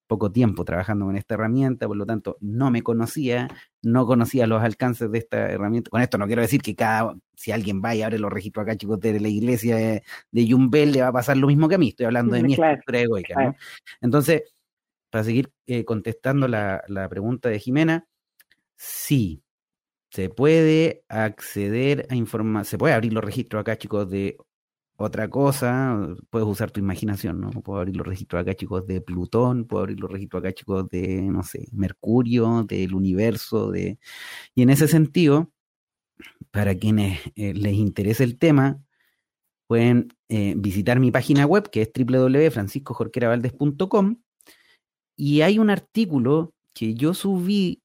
poco 0.07 0.33
tiempo 0.33 0.65
trabajando 0.65 1.05
con 1.05 1.17
esta 1.17 1.35
herramienta, 1.35 1.87
por 1.87 1.97
lo 1.99 2.07
tanto 2.07 2.39
no 2.41 2.71
me 2.71 2.83
conocía, 2.83 3.49
no 3.83 4.07
conocía 4.07 4.47
los 4.47 4.63
alcances 4.63 5.13
de 5.13 5.19
esta 5.19 5.51
herramienta. 5.51 5.91
Con 5.91 6.01
esto 6.01 6.17
no 6.17 6.27
quiero 6.27 6.41
decir 6.41 6.63
que 6.63 6.75
cada, 6.75 7.15
si 7.37 7.53
alguien 7.53 7.83
va 7.85 7.95
y 7.95 8.01
abre 8.01 8.19
los 8.19 8.33
registros 8.33 8.63
acá, 8.63 8.75
chicos, 8.75 8.99
de 8.99 9.21
la 9.21 9.29
iglesia 9.29 9.77
de, 9.77 10.03
de 10.31 10.47
Yumbel, 10.47 10.93
le 10.93 11.03
va 11.03 11.09
a 11.09 11.13
pasar 11.13 11.37
lo 11.37 11.49
mismo 11.49 11.69
que 11.69 11.75
a 11.75 11.79
mí, 11.79 11.91
estoy 11.91 12.07
hablando 12.07 12.35
de 12.35 12.43
mi 12.43 12.55
estructura 12.55 12.99
egoica, 12.99 13.45
¿no? 13.45 13.57
Entonces, 14.01 14.45
para 15.11 15.25
seguir 15.25 15.53
eh, 15.67 15.85
contestando 15.85 16.49
la, 16.49 16.83
la 16.89 17.07
pregunta 17.11 17.51
de 17.51 17.59
Jimena, 17.59 18.07
sí, 18.77 19.43
se 20.11 20.29
puede 20.31 21.05
acceder 21.09 22.07
a 22.11 22.17
información, 22.17 22.65
se 22.65 22.79
puede 22.79 22.95
abrir 22.95 23.13
los 23.13 23.25
registros 23.25 23.61
acá, 23.61 23.77
chicos, 23.77 24.09
de 24.11 24.37
otra 24.97 25.29
cosa, 25.31 25.97
puedes 26.31 26.49
usar 26.49 26.71
tu 26.73 26.81
imaginación, 26.81 27.41
¿no? 27.41 27.51
Puedo 27.51 27.81
abrir 27.81 27.97
los 27.97 28.07
registros 28.07 28.43
acá, 28.43 28.55
chicos, 28.55 28.87
de 28.87 29.01
Plutón, 29.01 29.65
puedo 29.67 29.83
abrir 29.85 30.01
los 30.01 30.11
registros 30.11 30.41
acá, 30.41 30.53
chicos, 30.53 30.89
de, 30.91 31.23
no 31.23 31.43
sé, 31.45 31.69
Mercurio, 31.73 32.65
del 32.65 32.95
universo, 32.95 33.71
de... 33.71 33.99
Y 34.57 34.63
en 34.63 34.71
ese 34.71 34.89
sentido, 34.89 35.53
para 36.51 36.75
quienes 36.75 37.21
eh, 37.37 37.55
les 37.55 37.75
interese 37.75 38.25
el 38.25 38.39
tema, 38.39 38.83
pueden 39.69 40.09
eh, 40.29 40.55
visitar 40.57 40.99
mi 40.99 41.13
página 41.13 41.47
web, 41.47 41.71
que 41.71 41.83
es 41.83 41.93
www.franciscojorqueravaldes.com, 41.95 44.17
y 45.17 45.43
hay 45.43 45.61
un 45.61 45.71
artículo 45.71 46.55
que 46.75 46.95
yo 46.95 47.15
subí 47.15 47.83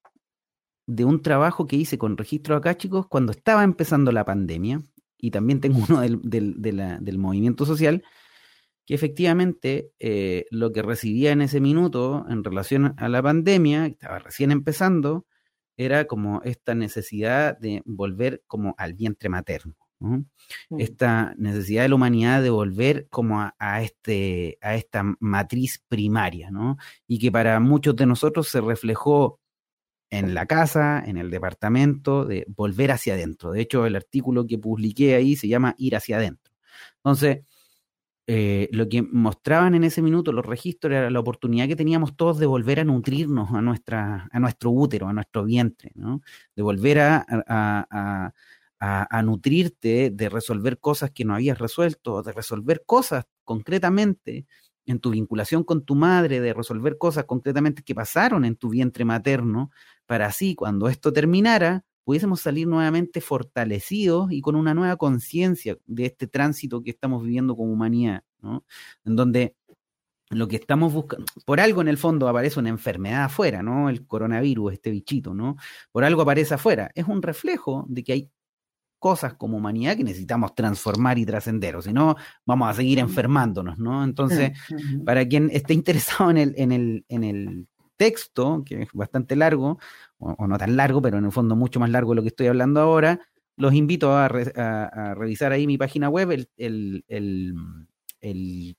de 0.86 1.05
un 1.05 1.21
trabajo 1.21 1.65
que 1.67 1.75
hice 1.75 1.97
con 1.97 2.17
registros 2.17 2.57
acá, 2.57 2.75
chicos, 2.77 3.07
cuando 3.07 3.31
estaba 3.31 3.63
empezando 3.63 4.11
la 4.11 4.25
pandemia, 4.25 4.81
y 5.17 5.31
también 5.31 5.61
tengo 5.61 5.79
uno 5.88 6.01
del, 6.01 6.61
del, 6.61 7.17
movimiento 7.17 7.65
social, 7.65 8.03
que 8.86 8.93
efectivamente 8.93 9.91
eh, 9.99 10.45
lo 10.51 10.73
que 10.73 10.81
recibía 10.81 11.31
en 11.31 11.41
ese 11.41 11.61
minuto 11.61 12.25
en 12.29 12.43
relación 12.43 12.93
a 12.97 13.07
la 13.07 13.23
pandemia, 13.23 13.86
estaba 13.86 14.19
recién 14.19 14.51
empezando, 14.51 15.25
era 15.77 16.05
como 16.05 16.41
esta 16.43 16.75
necesidad 16.75 17.57
de 17.57 17.81
volver 17.86 18.43
como 18.47 18.75
al 18.77 18.93
vientre 18.93 19.29
materno. 19.29 19.75
Mm. 19.99 20.23
Esta 20.77 21.34
necesidad 21.38 21.84
de 21.84 21.89
la 21.89 21.95
humanidad 21.95 22.43
de 22.43 22.49
volver 22.49 23.07
como 23.09 23.39
a, 23.57 23.81
este, 23.81 24.57
a 24.61 24.75
esta 24.75 25.03
matriz 25.21 25.81
primaria, 25.88 26.51
¿no? 26.51 26.77
Y 27.07 27.19
que 27.19 27.31
para 27.31 27.59
muchos 27.61 27.95
de 27.95 28.05
nosotros 28.05 28.49
se 28.49 28.59
reflejó 28.59 29.39
en 30.20 30.34
la 30.36 30.45
casa, 30.45 31.03
en 31.05 31.18
el 31.18 31.32
departamento, 31.32 32.26
de 32.26 32.45
volver 32.47 32.91
hacia 32.91 33.16
adentro. 33.16 33.51
De 33.51 33.61
hecho, 33.61 33.86
el 33.86 33.95
artículo 33.95 34.45
que 34.45 34.59
publiqué 34.59 35.16
ahí 35.16 35.36
se 35.36 35.47
llama 35.47 35.74
Ir 35.78 35.95
hacia 35.95 36.18
adentro. 36.18 36.53
Entonces, 36.97 37.41
eh, 38.28 38.70
lo 38.72 38.88
que 38.88 39.01
mostraban 39.01 39.76
en 39.76 39.84
ese 39.84 40.01
minuto 40.01 40.32
los 40.32 40.45
registros 40.45 40.93
era 40.93 41.09
la 41.09 41.20
oportunidad 41.20 41.68
que 41.68 41.76
teníamos 41.76 42.16
todos 42.16 42.39
de 42.39 42.45
volver 42.45 42.80
a 42.80 42.86
nutrirnos 42.86 43.51
a, 43.51 43.61
nuestra, 43.61 44.30
a 44.32 44.39
nuestro 44.39 44.72
útero, 44.72 45.09
a 45.09 45.14
nuestro 45.14 45.43
vientre, 45.43 45.91
¿no? 45.95 46.22
de 46.55 46.61
volver 46.61 46.99
a, 46.99 48.34
nutrirte, 49.24 50.09
de 50.11 50.30
resolver 50.30 50.80
cosas 50.80 51.11
que 51.11 51.26
no 51.26 51.36
habías 51.36 51.57
resuelto, 51.57 52.22
de 52.22 52.32
resolver 52.32 52.84
cosas 52.86 53.26
concretamente 53.43 54.45
en 54.86 54.99
tu 54.99 55.11
vinculación 55.11 55.64
con 55.64 55.84
tu 55.86 55.95
madre, 55.95 56.39
de 56.39 56.53
resolver 56.53 56.97
cosas 56.97 57.26
concretamente 57.26 57.84
que 57.84 57.95
pasaron 57.95 58.45
en 58.45 58.55
tu 58.55 58.70
vientre 58.70 59.05
materno, 59.05 59.72
para 60.06 60.28
así, 60.28 60.56
cuando 60.56 60.88
esto 60.88 61.14
terminara, 61.14 61.86
pudiésemos 62.04 62.41
salir 62.41 62.68
nuevamente 62.68 63.22
fortalecidos 63.22 64.32
y 64.32 64.41
con 64.41 64.56
una 64.56 64.74
nueva 64.74 64.97
conciencia 64.97 65.78
de 65.86 66.06
este 66.06 66.28
tránsito 66.28 66.82
que 66.84 66.91
estamos 66.91 67.24
viviendo 67.24 67.56
como 67.56 67.72
humanidad, 67.72 68.24
¿no? 68.41 68.66
En 69.06 69.16
donde 69.16 69.56
lo 70.30 70.47
que 70.47 70.56
estamos 70.56 70.93
buscando, 70.93 71.26
por 71.45 71.60
algo 71.60 71.82
en 71.82 71.88
el 71.88 71.97
fondo 71.97 72.28
aparece 72.28 72.60
una 72.60 72.70
enfermedad 72.70 73.26
afuera, 73.26 73.62
¿no? 73.62 73.89
El 73.89 74.06
coronavirus, 74.06 74.74
este 74.74 74.89
bichito, 74.91 75.34
¿no? 75.34 75.58
Por 75.91 76.04
algo 76.04 76.24
aparece 76.24 76.56
afuera. 76.56 76.91
Es 76.95 77.08
un 77.08 77.22
reflejo 77.22 77.86
de 77.88 78.04
que 78.04 78.14
hay 78.14 78.32
cosas 78.99 79.34
como 79.34 79.58
humanidad 79.58 79.97
que 79.97 80.04
necesitamos 80.06 80.56
transformar 80.56 81.18
y 81.18 81.26
trascender, 81.26 81.76
o 81.76 81.82
si 81.82 81.91
no, 81.91 82.16
vamos 82.45 82.70
a 82.70 82.74
seguir 82.74 82.99
enfermándonos, 82.99 83.78
¿no? 83.78 84.04
Entonces, 84.04 84.58
para 85.06 85.28
quien 85.28 85.49
esté 85.51 85.74
interesado 85.74 86.32
en 86.32 86.38
el, 86.38 86.54
en 86.58 86.72
el, 86.72 87.06
en 87.10 87.24
el 87.26 87.68
texto, 87.97 88.63
que 88.65 88.83
es 88.83 88.89
bastante 88.93 89.35
largo, 89.35 89.79
o, 90.17 90.47
no 90.47 90.57
tan 90.57 90.75
largo, 90.75 91.01
pero 91.01 91.17
en 91.17 91.25
el 91.25 91.31
fondo 91.31 91.55
mucho 91.55 91.79
más 91.79 91.89
largo 91.89 92.11
de 92.11 92.15
lo 92.17 92.21
que 92.21 92.29
estoy 92.29 92.47
hablando 92.47 92.81
ahora, 92.81 93.19
los 93.55 93.73
invito 93.73 94.15
a, 94.15 94.27
revisar 94.27 95.51
ahí 95.51 95.67
mi 95.67 95.77
página 95.77 96.09
web, 96.09 96.47
el, 96.57 97.55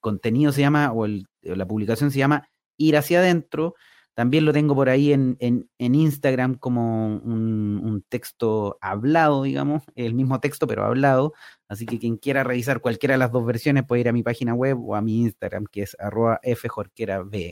contenido 0.00 0.52
se 0.52 0.60
llama, 0.62 0.92
o 0.92 1.06
la 1.06 1.66
publicación 1.66 2.10
se 2.10 2.18
llama 2.18 2.48
Ir 2.76 2.96
hacia 2.96 3.20
adentro, 3.20 3.74
también 4.14 4.44
lo 4.44 4.52
tengo 4.52 4.76
por 4.76 4.88
ahí 4.88 5.12
en, 5.12 5.68
Instagram 5.78 6.54
como 6.54 7.16
un, 7.16 8.04
texto 8.08 8.78
hablado, 8.80 9.42
digamos, 9.42 9.82
el 9.96 10.14
mismo 10.14 10.38
texto 10.40 10.66
pero 10.68 10.84
hablado. 10.84 11.34
Así 11.68 11.84
que 11.84 11.98
quien 11.98 12.16
quiera 12.16 12.44
revisar 12.44 12.80
cualquiera 12.80 13.14
de 13.14 13.18
las 13.18 13.32
dos 13.32 13.44
versiones 13.44 13.84
puede 13.84 14.02
ir 14.02 14.08
a 14.08 14.12
mi 14.12 14.22
página 14.22 14.54
web 14.54 14.78
o 14.80 14.94
a 14.94 15.02
mi 15.02 15.20
Instagram, 15.22 15.66
que 15.66 15.82
es 15.82 15.96
arroba 15.98 16.40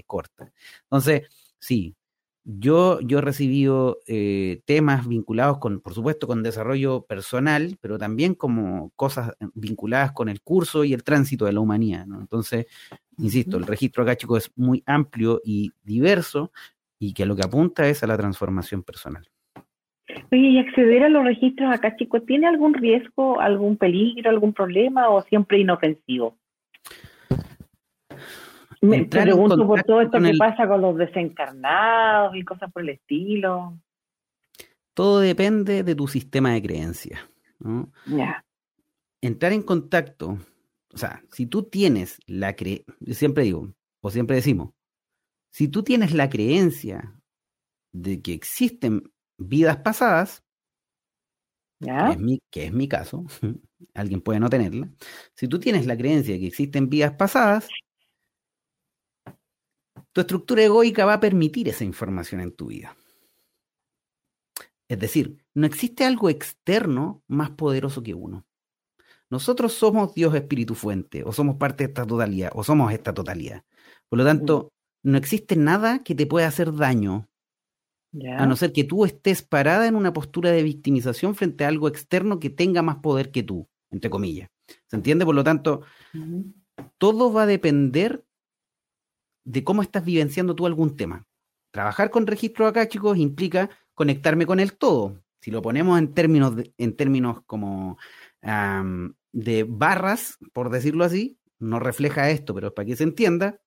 corta. 0.06 0.52
Entonces, 0.84 1.22
sí, 1.62 1.94
yo, 2.44 3.00
yo 3.00 3.18
he 3.18 3.22
recibido 3.22 3.98
eh, 4.08 4.62
temas 4.66 5.06
vinculados 5.06 5.58
con, 5.58 5.80
por 5.80 5.94
supuesto, 5.94 6.26
con 6.26 6.42
desarrollo 6.42 7.06
personal, 7.06 7.78
pero 7.80 7.98
también 7.98 8.34
como 8.34 8.90
cosas 8.96 9.36
vinculadas 9.54 10.10
con 10.12 10.28
el 10.28 10.40
curso 10.42 10.82
y 10.82 10.92
el 10.92 11.04
tránsito 11.04 11.44
de 11.44 11.52
la 11.52 11.60
humanidad. 11.60 12.04
¿no? 12.06 12.20
Entonces, 12.20 12.66
insisto, 13.16 13.56
el 13.58 13.66
registro 13.66 14.02
acá, 14.02 14.16
chicos, 14.16 14.46
es 14.46 14.52
muy 14.56 14.82
amplio 14.86 15.40
y 15.44 15.70
diverso 15.84 16.50
y 16.98 17.14
que 17.14 17.26
lo 17.26 17.36
que 17.36 17.44
apunta 17.44 17.88
es 17.88 18.02
a 18.02 18.08
la 18.08 18.16
transformación 18.16 18.82
personal. 18.82 19.28
Oye, 20.32 20.48
¿y 20.48 20.58
acceder 20.58 21.04
a 21.04 21.08
los 21.08 21.24
registros 21.24 21.72
acá, 21.72 21.96
chicos, 21.96 22.26
tiene 22.26 22.48
algún 22.48 22.74
riesgo, 22.74 23.40
algún 23.40 23.76
peligro, 23.76 24.30
algún 24.30 24.52
problema 24.52 25.08
o 25.10 25.22
siempre 25.22 25.60
inofensivo? 25.60 26.36
Me 28.82 29.04
pregunto 29.04 29.64
por 29.64 29.82
todo 29.84 30.00
esto 30.00 30.20
que 30.20 30.34
pasa 30.36 30.66
con 30.66 30.80
los 30.80 30.96
desencarnados 30.96 32.34
y 32.34 32.44
cosas 32.44 32.70
por 32.72 32.82
el 32.82 32.90
estilo. 32.90 33.78
Todo 34.92 35.20
depende 35.20 35.84
de 35.84 35.94
tu 35.94 36.08
sistema 36.08 36.52
de 36.52 36.62
creencias. 36.62 37.20
Ya. 38.06 38.44
Entrar 39.20 39.52
en 39.52 39.62
contacto, 39.62 40.36
o 40.92 40.98
sea, 40.98 41.22
si 41.30 41.46
tú 41.46 41.62
tienes 41.62 42.18
la 42.26 42.56
creencia, 42.56 42.92
siempre 43.10 43.44
digo, 43.44 43.72
o 44.00 44.10
siempre 44.10 44.34
decimos, 44.34 44.70
si 45.52 45.68
tú 45.68 45.84
tienes 45.84 46.12
la 46.12 46.28
creencia 46.28 47.14
de 47.92 48.20
que 48.20 48.32
existen 48.32 49.12
vidas 49.38 49.76
pasadas, 49.78 50.42
¿Ya? 51.78 52.06
Que, 52.06 52.12
es 52.12 52.18
mi, 52.18 52.40
que 52.50 52.64
es 52.66 52.72
mi 52.72 52.88
caso, 52.88 53.24
alguien 53.94 54.20
puede 54.20 54.40
no 54.40 54.50
tenerla, 54.50 54.90
si 55.34 55.46
tú 55.46 55.60
tienes 55.60 55.86
la 55.86 55.96
creencia 55.96 56.34
de 56.34 56.40
que 56.40 56.46
existen 56.48 56.88
vidas 56.88 57.14
pasadas, 57.14 57.68
tu 60.12 60.20
estructura 60.20 60.62
egoica 60.62 61.04
va 61.04 61.14
a 61.14 61.20
permitir 61.20 61.68
esa 61.68 61.84
información 61.84 62.40
en 62.40 62.52
tu 62.52 62.66
vida. 62.66 62.96
Es 64.88 64.98
decir, 64.98 65.38
no 65.54 65.66
existe 65.66 66.04
algo 66.04 66.28
externo 66.28 67.22
más 67.26 67.50
poderoso 67.50 68.02
que 68.02 68.14
uno. 68.14 68.46
Nosotros 69.30 69.72
somos 69.72 70.12
Dios 70.12 70.34
Espíritu 70.34 70.74
Fuente, 70.74 71.24
o 71.24 71.32
somos 71.32 71.56
parte 71.56 71.84
de 71.84 71.88
esta 71.88 72.06
totalidad, 72.06 72.50
o 72.54 72.62
somos 72.62 72.92
esta 72.92 73.14
totalidad. 73.14 73.64
Por 74.10 74.18
lo 74.18 74.24
tanto, 74.26 74.72
no 75.02 75.16
existe 75.16 75.56
nada 75.56 76.02
que 76.04 76.14
te 76.14 76.26
pueda 76.26 76.46
hacer 76.46 76.74
daño, 76.74 77.30
a 78.36 78.44
no 78.44 78.56
ser 78.56 78.74
que 78.74 78.84
tú 78.84 79.06
estés 79.06 79.40
parada 79.40 79.86
en 79.86 79.96
una 79.96 80.12
postura 80.12 80.50
de 80.50 80.62
victimización 80.62 81.34
frente 81.34 81.64
a 81.64 81.68
algo 81.68 81.88
externo 81.88 82.38
que 82.38 82.50
tenga 82.50 82.82
más 82.82 82.96
poder 82.96 83.30
que 83.30 83.42
tú, 83.42 83.70
entre 83.90 84.10
comillas. 84.10 84.50
¿Se 84.86 84.96
entiende? 84.96 85.24
Por 85.24 85.34
lo 85.34 85.42
tanto, 85.42 85.80
todo 86.98 87.32
va 87.32 87.44
a 87.44 87.46
depender 87.46 88.22
de 89.44 89.64
cómo 89.64 89.82
estás 89.82 90.04
vivenciando 90.04 90.54
tú 90.54 90.66
algún 90.66 90.96
tema. 90.96 91.26
Trabajar 91.70 92.10
con 92.10 92.26
registros 92.26 92.68
acá, 92.68 92.88
chicos, 92.88 93.18
implica 93.18 93.70
conectarme 93.94 94.46
con 94.46 94.60
el 94.60 94.74
todo. 94.74 95.22
Si 95.40 95.50
lo 95.50 95.62
ponemos 95.62 95.98
en 95.98 96.14
términos, 96.14 96.54
en 96.78 96.96
términos 96.96 97.42
como 97.46 97.98
de 99.32 99.64
barras, 99.68 100.38
por 100.52 100.70
decirlo 100.70 101.04
así, 101.04 101.38
no 101.58 101.78
refleja 101.78 102.30
esto, 102.30 102.54
pero 102.54 102.74
para 102.74 102.86
que 102.86 102.96
se 102.96 103.04
entienda, 103.04 103.60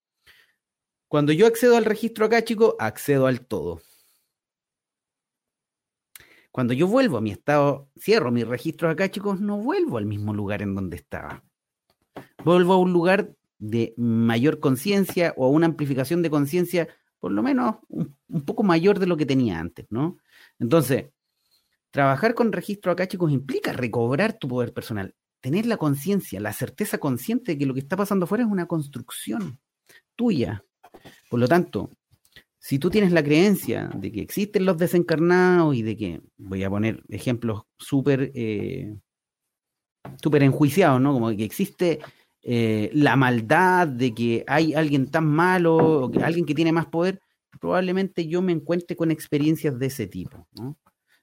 cuando 1.08 1.32
yo 1.32 1.48
accedo 1.48 1.78
al 1.78 1.86
registro 1.86 2.26
acá, 2.26 2.44
chicos, 2.44 2.76
accedo 2.80 3.28
al 3.28 3.46
todo. 3.46 3.82
Cuando 6.52 6.74
yo 6.74 6.88
vuelvo 6.88 7.18
a 7.18 7.22
mi 7.22 7.32
estado, 7.32 7.90
cierro 8.00 8.32
mis 8.32 8.48
registros 8.48 8.92
acá, 8.92 9.10
chicos, 9.10 9.42
no 9.42 9.58
vuelvo 9.58 9.98
al 9.98 10.06
mismo 10.06 10.34
lugar 10.34 10.62
en 10.62 10.76
donde 10.76 10.96
estaba. 10.98 11.44
Vuelvo 12.44 12.74
a 12.74 12.78
un 12.78 12.94
lugar 12.94 13.36
de 13.58 13.94
mayor 13.98 14.60
conciencia 14.60 15.34
o 15.38 15.50
una 15.50 15.66
amplificación 15.68 16.22
de 16.22 16.30
conciencia, 16.30 16.88
por 17.20 17.32
lo 17.32 17.42
menos 17.42 17.78
un, 17.88 18.16
poco 18.46 18.64
mayor 18.64 19.00
de 19.00 19.08
lo 19.08 19.18
que 19.18 19.26
tenía 19.26 19.60
antes, 19.60 19.86
¿no? 19.90 20.18
Entonces, 20.60 21.06
trabajar 21.92 22.36
con 22.36 22.52
registro 22.52 22.92
acá, 22.92 23.08
chicos, 23.08 23.32
implica 23.32 23.74
recobrar 23.74 24.34
tu 24.34 24.48
poder 24.48 24.74
personal, 24.74 25.16
tener 25.42 25.66
la 25.66 25.78
conciencia, 25.78 26.40
la 26.40 26.54
certeza 26.54 26.98
consciente 26.98 27.54
de 27.54 27.58
que 27.58 27.66
lo 27.66 27.74
que 27.74 27.80
está 27.80 27.96
pasando 27.96 28.26
afuera 28.26 28.44
es 28.44 28.50
una 28.50 28.68
construcción 28.68 29.60
tuya. 30.16 30.64
Por 31.30 31.40
lo 31.40 31.48
tanto, 31.48 31.92
si 32.60 32.80
tú 32.80 32.90
tienes 32.90 33.12
la 33.12 33.24
creencia 33.24 33.90
de 33.96 34.12
que 34.12 34.22
existen 34.22 34.66
los 34.66 34.78
desencarnados 34.78 35.76
y 35.76 35.84
de 35.84 35.98
que, 35.98 36.22
voy 36.38 36.64
a 36.64 36.70
poner 36.70 37.04
ejemplos 37.10 37.64
súper 37.78 38.32
eh, 38.34 38.96
súper 40.22 40.44
enjuiciados, 40.44 41.02
¿no? 41.02 41.14
Como 41.14 41.30
que 41.36 41.44
existe 41.44 42.00
eh, 42.48 42.92
la 42.94 43.16
maldad 43.16 43.88
de 43.88 44.14
que 44.14 44.44
hay 44.46 44.76
alguien 44.76 45.10
tan 45.10 45.26
malo 45.26 45.78
o 45.78 46.12
que 46.12 46.24
alguien 46.24 46.46
que 46.46 46.54
tiene 46.54 46.72
más 46.72 46.86
poder, 46.86 47.20
probablemente 47.60 48.28
yo 48.28 48.44
me 48.44 48.52
encuentre 48.52 48.96
con 48.96 49.10
experiencias 49.10 49.80
de 49.80 49.88
ese 49.88 50.06
tipo, 50.06 50.48
¿no? 50.54 50.78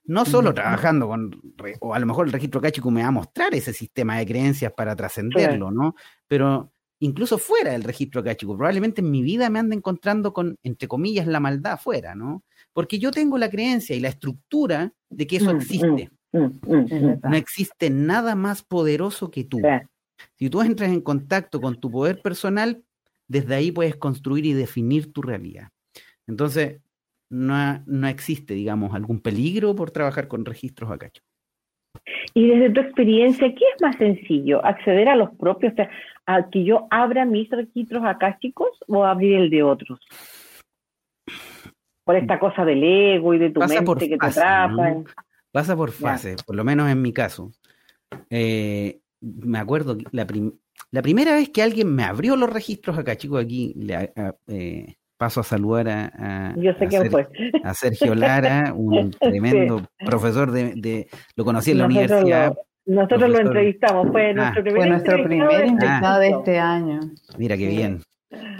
No 0.05 0.25
solo 0.25 0.53
trabajando 0.53 1.07
con, 1.07 1.31
o 1.79 1.93
a 1.93 1.99
lo 1.99 2.05
mejor 2.05 2.27
el 2.27 2.33
registro 2.33 2.59
cáchico 2.59 2.91
me 2.91 3.03
va 3.03 3.07
a 3.07 3.11
mostrar 3.11 3.55
ese 3.55 3.71
sistema 3.71 4.17
de 4.17 4.25
creencias 4.25 4.73
para 4.73 4.97
trascenderlo, 4.97 5.71
¿no? 5.71 5.95
Pero 6.27 6.73
incluso 6.99 7.37
fuera 7.37 7.71
del 7.71 7.83
registro 7.83 8.21
cáchico, 8.21 8.57
probablemente 8.57 8.99
en 8.99 9.09
mi 9.09 9.21
vida 9.21 9.49
me 9.49 9.59
ande 9.59 9.77
encontrando 9.77 10.33
con, 10.33 10.57
entre 10.61 10.89
comillas, 10.89 11.25
la 11.25 11.39
maldad 11.39 11.79
fuera, 11.79 12.15
¿no? 12.15 12.43
Porque 12.73 12.99
yo 12.99 13.11
tengo 13.11 13.37
la 13.37 13.49
creencia 13.49 13.95
y 13.95 14.01
la 14.01 14.09
estructura 14.09 14.93
de 15.09 15.25
que 15.25 15.37
eso 15.37 15.53
mm, 15.53 15.55
existe. 15.55 16.11
Mm, 16.33 16.45
mm, 16.67 17.19
no 17.23 17.35
existe 17.37 17.89
nada 17.89 18.35
más 18.35 18.61
poderoso 18.61 19.31
que 19.31 19.45
tú. 19.45 19.61
Si 20.35 20.49
tú 20.49 20.61
entras 20.61 20.89
en 20.89 21.01
contacto 21.01 21.61
con 21.61 21.79
tu 21.79 21.91
poder 21.91 22.21
personal, 22.21 22.83
desde 23.27 23.55
ahí 23.55 23.71
puedes 23.71 23.95
construir 23.95 24.45
y 24.45 24.53
definir 24.53 25.11
tu 25.13 25.21
realidad. 25.21 25.69
Entonces, 26.27 26.81
no, 27.29 27.83
no 27.85 28.07
existe, 28.07 28.53
digamos, 28.53 28.93
algún 28.93 29.21
peligro 29.21 29.75
por 29.75 29.91
trabajar 29.91 30.27
con 30.27 30.45
registros 30.45 30.91
acacho. 30.91 31.23
Y 32.33 32.47
desde 32.47 32.71
tu 32.71 32.81
experiencia, 32.81 33.47
¿qué 33.53 33.65
es 33.75 33.81
más 33.81 33.95
sencillo? 33.97 34.63
¿Acceder 34.65 35.09
a 35.09 35.15
los 35.15 35.31
propios, 35.35 35.73
o 35.73 35.75
sea, 35.75 35.89
a 36.25 36.49
que 36.49 36.63
yo 36.63 36.87
abra 36.89 37.25
mis 37.25 37.49
registros 37.49 38.03
chicos 38.39 38.69
o 38.87 39.05
abrir 39.05 39.35
el 39.35 39.49
de 39.49 39.63
otros? 39.63 39.99
Por 42.03 42.15
esta 42.15 42.39
cosa 42.39 42.65
del 42.65 42.83
ego 42.83 43.33
y 43.33 43.39
de 43.39 43.51
tu 43.51 43.59
mente 43.61 44.09
que 44.09 44.17
te 44.17 44.25
atrapa. 44.25 45.03
Pasa 45.51 45.75
por 45.75 45.91
fase, 45.91 46.35
por 46.45 46.55
lo 46.55 46.63
menos 46.63 46.89
en 46.89 47.01
mi 47.01 47.13
caso. 47.13 47.51
Eh, 48.29 48.99
me 49.23 49.57
acuerdo 49.57 49.97
que 49.97 50.05
la, 50.11 50.27
la, 50.91 51.01
primera 51.01 51.33
vez 51.33 51.49
que 51.49 51.63
alguien 51.63 51.93
me 51.93 52.03
abrió 52.03 52.35
los 52.35 52.51
registros 52.51 52.97
acá, 52.97 53.15
chicos, 53.15 53.43
aquí 53.43 53.73
le, 53.77 54.13
eh, 54.47 54.95
paso 55.17 55.39
a 55.39 55.43
saludar 55.43 55.87
a, 55.87 56.53
a, 57.63 57.73
Sergio 57.73 58.13
Lara, 58.13 58.73
un 58.75 59.11
tremendo 59.19 59.87
profesor 60.05 60.51
de, 60.51 61.07
lo 61.35 61.45
conocí 61.45 61.71
en 61.71 61.77
la 61.77 61.85
universidad. 61.85 62.53
Nosotros 62.85 63.29
lo 63.29 63.39
entrevistamos, 63.39 64.11
fue 64.11 64.31
ah. 64.31 64.33
nuestro 64.33 64.63
primer, 64.63 64.89
nuestro 64.89 65.23
primer 65.23 65.65
invitado 65.65 66.19
de 66.19 66.29
este 66.29 66.59
año. 66.59 66.99
Mira 67.37 67.55
qué 67.57 67.67
bien. 67.67 68.01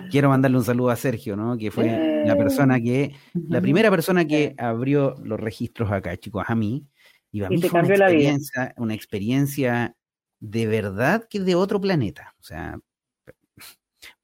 Quiero 0.09 0.29
mandarle 0.29 0.57
un 0.57 0.63
saludo 0.63 0.91
a 0.91 0.95
Sergio, 0.95 1.35
¿no? 1.35 1.57
Que 1.57 1.71
fue 1.71 2.23
la 2.25 2.35
persona 2.37 2.79
que, 2.79 3.11
la 3.49 3.59
primera 3.59 3.89
persona 3.89 4.25
que 4.25 4.55
abrió 4.57 5.15
los 5.23 5.39
registros 5.39 5.91
acá, 5.91 6.15
chicos, 6.15 6.45
a 6.47 6.55
mí. 6.55 6.85
Y 7.31 7.43
a 7.43 7.49
mí 7.49 7.61
fue 7.61 7.81
una 7.81 7.89
experiencia, 7.89 8.73
una 8.77 8.93
experiencia 8.93 9.95
de 10.43 10.67
verdad 10.67 11.25
que 11.29 11.39
de 11.39 11.55
otro 11.55 11.79
planeta. 11.79 12.35
O 12.41 12.43
sea, 12.43 12.77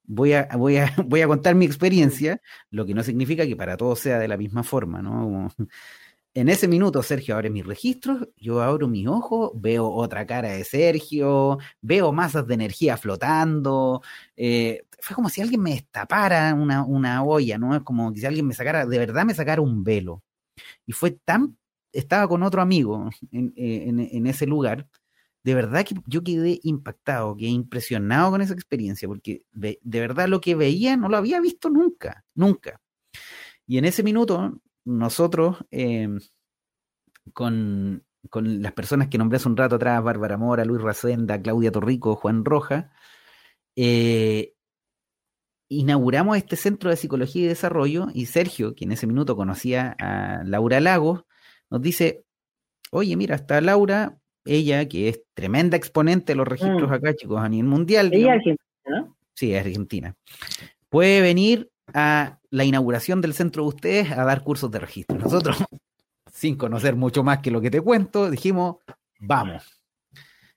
voy 0.04 0.34
a, 0.34 0.48
voy, 0.56 0.76
a, 0.76 0.92
voy 1.06 1.22
a 1.22 1.26
contar 1.26 1.54
mi 1.54 1.64
experiencia, 1.64 2.40
lo 2.70 2.84
que 2.84 2.94
no 2.94 3.02
significa 3.02 3.46
que 3.46 3.56
para 3.56 3.76
todos 3.76 4.00
sea 4.00 4.18
de 4.18 4.28
la 4.28 4.36
misma 4.36 4.62
forma, 4.62 5.00
¿no? 5.00 5.50
en 6.34 6.48
ese 6.48 6.68
minuto 6.68 7.02
Sergio 7.02 7.34
abre 7.34 7.48
mis 7.48 7.66
registros, 7.66 8.28
yo 8.36 8.60
abro 8.62 8.86
mis 8.86 9.08
ojos, 9.08 9.52
veo 9.54 9.90
otra 9.90 10.26
cara 10.26 10.50
de 10.50 10.64
Sergio, 10.64 11.58
veo 11.80 12.12
masas 12.12 12.46
de 12.46 12.54
energía 12.54 12.98
flotando, 12.98 14.02
eh, 14.36 14.82
fue 15.00 15.16
como 15.16 15.30
si 15.30 15.40
alguien 15.40 15.62
me 15.62 15.72
destapara 15.72 16.54
una, 16.54 16.84
una 16.84 17.24
olla, 17.24 17.56
¿no? 17.56 17.74
Es 17.74 17.82
como 17.82 18.14
si 18.14 18.26
alguien 18.26 18.46
me 18.46 18.54
sacara, 18.54 18.84
de 18.84 18.98
verdad 18.98 19.24
me 19.24 19.34
sacara 19.34 19.62
un 19.62 19.82
velo. 19.82 20.22
Y 20.86 20.92
fue 20.92 21.12
tan, 21.12 21.56
estaba 21.92 22.28
con 22.28 22.42
otro 22.42 22.60
amigo 22.62 23.08
en, 23.32 23.52
en, 23.56 24.00
en 24.00 24.26
ese 24.26 24.46
lugar, 24.46 24.86
de 25.42 25.54
verdad 25.54 25.84
que 25.84 25.94
yo 26.06 26.22
quedé 26.22 26.60
impactado, 26.62 27.36
quedé 27.36 27.48
impresionado 27.50 28.30
con 28.30 28.42
esa 28.42 28.54
experiencia, 28.54 29.08
porque 29.08 29.42
de, 29.52 29.78
verdad 29.82 30.28
lo 30.28 30.40
que 30.40 30.54
veía 30.54 30.96
no 30.96 31.08
lo 31.08 31.16
había 31.16 31.40
visto 31.40 31.70
nunca, 31.70 32.24
nunca. 32.34 32.80
Y 33.66 33.78
en 33.78 33.84
ese 33.86 34.02
minuto, 34.02 34.60
nosotros, 34.84 35.58
em, 35.70 36.20
con, 37.32 38.04
las 38.34 38.72
personas 38.72 39.08
que 39.08 39.18
nombré 39.18 39.36
hace 39.36 39.48
un 39.48 39.56
rato 39.56 39.76
atrás, 39.76 40.02
Bárbara 40.02 40.36
Mora, 40.36 40.64
Luis 40.64 40.82
Racenda, 40.82 41.40
Claudia 41.40 41.72
Torrico, 41.72 42.16
Juan 42.16 42.44
Roja, 42.44 42.92
eh, 43.76 44.54
inauguramos 45.70 46.36
este 46.36 46.56
centro 46.56 46.90
de 46.90 46.96
psicología 46.96 47.44
y 47.44 47.48
desarrollo 47.48 48.08
y 48.12 48.26
Sergio, 48.26 48.74
que 48.74 48.84
en 48.84 48.92
ese 48.92 49.06
minuto 49.06 49.36
conocía 49.36 49.96
a 49.98 50.42
Laura 50.44 50.80
Lagos, 50.80 51.24
nos 51.70 51.80
dice, 51.80 52.26
oye, 52.90 53.16
mira, 53.16 53.36
está 53.36 53.60
Laura, 53.60 54.19
ella, 54.50 54.88
que 54.88 55.08
es 55.08 55.22
tremenda 55.34 55.76
exponente 55.76 56.32
de 56.32 56.36
los 56.36 56.48
registros 56.48 56.90
mm. 56.90 56.92
acá, 56.92 57.14
chicos, 57.14 57.40
a 57.40 57.48
nivel 57.48 57.66
mundial. 57.66 58.10
Ella 58.12 58.34
es 58.34 58.38
argentina, 58.38 59.14
Sí, 59.34 59.54
es 59.54 59.64
argentina. 59.64 60.14
Puede 60.88 61.20
venir 61.20 61.70
a 61.94 62.38
la 62.50 62.64
inauguración 62.64 63.20
del 63.20 63.34
centro 63.34 63.62
de 63.62 63.68
ustedes 63.68 64.10
a 64.10 64.24
dar 64.24 64.42
cursos 64.42 64.70
de 64.70 64.80
registro. 64.80 65.16
Nosotros, 65.18 65.56
sin 66.32 66.56
conocer 66.56 66.96
mucho 66.96 67.22
más 67.22 67.38
que 67.38 67.50
lo 67.50 67.60
que 67.60 67.70
te 67.70 67.80
cuento, 67.80 68.30
dijimos, 68.30 68.76
vamos. 69.20 69.80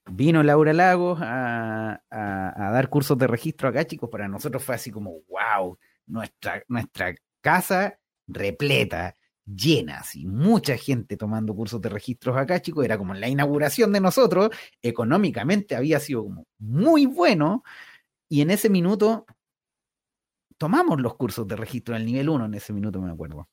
Vino 0.05 0.43
Laura 0.43 0.73
Lagos 0.73 1.19
a, 1.21 2.01
a, 2.09 2.71
dar 2.71 2.89
cursos 2.89 3.17
de 3.17 3.27
registro 3.27 3.69
acá, 3.69 3.85
chicos. 3.85 4.09
Para 4.09 4.27
nosotros 4.27 4.63
fue 4.63 4.75
así 4.75 4.91
como, 4.91 5.19
wow, 5.29 5.77
nuestra, 6.07 6.63
nuestra 6.67 7.15
casa 7.41 7.97
repleta 8.27 9.15
llenas 9.45 10.15
y 10.15 10.25
mucha 10.25 10.77
gente 10.77 11.17
tomando 11.17 11.53
cursos 11.55 11.81
de 11.81 11.89
registros 11.89 12.37
acá, 12.37 12.61
chicos, 12.61 12.85
era 12.85 12.97
como 12.97 13.13
la 13.13 13.27
inauguración 13.27 13.91
de 13.91 13.99
nosotros, 13.99 14.49
económicamente 14.81 15.75
había 15.75 15.99
sido 15.99 16.23
como 16.23 16.47
muy 16.59 17.05
bueno, 17.05 17.63
y 18.29 18.41
en 18.41 18.51
ese 18.51 18.69
minuto 18.69 19.25
tomamos 20.57 20.99
los 21.01 21.15
cursos 21.15 21.47
de 21.47 21.55
registro 21.55 21.95
al 21.95 22.05
nivel 22.05 22.29
1, 22.29 22.45
en 22.45 22.53
ese 22.53 22.73
minuto 22.73 23.01
me 23.01 23.11
acuerdo. 23.11 23.49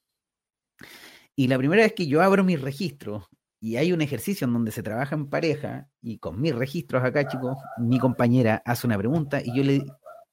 Y 1.37 1.49
la 1.49 1.59
primera 1.59 1.83
vez 1.83 1.93
que 1.95 2.07
yo 2.07 2.23
abro 2.23 2.45
mis 2.45 2.61
registros 2.61 3.29
y 3.61 3.77
hay 3.77 3.93
un 3.93 4.01
ejercicio 4.01 4.47
en 4.47 4.53
donde 4.53 4.73
se 4.73 4.83
trabaja 4.83 5.15
en 5.15 5.29
pareja 5.29 5.89
y 6.01 6.19
con 6.19 6.41
mis 6.41 6.55
registros 6.55 7.05
acá, 7.05 7.27
chicos, 7.27 7.57
mi 7.79 7.99
compañera 7.99 8.63
hace 8.65 8.87
una 8.87 8.97
pregunta 8.97 9.43
y 9.45 9.55
yo 9.57 9.63
le, 9.63 9.85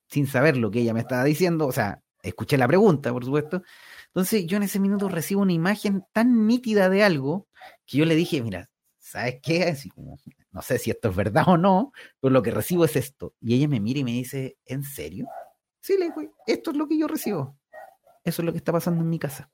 sin 0.08 0.26
saber 0.26 0.56
lo 0.56 0.70
que 0.70 0.80
ella 0.80 0.94
me 0.94 1.00
estaba 1.00 1.24
diciendo, 1.24 1.66
o 1.66 1.72
sea, 1.72 2.02
escuché 2.22 2.56
la 2.56 2.68
pregunta, 2.68 3.12
por 3.12 3.24
supuesto, 3.24 3.62
entonces 4.06 4.46
yo 4.46 4.56
en 4.56 4.64
ese 4.64 4.80
minuto 4.80 5.08
recibo 5.08 5.42
una 5.42 5.52
imagen 5.52 6.04
tan 6.12 6.46
nítida 6.46 6.88
de 6.88 7.04
algo 7.04 7.46
que 7.86 7.98
yo 7.98 8.04
le 8.04 8.14
dije, 8.14 8.42
mira, 8.42 8.70
¿sabes 8.98 9.38
qué? 9.42 9.64
Así 9.64 9.88
como, 9.90 10.18
no 10.50 10.62
sé 10.62 10.78
si 10.78 10.90
esto 10.90 11.08
es 11.08 11.16
verdad 11.16 11.44
o 11.46 11.56
no, 11.56 11.92
pero 12.20 12.32
lo 12.32 12.42
que 12.42 12.50
recibo 12.50 12.84
es 12.84 12.96
esto. 12.96 13.34
Y 13.40 13.54
ella 13.54 13.68
me 13.68 13.80
mira 13.80 14.00
y 14.00 14.04
me 14.04 14.12
dice, 14.12 14.58
¿en 14.64 14.82
serio? 14.82 15.26
Sí, 15.80 15.96
le 15.98 16.06
digo, 16.06 16.34
esto 16.46 16.70
es 16.70 16.76
lo 16.76 16.88
que 16.88 16.98
yo 16.98 17.06
recibo. 17.06 17.56
Eso 18.24 18.42
es 18.42 18.46
lo 18.46 18.52
que 18.52 18.58
está 18.58 18.72
pasando 18.72 19.02
en 19.02 19.08
mi 19.08 19.18
casa. 19.18 19.50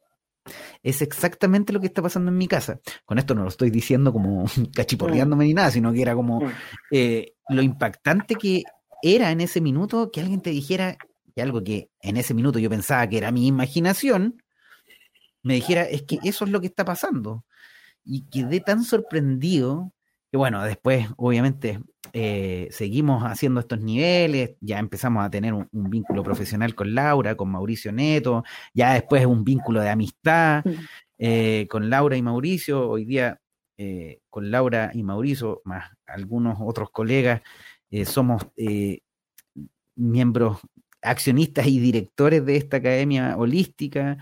Es 0.83 1.01
exactamente 1.01 1.73
lo 1.73 1.81
que 1.81 1.87
está 1.87 2.03
pasando 2.03 2.31
en 2.31 2.37
mi 2.37 2.49
casa. 2.49 2.81
Con 3.05 3.19
esto 3.19 3.35
no 3.35 3.43
lo 3.43 3.49
estoy 3.49 3.71
diciendo 3.71 4.12
como 4.12 4.45
cachiporreándome 4.75 5.45
ni 5.45 5.55
nada, 5.55 5.71
sino 5.71 5.93
que 5.93 6.03
era 6.03 6.15
como 6.15 6.41
eh, 6.91 7.35
lo 7.49 7.62
impactante 7.62 8.35
que 8.35 8.65
era 9.03 9.31
en 9.31 9.41
ese 9.41 9.61
minuto 9.61 10.11
que 10.11 10.21
alguien 10.21 10.41
te 10.41 10.51
dijera 10.51 10.97
que 11.35 11.43
algo 11.43 11.62
que 11.64 11.91
en 12.01 12.16
ese 12.16 12.35
minuto 12.35 12.59
yo 12.59 12.70
pensaba 12.70 13.07
que 13.09 13.18
era 13.18 13.32
mi 13.32 13.47
imaginación, 13.47 14.43
me 15.43 15.55
dijera, 15.55 15.82
es 15.82 16.03
que 16.03 16.18
eso 16.24 16.45
es 16.45 16.51
lo 16.51 16.61
que 16.61 16.68
está 16.68 16.85
pasando. 16.85 17.45
Y 18.05 18.22
quedé 18.30 18.61
tan 18.61 18.85
sorprendido 18.85 19.93
que, 20.30 20.39
bueno, 20.39 20.62
después, 20.64 21.09
obviamente, 21.16 21.80
eh, 22.12 22.68
seguimos 22.70 23.24
haciendo 23.24 23.61
estos 23.61 23.80
niveles, 23.80 24.57
ya 24.61 24.78
empezamos 24.78 25.24
a 25.24 25.30
tener 25.30 25.53
un, 25.53 25.68
vínculo 25.72 26.22
profesional 26.22 26.74
con 26.74 26.95
Laura, 26.95 27.37
con 27.37 27.51
Mauricio 27.51 27.93
Neto, 27.93 28.45
ya 28.72 28.95
después 28.95 29.26
un 29.26 29.45
vínculo 29.45 29.80
de 29.80 29.91
amistad 29.91 30.64
eh, 31.18 31.66
con 31.70 31.91
Laura 31.91 32.16
y 32.16 32.22
Mauricio, 32.22 32.89
hoy 32.89 33.05
día 33.05 33.41
eh, 33.76 34.20
con 34.30 34.51
Laura 34.51 34.91
y 34.95 35.03
Mauricio, 35.03 35.62
más 35.64 35.91
algunos 36.07 36.59
otros 36.61 36.91
colegas, 36.91 37.43
somos 38.07 38.43
miembros 39.97 40.59
accionistas 41.05 41.67
y 41.67 41.79
directores 41.79 42.45
de 42.45 42.57
esta 42.57 42.79
academia 42.79 43.37
holística. 43.37 44.19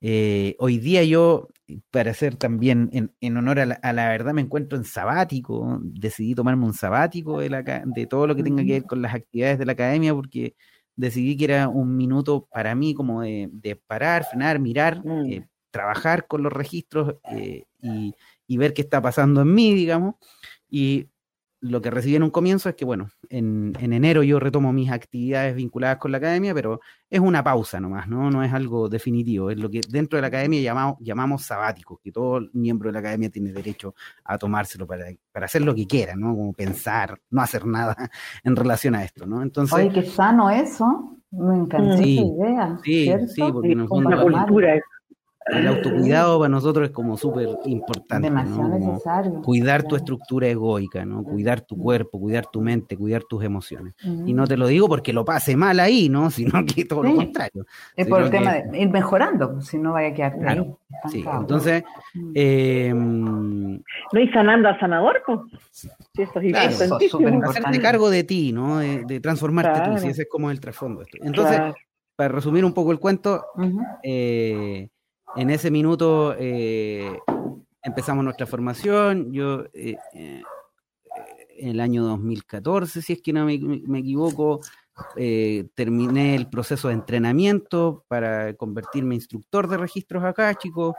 Eh, 0.00 0.56
hoy 0.58 0.78
día 0.78 1.02
yo, 1.04 1.48
para 1.90 2.10
hacer 2.10 2.36
también 2.36 2.90
en, 3.20 3.36
honor 3.36 3.60
a 3.60 3.92
la, 3.92 4.08
verdad, 4.08 4.34
me 4.34 4.42
encuentro 4.42 4.76
en 4.76 4.84
sabático. 4.84 5.80
Decidí 5.82 6.34
tomarme 6.34 6.66
un 6.66 6.74
sabático 6.74 7.40
de, 7.40 7.50
la, 7.50 7.62
de 7.62 8.06
todo 8.06 8.26
lo 8.26 8.36
que 8.36 8.42
tenga 8.42 8.62
que 8.64 8.72
ver 8.72 8.84
con 8.84 9.00
las 9.00 9.14
actividades 9.14 9.58
de 9.58 9.66
la 9.66 9.72
academia 9.72 10.14
porque 10.14 10.54
decidí 10.96 11.36
que 11.36 11.44
era 11.46 11.68
un 11.68 11.96
minuto 11.96 12.46
para 12.50 12.74
mí 12.74 12.94
como 12.94 13.22
de, 13.22 13.80
parar, 13.86 14.24
frenar, 14.24 14.58
mirar, 14.58 15.04
mm. 15.04 15.32
eh, 15.32 15.48
trabajar 15.70 16.26
con 16.26 16.42
los 16.42 16.52
registros 16.52 17.16
eh, 17.30 17.64
y, 18.46 18.56
ver 18.56 18.74
qué 18.74 18.82
está 18.82 19.00
pasando 19.00 19.42
en 19.42 19.54
mí, 19.54 19.74
digamos. 19.74 20.16
Y 20.68 21.08
lo 21.64 21.80
que 21.80 21.90
recibí 21.90 22.14
en 22.14 22.22
un 22.22 22.30
comienzo 22.30 22.68
es 22.68 22.74
que, 22.74 22.84
bueno, 22.84 23.08
en, 23.30 23.72
enero 23.80 24.22
yo 24.22 24.38
retomo 24.38 24.70
mis 24.74 24.90
actividades 24.90 25.56
vinculadas 25.56 25.96
con 25.96 26.12
la 26.12 26.18
academia, 26.18 26.52
pero 26.52 26.80
es 27.08 27.20
una 27.20 27.42
pausa 27.42 27.80
nomás, 27.80 28.06
¿no? 28.06 28.30
No 28.30 28.44
es 28.44 28.52
algo 28.52 28.90
definitivo. 28.90 29.50
Es 29.50 29.58
lo 29.58 29.70
que 29.70 29.80
dentro 29.88 30.18
de 30.18 30.20
la 30.20 30.26
academia 30.28 30.60
llamamos, 30.60 30.96
llamamos 31.00 31.42
sabático, 31.42 31.98
que 32.04 32.12
todo 32.12 32.42
miembro 32.52 32.90
de 32.90 32.92
la 32.92 32.98
academia 32.98 33.30
tiene 33.30 33.50
derecho 33.50 33.94
a 34.24 34.36
tomárselo 34.36 34.86
para, 34.86 35.06
para 35.32 35.46
hacer 35.46 35.62
lo 35.62 35.74
que 35.74 35.86
quiera, 35.86 36.14
¿no? 36.16 36.34
Como 36.34 36.52
pensar, 36.52 37.18
no 37.30 37.40
hacer 37.40 37.64
nada 37.64 37.96
en 38.44 38.56
relación 38.56 38.94
a 38.94 39.02
esto, 39.02 39.24
¿no? 39.24 39.42
Entonces. 39.42 39.74
Oye, 39.74 39.90
qué 39.90 40.02
sano 40.02 40.50
eso. 40.50 41.16
Me 41.30 41.56
encantó 41.56 41.94
esa 41.94 42.04
idea. 42.04 42.78
Sí, 42.84 43.10
sí, 43.28 43.42
porque 43.50 43.72
en 43.72 43.80
una 43.90 44.22
cultura 44.22 44.74
el 45.46 45.66
autocuidado 45.66 46.38
para 46.38 46.48
nosotros 46.48 46.88
es 46.88 46.94
como 46.94 47.16
súper 47.18 47.48
importante. 47.66 48.30
necesario. 48.30 49.42
Cuidar 49.42 49.82
tu 49.82 49.94
estructura 49.94 50.48
egoica, 50.48 51.04
¿no? 51.04 51.22
Cuidar 51.22 51.60
tu 51.60 51.76
cuerpo, 51.76 52.18
cuidar 52.18 52.46
tu 52.46 52.62
mente, 52.62 52.96
cuidar 52.96 53.24
tus 53.24 53.44
emociones. 53.44 53.94
Y 54.02 54.32
no 54.32 54.46
te 54.46 54.56
lo 54.56 54.66
digo 54.66 54.88
porque 54.88 55.12
lo 55.12 55.24
pase 55.24 55.56
mal 55.56 55.80
ahí, 55.80 56.08
¿no? 56.08 56.30
Sino 56.30 56.64
que 56.64 56.84
todo 56.84 57.02
lo 57.02 57.14
contrario. 57.14 57.66
Es 57.94 58.06
por 58.06 58.22
el 58.22 58.30
tema 58.30 58.54
de 58.54 58.80
ir 58.80 58.90
mejorando, 58.90 59.60
si 59.60 59.78
no 59.78 59.92
vaya 59.92 60.08
a 60.08 60.14
quedar 60.14 60.38
claro. 60.38 60.78
Sí, 61.10 61.24
entonces. 61.26 61.84
Eh, 62.34 62.92
no, 62.94 63.80
y 64.20 64.28
sanando 64.28 64.68
al 64.68 64.80
sanador, 64.80 65.22
pues. 65.26 65.40
Sí, 65.70 65.88
eso 66.16 66.40
es 66.40 66.52
claro, 66.52 67.44
Hacerte 67.44 67.80
cargo 67.80 68.08
de 68.08 68.24
ti, 68.24 68.52
¿no? 68.52 68.78
De, 68.78 69.20
transformarte 69.20 69.90
tú, 69.90 69.98
si 69.98 70.08
ese 70.08 70.22
es 70.22 70.28
como 70.28 70.50
el 70.50 70.60
trasfondo. 70.60 71.02
Entonces, 71.20 71.60
para 72.16 72.28
resumir 72.28 72.64
un 72.64 72.72
poco 72.72 72.92
el 72.92 72.98
cuento, 72.98 73.44
eh, 74.02 74.88
en 75.36 75.50
ese 75.50 75.70
minuto 75.70 76.34
eh, 76.38 77.18
empezamos 77.82 78.24
nuestra 78.24 78.46
formación. 78.46 79.32
Yo, 79.32 79.64
eh, 79.72 79.96
eh, 80.14 80.42
en 81.56 81.68
el 81.68 81.80
año 81.80 82.04
2014, 82.04 83.02
si 83.02 83.14
es 83.14 83.22
que 83.22 83.32
no 83.32 83.44
me, 83.44 83.54
equivoco, 83.98 84.60
terminé 85.74 86.34
el 86.34 86.48
proceso 86.48 86.88
de 86.88 86.94
entrenamiento 86.94 88.04
para 88.08 88.54
convertirme 88.54 89.14
en 89.14 89.20
instructor 89.20 89.68
de 89.68 89.76
registros 89.76 90.24
acá, 90.24 90.54
chicos. 90.54 90.94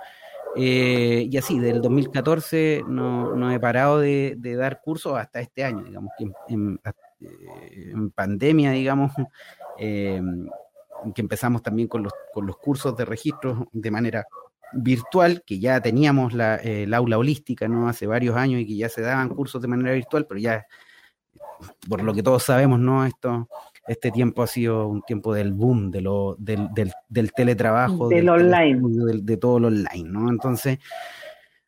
y 0.55 1.37
así, 1.37 1.59
del 1.59 1.81
2014 1.81 2.83
no, 2.87 3.51
he 3.51 3.59
parado 3.59 3.99
de, 3.99 4.37
dar 4.57 4.81
cursos 4.81 5.17
hasta 5.17 5.41
este 5.41 5.65
año, 5.65 5.83
digamos, 5.83 6.11
que 6.17 6.25
en, 6.47 6.79
en 7.19 8.11
pandemia, 8.11 8.71
digamos, 8.71 9.11
que 11.13 11.21
empezamos 11.21 11.61
también 11.61 11.87
con 11.87 12.03
los, 12.03 12.13
con 12.33 12.45
los 12.45 12.57
cursos 12.57 12.95
de 12.95 13.05
registro 13.05 13.67
de 13.71 13.91
manera 13.91 14.25
virtual, 14.73 15.43
que 15.45 15.59
ya 15.59 15.81
teníamos 15.81 16.33
la, 16.33 16.55
el 16.55 16.93
aula 16.93 17.17
holística 17.17 17.67
¿no? 17.67 17.87
hace 17.87 18.07
varios 18.07 18.35
años 18.35 18.61
y 18.61 18.67
que 18.67 18.75
ya 18.75 18.89
se 18.89 19.01
daban 19.01 19.29
cursos 19.29 19.61
de 19.61 19.67
manera 19.67 19.93
virtual, 19.93 20.25
pero 20.27 20.39
ya, 20.39 20.65
por 21.87 22.03
lo 22.03 22.13
que 22.13 22.23
todos 22.23 22.43
sabemos, 22.43 22.79
¿no? 22.79 23.05
Esto, 23.05 23.47
este 23.87 24.11
tiempo 24.11 24.43
ha 24.43 24.47
sido 24.47 24.87
un 24.87 25.01
tiempo 25.03 25.33
del 25.33 25.53
boom, 25.53 25.91
de 25.91 26.01
lo, 26.01 26.35
del, 26.39 26.69
del, 26.73 26.91
del 27.07 27.31
teletrabajo, 27.31 28.09
del, 28.09 28.27
online. 28.29 28.81
De, 28.83 29.21
de, 29.21 29.37
todo 29.37 29.59
lo 29.59 29.67
online, 29.67 30.09
¿no? 30.09 30.29
Entonces, 30.29 30.79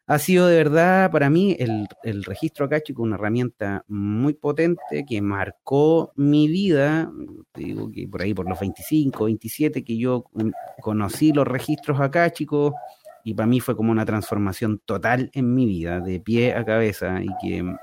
ha 0.10 0.20
sido 0.20 0.48
de 0.48 0.56
verdad 0.56 1.12
para 1.12 1.30
mí 1.30 1.58
el, 1.60 1.86
el 2.04 2.24
registro 2.24 2.66
acá, 2.66 2.82
chico, 2.82 3.04
una 3.04 3.16
herramienta 3.16 3.84
muy 3.90 4.34
potente 4.34 5.06
que 5.08 5.22
marcó 5.22 6.14
mi 6.16 6.48
vida. 6.48 7.12
Te 7.52 7.66
digo 7.66 7.92
que 7.92 8.08
por 8.08 8.22
ahí, 8.22 8.34
por 8.34 8.48
los 8.48 8.58
25, 8.58 9.26
27, 9.26 9.84
que 9.84 9.98
yo 9.98 10.24
conocí 10.82 11.34
los 11.34 11.46
registros 11.46 12.00
acá, 12.00 12.32
chicos, 12.32 12.74
y 13.26 13.34
para 13.34 13.48
mí 13.48 13.60
fue 13.60 13.76
como 13.76 13.92
una 13.92 14.06
transformación 14.06 14.80
total 14.86 15.30
en 15.34 15.54
mi 15.54 15.66
vida, 15.66 16.00
de 16.00 16.22
pie 16.22 16.54
a 16.54 16.64
cabeza, 16.64 17.22
y 17.22 17.28
que 17.42 17.76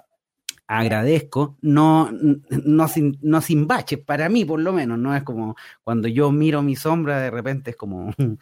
agradezco, 0.66 1.56
no, 1.60 2.10
no, 2.10 2.88
sin, 2.88 3.18
no 3.20 3.42
sin 3.42 3.66
baches, 3.66 3.98
para 3.98 4.30
mí 4.30 4.46
por 4.46 4.60
lo 4.60 4.72
menos, 4.72 4.98
no 4.98 5.14
es 5.14 5.22
como 5.22 5.56
cuando 5.82 6.08
yo 6.08 6.32
miro 6.32 6.62
mi 6.62 6.74
sombra, 6.74 7.20
de 7.20 7.30
repente 7.30 7.70
es 7.72 7.76
como... 7.76 8.12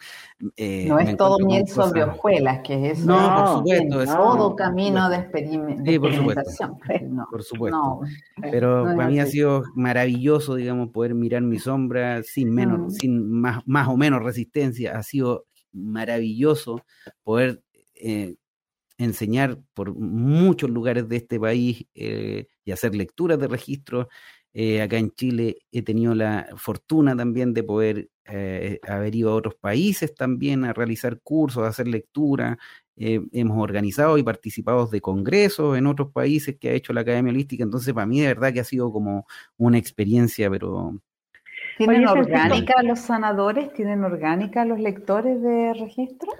Eh, 0.57 0.87
no 0.89 0.99
es 0.99 1.15
todo 1.15 1.39
miel 1.39 1.65
sobre 1.67 2.03
hojuelas, 2.03 2.61
que 2.65 2.91
es 2.91 3.05
No, 3.05 3.15
por 3.15 3.47
supuesto. 3.57 4.01
Es 4.01 4.09
todo 4.09 4.55
camino 4.57 5.09
de, 5.09 5.15
experimentación. 5.15 6.77
por 7.31 7.43
supuesto. 7.43 8.01
Pero 8.51 8.83
para 8.83 9.07
mí 9.07 9.21
ha 9.21 9.25
sido 9.25 9.63
maravilloso, 9.73 10.55
digamos, 10.55 10.89
poder 10.89 11.15
mirar 11.15 11.43
mi 11.43 11.59
sombra 11.59 12.23
sin 12.23 12.53
menos, 12.53 12.79
mm. 12.79 12.89
sin 12.89 13.31
más, 13.31 13.61
más 13.65 13.87
o 13.87 13.95
menos 13.95 14.21
resistencia, 14.21 14.97
ha 14.97 15.03
sido 15.03 15.45
maravilloso 15.71 16.81
poder... 17.23 17.63
Eh, 17.95 18.35
enseñar 18.97 19.59
por 19.73 19.95
muchos 19.95 20.69
lugares 20.69 21.07
de 21.09 21.17
este 21.17 21.39
país 21.39 21.85
eh, 21.95 22.47
y 22.63 22.71
hacer 22.71 22.95
lecturas 22.95 23.39
de 23.39 23.47
registros. 23.47 24.07
Eh, 24.53 24.81
acá 24.81 24.97
en 24.97 25.11
Chile 25.11 25.57
he 25.71 25.81
tenido 25.81 26.13
la 26.13 26.47
fortuna 26.57 27.15
también 27.15 27.53
de 27.53 27.63
poder 27.63 28.09
eh, 28.25 28.79
haber 28.87 29.15
ido 29.15 29.31
a 29.31 29.35
otros 29.35 29.55
países 29.55 30.13
también 30.13 30.63
a 30.63 30.73
realizar 30.73 31.19
cursos, 31.21 31.63
a 31.63 31.69
hacer 31.69 31.87
lectura. 31.87 32.57
hemos 32.95 33.57
organizado 33.57 34.19
y 34.19 34.23
participado 34.23 34.85
de 34.85 35.01
congresos 35.01 35.75
en 35.77 35.87
otros 35.87 36.11
países 36.11 36.57
que 36.59 36.69
ha 36.69 36.73
hecho 36.73 36.93
la 36.93 37.01
Academia 37.01 37.31
Holística. 37.31 37.63
Entonces, 37.63 37.93
para 37.93 38.05
mí, 38.05 38.21
de 38.21 38.27
verdad 38.27 38.53
que 38.53 38.59
ha 38.59 38.63
sido 38.63 38.91
como 38.91 39.25
una 39.57 39.77
experiencia, 39.79 40.49
pero... 40.49 40.99
¿Tienen 41.77 42.07
orgánica 42.07 42.83
los 42.83 42.99
sanadores? 42.99 43.73
¿Tienen 43.73 44.03
orgánica 44.03 44.63
los 44.63 44.79
lectores 44.79 45.41
de 45.41 45.73
registro? 45.73 46.31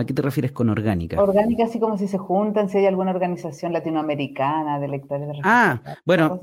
¿A 0.00 0.04
qué 0.06 0.14
te 0.14 0.22
refieres 0.22 0.52
con 0.52 0.70
orgánica? 0.70 1.20
Orgánica, 1.20 1.64
así 1.64 1.78
como 1.78 1.98
si 1.98 2.08
se 2.08 2.16
juntan, 2.16 2.70
si 2.70 2.78
hay 2.78 2.86
alguna 2.86 3.10
organización 3.10 3.74
latinoamericana 3.74 4.80
de 4.80 4.88
lectores 4.88 5.28
de 5.28 5.40
Ah, 5.44 5.80
bueno, 6.06 6.40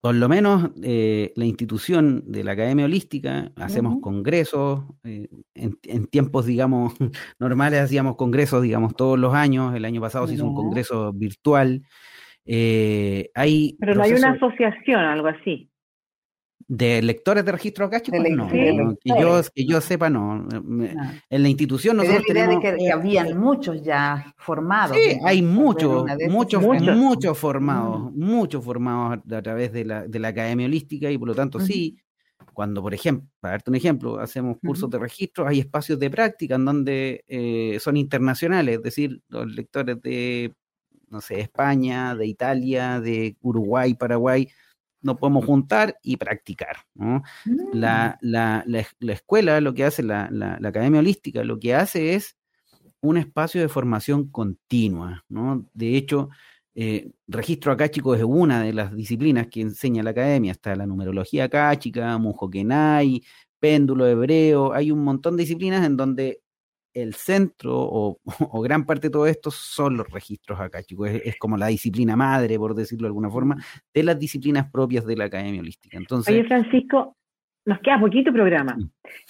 por 0.00 0.14
lo 0.14 0.28
menos 0.28 0.70
eh, 0.82 1.32
la 1.34 1.44
institución 1.44 2.22
de 2.30 2.44
la 2.44 2.52
Academia 2.52 2.84
Holística, 2.84 3.50
hacemos 3.56 4.00
congresos, 4.00 4.84
eh, 5.02 5.28
en, 5.54 6.06
tiempos, 6.06 6.46
digamos, 6.46 6.94
normales 7.40 7.80
hacíamos 7.80 8.14
congresos, 8.14 8.62
digamos, 8.62 8.94
todos 8.94 9.18
los 9.18 9.34
años, 9.34 9.74
el 9.74 9.84
año 9.84 10.00
pasado 10.00 10.28
se 10.28 10.34
hizo 10.34 10.46
un 10.46 10.54
congreso 10.54 11.12
virtual. 11.12 11.82
Eh, 12.46 13.30
hay 13.34 13.76
Pero 13.80 13.96
no 13.96 14.04
hay 14.04 14.12
una 14.12 14.30
asociación, 14.30 15.00
algo 15.00 15.26
así. 15.26 15.68
De 16.72 17.02
lectores 17.02 17.44
de 17.44 17.50
registro 17.50 17.84
acá, 17.84 18.00
chicos, 18.00 18.20
no, 18.30 18.46
que, 18.46 18.96
yo, 19.04 19.40
que 19.52 19.66
yo 19.66 19.80
sepa, 19.80 20.08
no. 20.08 20.46
En 21.28 21.42
la 21.42 21.48
institución 21.48 21.96
nosotros 21.96 22.22
la 22.28 22.32
idea 22.32 22.46
de 22.46 22.60
que, 22.60 22.92
habían 22.92 23.36
muchos 23.36 23.82
ya 23.82 24.32
formados. 24.36 24.96
Sí, 24.96 25.18
hay 25.24 25.42
muchos, 25.42 26.04
muchos, 26.28 26.62
muchos, 26.62 27.36
formados, 27.36 28.12
muchos 28.12 28.64
formados 28.64 29.18
a, 29.32 29.42
través 29.42 29.72
de 29.72 29.84
la, 29.84 30.06
de 30.06 30.18
la 30.20 30.28
Academia 30.28 30.66
Holística 30.66 31.10
y 31.10 31.18
por 31.18 31.26
lo 31.26 31.34
tanto 31.34 31.58
sí, 31.58 31.98
cuando, 32.52 32.82
por 32.82 32.94
ejemplo, 32.94 33.28
para 33.40 33.54
darte 33.54 33.70
un 33.70 33.74
ejemplo, 33.74 34.20
hacemos 34.20 34.58
cursos 34.64 34.88
de 34.90 34.98
registro, 35.00 35.48
hay 35.48 35.58
espacios 35.58 35.98
de 35.98 36.08
práctica 36.08 36.54
en 36.54 36.64
donde 36.64 37.24
eh, 37.26 37.78
son 37.80 37.96
internacionales, 37.96 38.76
es 38.76 38.82
decir, 38.84 39.20
los 39.26 39.52
lectores 39.52 40.00
de, 40.02 40.54
no 41.08 41.20
sé, 41.20 41.40
España, 41.40 42.14
de 42.14 42.28
Italia, 42.28 43.00
de 43.00 43.36
Uruguay, 43.40 43.94
Paraguay, 43.94 44.48
nos 45.02 45.16
podemos 45.18 45.44
juntar 45.44 45.98
y 46.02 46.16
practicar. 46.16 46.76
¿no? 46.94 47.22
La, 47.72 48.18
mm. 48.20 48.26
la, 48.26 48.64
la, 48.66 49.12
escuela, 49.12 49.60
lo 49.60 49.74
que 49.74 49.84
hace, 49.84 50.02
la, 50.02 50.28
la, 50.30 50.58
Academia 50.68 51.00
Holística, 51.00 51.44
lo 51.44 51.58
que 51.58 51.74
hace 51.74 52.14
es 52.14 52.36
un 53.00 53.16
espacio 53.16 53.60
de 53.60 53.68
formación 53.68 54.28
continua. 54.30 55.24
¿no? 55.28 55.66
De 55.74 55.96
hecho, 55.96 56.28
eh, 56.74 57.10
registro 57.26 57.72
acáchico 57.72 58.14
es 58.14 58.22
una 58.22 58.62
de 58.62 58.72
las 58.72 58.94
disciplinas 58.94 59.48
que 59.48 59.60
enseña 59.60 60.02
la 60.02 60.10
academia. 60.10 60.52
Está 60.52 60.76
la 60.76 60.86
numerología 60.86 61.44
acáchica, 61.44 62.16
Mujokenai, 62.18 63.22
péndulo 63.58 64.06
hebreo. 64.06 64.72
Hay 64.72 64.90
un 64.90 65.02
montón 65.04 65.36
de 65.36 65.42
disciplinas 65.42 65.84
en 65.84 65.96
donde 65.96 66.42
el 66.94 67.14
centro 67.14 67.74
o, 67.78 68.60
gran 68.62 68.84
parte 68.84 69.08
de 69.08 69.12
todo 69.12 69.26
esto 69.26 69.50
son 69.50 69.96
los 69.96 70.08
registros 70.10 70.60
acá, 70.60 70.82
chicos. 70.82 71.10
Es, 71.10 71.36
como 71.38 71.56
la 71.56 71.68
disciplina 71.68 72.16
madre, 72.16 72.58
por 72.58 72.74
decirlo 72.74 73.04
de 73.04 73.08
alguna 73.08 73.30
forma, 73.30 73.56
de 73.94 74.02
las 74.02 74.18
disciplinas 74.18 74.70
propias 74.70 75.06
de 75.06 75.16
la 75.16 75.24
Academia 75.24 75.60
Holística. 75.60 75.96
Entonces, 75.96 76.34
Oye, 76.34 76.44
Francisco, 76.44 77.16
nos 77.64 77.78
queda 77.80 78.00
poquito 78.00 78.32
programa. 78.32 78.76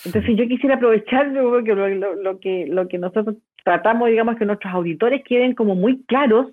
Entonces 0.04 0.36
yo 0.36 0.46
quisiera 0.48 0.76
aprovechar 0.76 1.28
lo, 1.28 1.60
lo, 1.60 2.40
que, 2.40 2.66
lo 2.66 2.88
que 2.88 2.98
nosotros 2.98 3.36
tratamos, 3.64 4.08
digamos, 4.08 4.36
que 4.36 4.46
nuestros 4.46 4.72
auditores 4.72 5.22
queden 5.24 5.54
como 5.54 5.74
muy 5.74 6.02
claros 6.04 6.48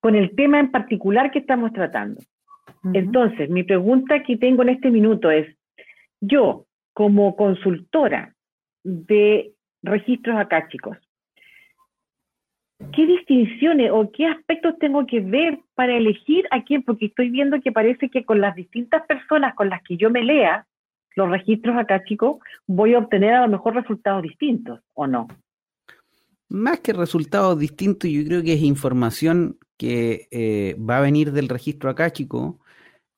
con 0.00 0.14
el 0.14 0.34
tema 0.34 0.60
en 0.60 0.70
particular 0.70 1.30
que 1.30 1.40
estamos 1.40 1.72
tratando. 1.72 2.20
Entonces, 2.92 3.50
mi 3.50 3.64
pregunta 3.64 4.22
que 4.22 4.36
tengo 4.36 4.62
en 4.62 4.68
este 4.70 4.90
minuto 4.90 5.30
es, 5.30 5.46
yo 6.20 6.66
como 6.92 7.36
consultora 7.36 8.34
de 8.84 9.52
registros 9.82 10.36
acá, 10.36 10.68
chicos. 10.68 10.96
¿Qué 12.94 13.06
distinciones 13.06 13.90
o 13.92 14.10
qué 14.12 14.26
aspectos 14.26 14.78
tengo 14.78 15.06
que 15.06 15.20
ver 15.20 15.60
para 15.74 15.96
elegir 15.96 16.46
a 16.50 16.62
quién? 16.62 16.82
Porque 16.82 17.06
estoy 17.06 17.30
viendo 17.30 17.60
que 17.60 17.72
parece 17.72 18.10
que 18.10 18.24
con 18.24 18.40
las 18.40 18.54
distintas 18.54 19.06
personas 19.06 19.54
con 19.54 19.70
las 19.70 19.82
que 19.82 19.96
yo 19.96 20.10
me 20.10 20.22
lea 20.22 20.66
los 21.14 21.30
registros 21.30 21.76
acá, 21.76 22.04
chicos, 22.04 22.36
voy 22.66 22.94
a 22.94 22.98
obtener 22.98 23.32
a 23.32 23.46
lo 23.46 23.48
mejor 23.48 23.74
resultados 23.74 24.22
distintos, 24.22 24.80
¿o 24.92 25.06
no? 25.06 25.26
Más 26.48 26.80
que 26.80 26.92
resultados 26.92 27.58
distintos, 27.58 28.10
yo 28.10 28.22
creo 28.24 28.42
que 28.42 28.52
es 28.52 28.62
información 28.62 29.58
que 29.78 30.28
eh, 30.30 30.76
va 30.78 30.98
a 30.98 31.00
venir 31.00 31.32
del 31.32 31.48
registro 31.48 31.88
acá, 31.90 32.12
chico, 32.12 32.60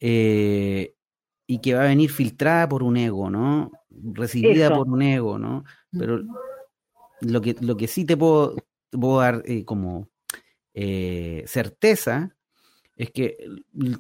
eh, 0.01 0.95
y 1.47 1.61
que 1.61 1.75
va 1.75 1.83
a 1.83 1.89
venir 1.89 2.11
filtrada 2.11 2.69
por 2.69 2.85
un 2.85 2.97
ego, 2.97 3.29
¿no? 3.31 3.73
Recibida 3.91 4.75
por 4.75 4.89
un 4.89 5.03
ego, 5.03 5.39
¿no? 5.39 5.65
Pero 5.91 6.23
lo 7.21 7.41
que, 7.41 7.57
lo 7.61 7.77
que 7.77 7.89
sí 7.89 8.05
te 8.05 8.17
puedo, 8.17 8.57
dar 8.93 9.43
eh, 9.47 9.65
como 9.65 10.09
certeza 10.75 12.37
es 12.97 13.11
que 13.11 13.37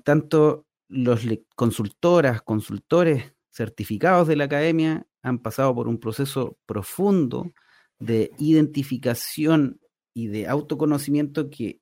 tanto 0.04 0.66
los 0.88 1.26
consultoras, 1.54 2.42
consultores 2.42 3.34
certificados 3.50 4.28
de 4.28 4.36
la 4.36 4.44
academia 4.44 5.06
han 5.22 5.38
pasado 5.38 5.74
por 5.74 5.88
un 5.88 5.98
proceso 5.98 6.58
profundo 6.66 7.52
de 7.98 8.30
identificación 8.38 9.80
y 10.14 10.28
de 10.28 10.46
autoconocimiento 10.48 11.50
que 11.50 11.80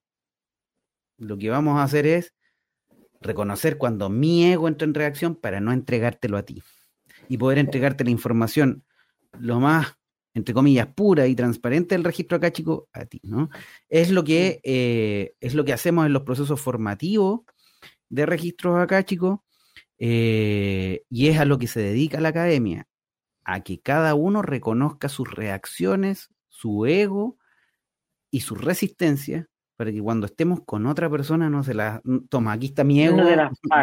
lo 1.18 1.38
que 1.38 1.50
vamos 1.50 1.78
a 1.78 1.84
hacer 1.84 2.07
es 2.07 2.34
reconocer 3.20 3.78
cuando 3.78 4.09
mi 4.09 4.44
ego 4.44 4.68
entra 4.68 4.86
en 4.86 4.94
reacción 4.94 5.34
para 5.34 5.61
no 5.61 5.72
entregártelo 5.72 6.36
a 6.36 6.42
ti 6.42 6.62
y 7.28 7.38
poder 7.38 7.58
entregarte 7.58 8.04
la 8.04 8.10
información 8.10 8.84
lo 9.38 9.60
más, 9.60 9.94
entre 10.34 10.54
comillas, 10.54 10.88
pura 10.88 11.26
y 11.26 11.34
transparente 11.34 11.94
del 11.94 12.04
registro 12.04 12.36
acá, 12.36 12.52
chico, 12.52 12.88
a 12.92 13.04
ti, 13.06 13.20
¿no? 13.22 13.50
Es 13.88 14.10
lo 14.10 14.24
que, 14.24 14.60
eh, 14.62 15.34
es 15.40 15.54
lo 15.54 15.64
que 15.64 15.72
hacemos 15.72 16.06
en 16.06 16.12
los 16.12 16.22
procesos 16.22 16.60
formativos 16.60 17.40
de 18.08 18.26
registros 18.26 18.78
acá, 18.78 19.04
chicos, 19.04 19.40
eh, 19.98 21.02
y 21.08 21.28
es 21.28 21.38
a 21.38 21.44
lo 21.44 21.58
que 21.58 21.66
se 21.66 21.80
dedica 21.80 22.20
la 22.20 22.28
academia, 22.28 22.86
a 23.44 23.60
que 23.60 23.80
cada 23.80 24.14
uno 24.14 24.42
reconozca 24.42 25.08
sus 25.08 25.30
reacciones, 25.30 26.28
su 26.48 26.86
ego 26.86 27.38
y 28.30 28.40
su 28.40 28.54
resistencia 28.54 29.48
para 29.76 29.92
que 29.92 30.00
cuando 30.00 30.26
estemos 30.26 30.60
con 30.64 30.86
otra 30.86 31.10
persona 31.10 31.50
no 31.50 31.62
se 31.62 31.74
la 31.74 32.00
toma, 32.30 32.52
aquí 32.52 32.66
está 32.66 32.82
mi 32.82 33.02
ego, 33.02 33.18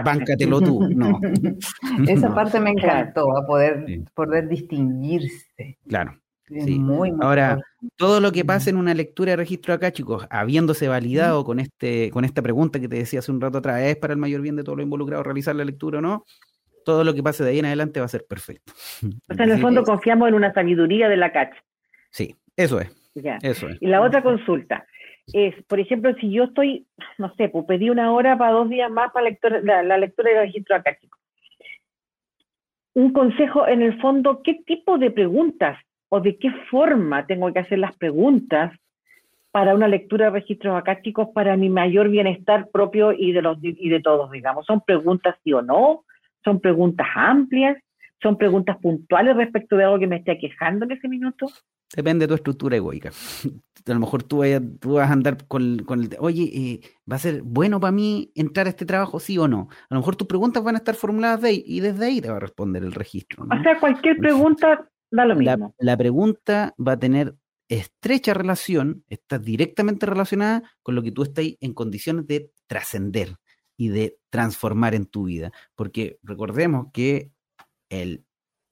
báncatelo 0.04 0.60
tú. 0.60 0.90
No. 0.90 1.20
Esa 2.08 2.34
parte 2.36 2.60
me 2.60 2.72
encantó, 2.72 3.38
a 3.38 3.46
poder, 3.46 3.86
poder 4.14 4.48
distinguirse. 4.48 5.78
Claro. 5.88 6.18
Muy, 6.50 7.12
Ahora, 7.22 7.60
todo 7.96 8.20
lo 8.20 8.32
que 8.32 8.44
pasa 8.44 8.70
en 8.70 8.78
una 8.78 8.94
lectura 8.94 9.32
de 9.32 9.38
registro 9.38 9.74
acá, 9.74 9.92
chicos, 9.92 10.28
habiéndose 10.30 10.88
validado 10.88 11.44
con 11.46 11.60
este, 11.60 12.12
con 12.12 12.26
esta 12.26 12.42
pregunta 12.42 12.80
que 12.80 12.88
te 12.88 12.98
decía 12.98 13.20
hace 13.20 13.32
un 13.32 13.42
rato 13.42 13.60
atrás, 13.60 13.82
¿es 13.82 13.96
para 13.96 14.14
el 14.14 14.20
mayor 14.20 14.42
bien 14.42 14.56
de 14.56 14.64
todos 14.64 14.78
los 14.78 14.84
involucrados 14.84 15.26
realizar 15.26 15.56
la 15.56 15.64
lectura 15.64 16.00
o 16.00 16.02
no? 16.02 16.26
Todo 16.86 17.04
lo 17.04 17.14
que 17.14 17.24
pase 17.24 17.44
de 17.44 17.52
ahí 17.52 17.60
en 17.60 17.66
adelante 17.66 18.02
va 18.02 18.08
a 18.08 18.10
ser 18.10 18.26
perfecto. 18.28 18.74
O 19.30 19.34
sea, 19.34 19.46
en 19.46 19.52
el 19.52 19.62
fondo 19.62 19.84
confiamos 19.84 20.28
en 20.28 20.34
una 20.36 20.54
sabiduría 20.54 21.08
de 21.08 21.18
la 21.18 21.32
CACH. 21.32 21.56
Sí, 22.12 22.36
eso 22.58 22.82
es. 22.82 22.92
Eso 23.42 23.70
es. 23.70 23.78
Y 23.80 23.88
la 23.88 24.02
otra 24.02 24.22
consulta 24.22 24.86
es, 25.32 25.56
por 25.66 25.80
ejemplo, 25.80 26.14
si 26.16 26.32
yo 26.32 26.46
estoy, 26.46 26.86
no 27.18 27.34
sé, 27.36 27.50
pues 27.50 27.66
pedí 27.66 27.90
una 27.90 28.12
hora 28.12 28.38
para 28.38 28.52
dos 28.52 28.70
días 28.70 28.92
más 28.92 29.12
para 29.12 29.30
la, 29.62 29.98
lectura 29.98 30.32
del 30.32 30.40
registro 30.48 30.76
acá, 30.76 30.98
chicos. 31.00 31.20
Un 32.96 33.14
consejo, 33.14 33.68
en 33.68 33.82
el 33.82 34.00
fondo, 34.02 34.42
¿qué 34.44 34.56
tipo 34.66 34.98
de 34.98 35.12
preguntas 35.12 35.80
o 36.10 36.20
de 36.20 36.38
qué 36.38 36.52
forma 36.70 37.26
tengo 37.26 37.52
que 37.52 37.60
hacer 37.60 37.80
las 37.80 37.96
preguntas 37.98 38.72
para 39.54 39.76
una 39.76 39.88
lectura 39.88 40.26
de 40.26 40.32
registros 40.32 40.76
acásticos 40.76 41.30
para 41.30 41.56
mi 41.58 41.70
mayor 41.70 42.10
bienestar 42.10 42.70
propio 42.72 43.14
y 43.14 43.32
de 43.34 43.42
los 43.44 43.58
y 43.62 43.88
de 43.88 44.02
todos, 44.02 44.32
digamos. 44.32 44.66
Son 44.66 44.82
preguntas 44.82 45.36
sí 45.44 45.54
o 45.54 45.62
no, 45.62 46.06
son 46.44 46.60
preguntas 46.60 47.08
amplias, 47.16 47.78
son 48.20 48.36
preguntas 48.38 48.78
puntuales 48.78 49.36
respecto 49.36 49.78
de 49.78 49.84
algo 49.84 50.00
que 50.00 50.08
me 50.08 50.16
esté 50.16 50.40
quejando 50.40 50.86
en 50.86 50.94
ese 50.94 51.08
minuto. 51.08 51.48
Depende 51.96 52.24
de 52.24 52.28
tu 52.30 52.34
estructura 52.36 52.76
egoica. 52.76 53.12
A 53.86 53.94
lo 53.94 54.00
mejor 54.00 54.24
tú, 54.24 54.42
tú 54.80 54.94
vas 54.94 55.10
a 55.10 55.14
andar 55.14 55.46
con, 55.46 55.80
con 55.80 56.04
el, 56.04 56.16
oye, 56.20 56.44
eh, 56.44 56.80
¿va 57.10 57.18
a 57.18 57.20
ser 57.20 57.42
bueno 57.42 57.82
para 57.82 57.92
mí 57.92 58.32
entrar 58.34 58.66
a 58.66 58.70
este 58.70 58.86
trabajo, 58.86 59.20
sí 59.20 59.38
o 59.38 59.50
no? 59.50 59.68
A 59.90 59.96
lo 59.96 60.00
mejor 60.00 60.16
tus 60.16 60.26
preguntas 60.26 60.64
van 60.64 60.76
a 60.76 60.78
estar 60.78 60.96
formuladas 60.96 61.42
de 61.42 61.50
ahí 61.50 61.64
y 61.68 61.82
desde 61.82 62.06
ahí 62.06 62.22
te 62.22 62.30
va 62.30 62.38
a 62.38 62.40
responder 62.40 62.82
el 62.82 62.94
registro. 62.94 63.44
O 63.44 63.62
sea, 63.62 63.78
cualquier 63.82 64.18
pregunta 64.20 64.90
da 65.12 65.26
lo 65.26 65.36
mismo. 65.36 65.76
La, 65.80 65.98
pregunta 65.98 66.74
va 66.80 66.94
a 66.94 67.00
tener 67.00 67.36
estrecha 67.68 68.34
relación, 68.34 69.04
está 69.10 69.38
directamente 69.38 70.06
relacionada 70.06 70.64
con 70.82 70.96
lo 70.96 71.04
que 71.04 71.12
tú 71.12 71.24
estás 71.24 71.46
en 71.60 71.74
condiciones 71.74 72.26
de 72.26 72.52
trascender 72.68 73.36
y 73.78 73.90
de 73.90 74.18
transformar 74.30 74.96
en 74.96 75.08
tu 75.08 75.26
vida. 75.26 75.52
Porque 75.76 76.20
recordemos 76.24 76.88
que 76.94 77.32
el 77.90 78.24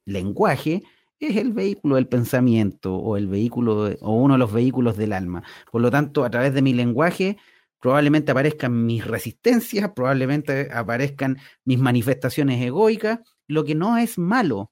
lenguaje 0.06 0.84
es 1.28 1.38
el 1.38 1.54
vehículo 1.54 1.96
del 1.96 2.08
pensamiento 2.08 2.96
o 2.96 3.18
el 3.18 3.28
vehículo 3.28 3.96
o 4.02 4.16
uno 4.16 4.34
de 4.36 4.40
los 4.40 4.52
vehículos 4.52 4.98
del 4.98 5.14
alma. 5.14 5.44
Por 5.72 5.82
lo 5.82 5.92
tanto, 5.92 6.24
a 6.24 6.30
través 6.30 6.54
de 6.54 6.62
mi 6.62 6.74
lenguaje 6.74 7.38
probablemente 7.80 8.32
aparezcan 8.32 8.86
mis 8.86 9.06
resistencias, 9.06 9.92
probablemente 9.96 10.70
aparezcan 10.72 11.38
mis 11.66 11.80
manifestaciones 11.80 12.62
egoicas, 12.62 13.20
lo 13.48 13.66
que 13.66 13.76
no 13.76 13.98
es 13.98 14.18
malo. 14.18 14.72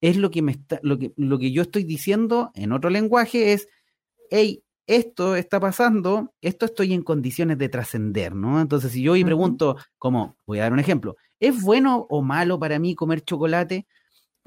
Es 0.00 0.16
lo 0.16 0.30
que 0.30 0.40
me 0.40 0.52
está, 0.52 0.80
lo 0.82 0.98
que, 0.98 1.12
lo 1.16 1.38
que 1.38 1.52
yo 1.52 1.62
estoy 1.62 1.84
diciendo 1.84 2.50
en 2.54 2.72
otro 2.72 2.88
lenguaje 2.88 3.52
es, 3.52 3.68
hey, 4.30 4.62
esto 4.86 5.36
está 5.36 5.60
pasando, 5.60 6.32
esto 6.40 6.64
estoy 6.64 6.94
en 6.94 7.02
condiciones 7.02 7.58
de 7.58 7.68
trascender, 7.68 8.34
¿no? 8.34 8.60
Entonces, 8.60 8.92
si 8.92 9.02
yo 9.02 9.12
hoy 9.12 9.24
pregunto, 9.24 9.76
como, 9.98 10.38
voy 10.46 10.60
a 10.60 10.62
dar 10.62 10.72
un 10.72 10.78
ejemplo, 10.78 11.16
¿es 11.40 11.60
bueno 11.60 12.06
o 12.08 12.22
malo 12.22 12.58
para 12.58 12.78
mí 12.78 12.94
comer 12.94 13.22
chocolate? 13.22 13.86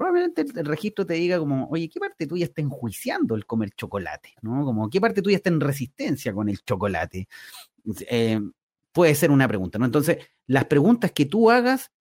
Probablemente 0.00 0.46
el, 0.58 0.64
registro 0.64 1.04
te 1.04 1.12
diga 1.12 1.38
como, 1.38 1.68
oye, 1.68 1.86
¿qué 1.90 2.00
parte 2.00 2.26
tuya 2.26 2.46
está 2.46 2.62
enjuiciando 2.62 3.34
el 3.34 3.44
comer 3.44 3.72
chocolate? 3.76 4.32
¿No? 4.40 4.64
Como, 4.64 4.88
¿qué 4.88 4.98
parte 4.98 5.20
tuya 5.20 5.36
está 5.36 5.50
en 5.50 5.60
resistencia 5.60 6.32
con 6.32 6.48
el 6.48 6.62
chocolate? 6.64 7.28
Eh, 8.08 8.40
puede 8.92 9.14
ser 9.14 9.30
una 9.30 9.46
pregunta, 9.46 9.78
¿no? 9.78 9.84
Entonces, 9.84 10.26
las 10.46 10.64
preguntas 10.64 11.12
que 11.12 11.26
tú 11.26 11.50
hagas, 11.50 11.92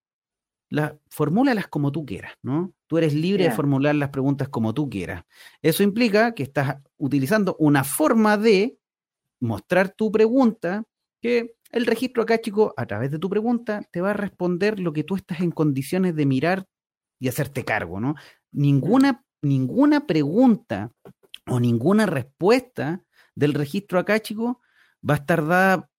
las, 0.70 0.94
formúlalas 1.10 1.68
como 1.68 1.92
tú 1.92 2.06
quieras, 2.06 2.32
¿no? 2.42 2.74
Tú 2.88 2.98
eres 2.98 3.14
libre 3.14 3.44
de 3.44 3.52
formular 3.52 3.94
las 3.96 4.12
preguntas 4.12 4.48
como 4.48 4.74
tú 4.74 4.90
quieras. 4.90 5.26
Eso 5.62 5.84
implica 5.84 6.34
que 6.34 6.44
estás 6.44 6.78
utilizando 6.96 7.58
una 7.60 7.84
forma 7.84 8.38
de 8.38 8.80
mostrar 9.42 9.90
tu 9.90 10.10
pregunta 10.10 10.86
que 11.22 11.54
el 11.72 11.86
registro 11.86 12.24
acá, 12.24 12.40
chico, 12.40 12.74
a 12.78 12.86
través 12.86 13.12
de 13.12 13.20
tu 13.20 13.30
pregunta, 13.30 13.82
te 13.92 14.00
va 14.00 14.12
a 14.12 14.14
responder 14.14 14.80
lo 14.80 14.94
que 14.94 15.04
tú 15.04 15.18
estás 15.18 15.42
en 15.42 15.52
condiciones 15.52 16.16
de 16.16 16.26
mirar 16.26 16.66
y 17.20 17.28
hacerte 17.28 17.64
cargo, 17.66 18.00
¿no? 18.00 18.16
Ninguna, 18.52 19.24
ninguna 19.42 20.08
pregunta 20.08 20.92
o 21.48 21.60
ninguna 21.60 22.06
respuesta 22.06 23.04
del 23.36 23.54
registro 23.54 24.00
acá, 24.00 24.20
chico, 24.20 24.62
va 25.08 25.16
a 25.16 25.18
estar 25.18 25.46
dada 25.46 25.90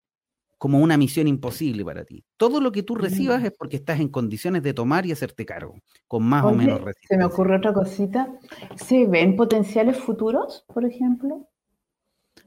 como 0.60 0.78
una 0.80 0.98
misión 0.98 1.26
imposible 1.26 1.82
para 1.86 2.04
ti. 2.04 2.22
Todo 2.36 2.60
lo 2.60 2.70
que 2.70 2.82
tú 2.82 2.94
recibas 2.94 3.42
es 3.42 3.50
porque 3.50 3.76
estás 3.76 3.98
en 3.98 4.08
condiciones 4.08 4.62
de 4.62 4.74
tomar 4.74 5.06
y 5.06 5.12
hacerte 5.12 5.46
cargo, 5.46 5.74
con 6.06 6.22
más 6.22 6.44
o 6.44 6.52
menos 6.52 6.82
resistencia. 6.82 7.08
Se 7.08 7.16
me 7.16 7.24
ocurre 7.24 7.56
otra 7.56 7.72
cosita. 7.72 8.28
¿Se 8.76 9.06
ven 9.06 9.36
potenciales 9.36 9.96
futuros, 9.96 10.66
por 10.66 10.84
ejemplo? 10.84 11.48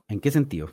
¿En 0.08 0.20
qué 0.20 0.30
sentido? 0.30 0.70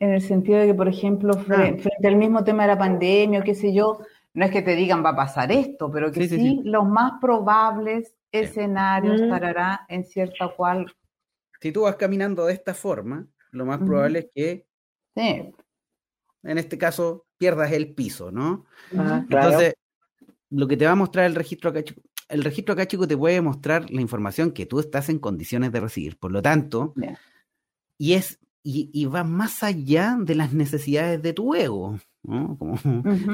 En 0.00 0.10
el 0.10 0.20
sentido 0.20 0.58
de 0.58 0.66
que, 0.66 0.74
por 0.74 0.88
ejemplo, 0.88 1.34
ah. 1.36 1.44
frente, 1.44 1.88
al 2.04 2.16
mismo 2.16 2.42
tema 2.42 2.64
de 2.64 2.70
la 2.70 2.78
pandemia, 2.78 3.38
o 3.38 3.44
qué 3.44 3.54
sé 3.54 3.72
yo, 3.72 4.00
no 4.34 4.44
es 4.44 4.50
que 4.50 4.62
te 4.62 4.74
digan 4.74 5.04
va 5.04 5.10
a 5.10 5.16
pasar 5.16 5.52
esto, 5.52 5.90
pero 5.90 6.10
que 6.10 6.28
sí, 6.28 6.60
los 6.64 6.86
más 6.86 7.14
probables 7.20 8.14
escenarios 8.30 9.20
estará 9.20 9.84
en 9.88 10.04
cierta 10.04 10.48
cual. 10.48 10.92
Si 11.60 11.72
tú 11.72 11.82
vas 11.82 11.96
caminando 11.96 12.46
de 12.46 12.54
esta 12.54 12.74
forma, 12.74 13.26
lo 13.50 13.66
más 13.66 13.78
probable 13.78 14.18
es 14.20 14.26
que, 14.34 14.66
en 15.14 16.58
este 16.58 16.78
caso, 16.78 17.26
pierdas 17.36 17.72
el 17.72 17.94
piso, 17.94 18.32
¿no? 18.32 18.64
Entonces, 18.90 19.74
lo 20.50 20.66
que 20.66 20.76
te 20.76 20.86
va 20.86 20.92
a 20.92 20.96
mostrar 20.96 21.26
el 21.26 21.34
registro 21.34 21.70
acá, 21.70 21.82
el 22.28 22.44
registro 22.44 22.72
acá, 22.72 22.86
chico, 22.86 23.06
te 23.06 23.16
puede 23.16 23.40
mostrar 23.42 23.90
la 23.90 24.00
información 24.00 24.52
que 24.52 24.66
tú 24.66 24.80
estás 24.80 25.08
en 25.08 25.18
condiciones 25.18 25.70
de 25.72 25.80
recibir. 25.80 26.18
Por 26.18 26.32
lo 26.32 26.40
tanto, 26.40 26.94
y 27.98 28.14
es 28.14 28.38
y, 28.64 29.04
va 29.06 29.24
más 29.24 29.62
allá 29.62 30.16
de 30.18 30.34
las 30.34 30.52
necesidades 30.52 31.20
de 31.20 31.32
tu 31.32 31.54
ego. 31.54 31.98
¿No? 32.24 32.56
Como, 32.56 32.76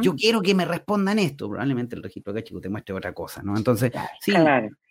yo 0.03 0.15
quiero 0.15 0.41
que 0.41 0.55
me 0.55 0.65
respondan 0.65 1.19
esto, 1.19 1.49
probablemente 1.49 1.97
el 1.97 2.03
registro 2.03 2.33
acá, 2.33 2.43
chico, 2.43 2.61
te 2.61 2.69
muestre 2.69 2.95
otra 2.95 3.13
cosa, 3.13 3.43
¿no? 3.43 3.57
Entonces, 3.57 3.93
si 4.21 4.33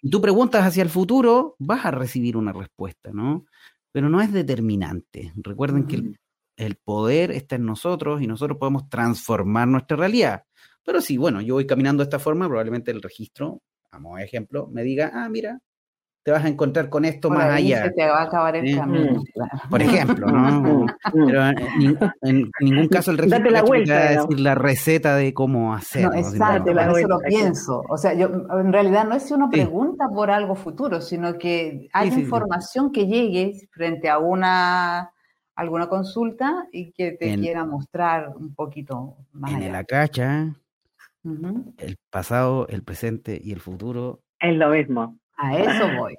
tú 0.10 0.22
preguntas 0.22 0.66
hacia 0.66 0.84
el 0.84 0.90
futuro, 0.90 1.56
vas 1.60 1.86
a 1.86 1.92
recibir 1.92 2.38
una 2.38 2.54
respuesta, 2.54 3.12
¿no? 3.12 3.46
Pero 3.92 4.10
no 4.10 4.22
es 4.22 4.32
determinante. 4.32 5.34
Recuerden 5.38 5.88
que 5.88 6.12
el, 6.56 6.76
poder 6.76 7.32
está 7.32 7.56
en 7.56 7.66
nosotros 7.66 8.22
y 8.22 8.28
nosotros 8.28 8.58
podemos 8.58 8.90
transformar 8.90 9.68
nuestra 9.68 9.98
realidad. 9.98 10.44
Pero 10.84 11.02
si, 11.02 11.18
bueno, 11.18 11.42
yo 11.42 11.56
voy 11.56 11.66
caminando 11.66 12.04
de 12.04 12.06
esta 12.06 12.20
forma, 12.20 12.48
probablemente 12.48 12.92
el 12.92 13.02
registro, 13.02 13.62
a 13.92 14.24
ejemplo, 14.24 14.68
me 14.72 14.84
diga, 14.84 15.12
ah, 15.14 15.30
mira, 15.30 15.60
te 16.28 16.32
vas 16.34 16.44
a 16.44 16.50
encontrar 16.50 16.90
con 16.90 17.06
esto 17.06 17.30
más 17.30 17.46
allá. 17.54 17.90
te 17.90 18.06
va 18.06 18.20
a 18.20 18.24
acabar 18.24 18.58
el 18.58 18.76
camino. 18.76 19.24
Por 19.70 19.82
ejemplo, 19.82 20.28
¿no? 20.28 20.86
Pero 21.14 21.42
en, 22.22 22.52
ningún 22.60 22.90
caso 22.90 23.12
el 23.12 23.18
registro 23.18 23.50
la 23.50 23.64
vuelta, 23.64 23.94
va 23.94 24.02
a 24.02 24.10
decir 24.10 24.40
la 24.42 24.54
receta 24.54 25.16
de 25.16 25.34
cómo 25.34 25.74
hacerlo. 25.74 26.10
No, 26.10 26.18
exacto, 26.18 26.72
eso 26.72 27.08
lo 27.08 27.20
pienso. 27.20 27.82
O 27.88 27.98
sea, 27.98 28.14
yo 28.14 28.28
en 28.60 28.74
realidad 28.74 29.06
no 29.08 29.16
es 29.16 29.24
que 29.24 29.36
uno 29.36 29.50
pregunta 29.50 30.10
por 30.14 30.30
algo 30.30 30.56
futuro, 30.56 31.00
sino 31.00 31.38
que 31.38 31.88
hay 31.94 32.10
información 32.10 32.92
que 32.92 33.08
llegue 33.08 33.54
frente 33.72 34.10
a 34.10 34.18
una 34.18 35.10
alguna 35.56 35.88
consulta 35.88 36.68
y 36.74 36.92
que 36.92 37.14
te 37.14 37.38
quiera 37.38 37.64
mostrar 37.64 38.34
un 38.36 38.54
poquito 38.54 39.16
más. 39.32 39.54
En 39.54 39.72
la 39.72 39.86
cacha, 39.86 40.54
el 41.24 41.98
pasado, 42.10 42.68
el 42.68 42.84
presente 42.84 43.40
y 43.42 43.54
el 43.54 43.62
futuro. 43.62 44.20
Es 44.42 44.58
lo 44.58 44.72
mismo. 44.72 45.18
A 45.38 45.58
eso 45.58 45.88
voy. 45.98 46.16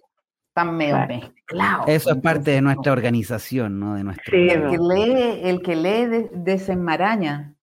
Están 0.48 0.76
medio 0.76 1.06
mezclados. 1.06 1.88
Eso 1.88 2.10
es 2.10 2.16
parte 2.16 2.52
de 2.52 2.62
nuestra 2.62 2.92
organización, 2.92 3.78
¿no? 3.78 3.94
De 3.94 4.04
nuestro 4.04 4.36
sí, 4.36 4.48
el 4.48 4.70
que 4.70 4.78
lee, 4.78 5.40
el 5.42 5.62
que 5.62 5.76
lee 5.76 6.28
desenmaraña. 6.32 7.54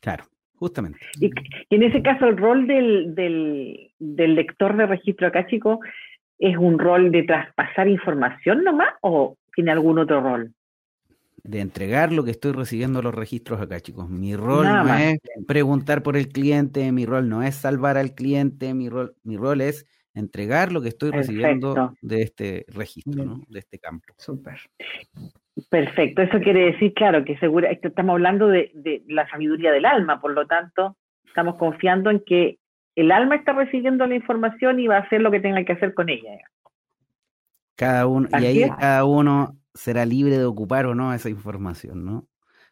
Claro, 0.00 0.24
justamente. 0.56 0.98
Y, 1.20 1.30
en 1.70 1.82
ese 1.82 2.02
caso, 2.02 2.26
el 2.26 2.36
rol 2.36 2.66
del, 2.66 3.14
del, 3.14 3.92
del 3.98 4.34
lector 4.34 4.76
de 4.76 4.86
registro 4.86 5.26
acá, 5.26 5.46
chico, 5.46 5.80
es 6.38 6.56
un 6.56 6.78
rol 6.78 7.10
de 7.10 7.24
traspasar 7.24 7.88
información 7.88 8.64
nomás 8.64 8.94
o 9.02 9.36
tiene 9.54 9.72
algún 9.72 9.98
otro 9.98 10.20
rol? 10.20 10.54
de 11.48 11.60
entregar 11.60 12.12
lo 12.12 12.24
que 12.24 12.30
estoy 12.32 12.52
recibiendo 12.52 13.00
los 13.00 13.14
registros 13.14 13.58
acá, 13.58 13.80
chicos. 13.80 14.10
Mi 14.10 14.36
rol 14.36 14.66
no 14.66 14.94
es 14.94 15.18
preguntar 15.46 16.02
por 16.02 16.16
el 16.18 16.28
cliente, 16.28 16.92
mi 16.92 17.06
rol 17.06 17.28
no 17.30 17.42
es 17.42 17.54
salvar 17.54 17.96
al 17.96 18.14
cliente, 18.14 18.74
mi 18.74 18.90
rol, 18.90 19.14
mi 19.22 19.38
rol 19.38 19.62
es 19.62 19.86
entregar 20.18 20.72
lo 20.72 20.80
que 20.80 20.88
estoy 20.88 21.10
recibiendo 21.10 21.94
de 22.02 22.22
este 22.22 22.64
registro, 22.68 23.24
¿no? 23.24 23.42
de 23.48 23.58
este 23.58 23.78
campo. 23.78 24.12
Súper. 24.16 24.58
Perfecto, 25.70 26.22
eso 26.22 26.38
quiere 26.40 26.72
decir, 26.72 26.94
claro, 26.94 27.24
que 27.24 27.36
segura, 27.38 27.70
estamos 27.70 28.12
hablando 28.12 28.48
de, 28.48 28.70
de, 28.74 29.02
la 29.08 29.28
sabiduría 29.28 29.72
del 29.72 29.86
alma, 29.86 30.20
por 30.20 30.32
lo 30.32 30.46
tanto, 30.46 30.96
estamos 31.26 31.56
confiando 31.56 32.10
en 32.10 32.20
que 32.20 32.58
el 32.94 33.12
alma 33.12 33.36
está 33.36 33.52
recibiendo 33.52 34.06
la 34.06 34.14
información 34.14 34.80
y 34.80 34.86
va 34.86 34.96
a 34.96 35.00
hacer 35.00 35.20
lo 35.20 35.30
que 35.30 35.40
tenga 35.40 35.64
que 35.64 35.72
hacer 35.72 35.94
con 35.94 36.08
ella. 36.08 36.30
Cada 37.76 38.06
uno, 38.06 38.28
y 38.32 38.44
ahí 38.44 38.68
cada 38.68 39.04
uno 39.04 39.56
será 39.72 40.04
libre 40.04 40.36
de 40.36 40.44
ocupar 40.44 40.86
o 40.86 40.94
no 40.94 41.14
esa 41.14 41.30
información, 41.30 42.04
¿no? 42.04 42.26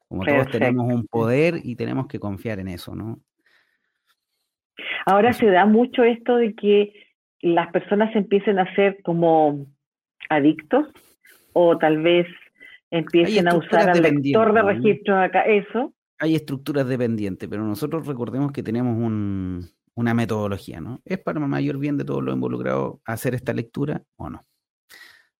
Como 0.09 0.24
todos 0.24 0.51
tenemos 0.51 0.92
un 0.92 1.07
poder 1.07 1.61
y 1.62 1.76
tenemos 1.76 2.07
que 2.09 2.18
confiar 2.18 2.59
en 2.59 2.68
eso, 2.68 2.94
¿no? 2.94 3.20
Ahora 5.05 5.32
se 5.32 5.47
da 5.47 5.66
mucho 5.66 6.03
esto 6.03 6.36
de 6.36 6.55
que 6.55 6.92
las 7.41 7.70
personas 7.72 8.14
empiecen 8.14 8.59
a 8.59 8.74
ser 8.74 9.01
como 9.03 9.66
adictos 10.28 10.87
o 11.53 11.78
tal 11.78 12.03
vez 12.03 12.26
empiecen 12.91 13.49
a 13.49 13.57
usar 13.57 13.91
al 13.91 14.03
lector 14.03 14.53
de 14.53 14.62
registros 14.62 15.18
acá, 15.18 15.43
eso. 15.43 15.95
Hay 16.18 16.34
estructuras 16.34 16.89
dependientes, 16.89 17.49
pero 17.49 17.64
nosotros 17.64 18.07
recordemos 18.07 18.53
que 18.53 18.62
tenemos 18.62 18.97
una 19.95 20.14
metodología, 20.14 20.80
¿no? 20.80 21.01
¿Es 21.05 21.18
para 21.18 21.41
mayor 21.41 21.78
bien 21.78 21.99
de 21.99 22.05
todos 22.05 22.22
los 22.22 22.34
involucrados 22.34 23.01
hacer 23.05 23.34
esta 23.34 23.53
lectura 23.53 24.03
o 24.16 24.30
no? 24.30 24.47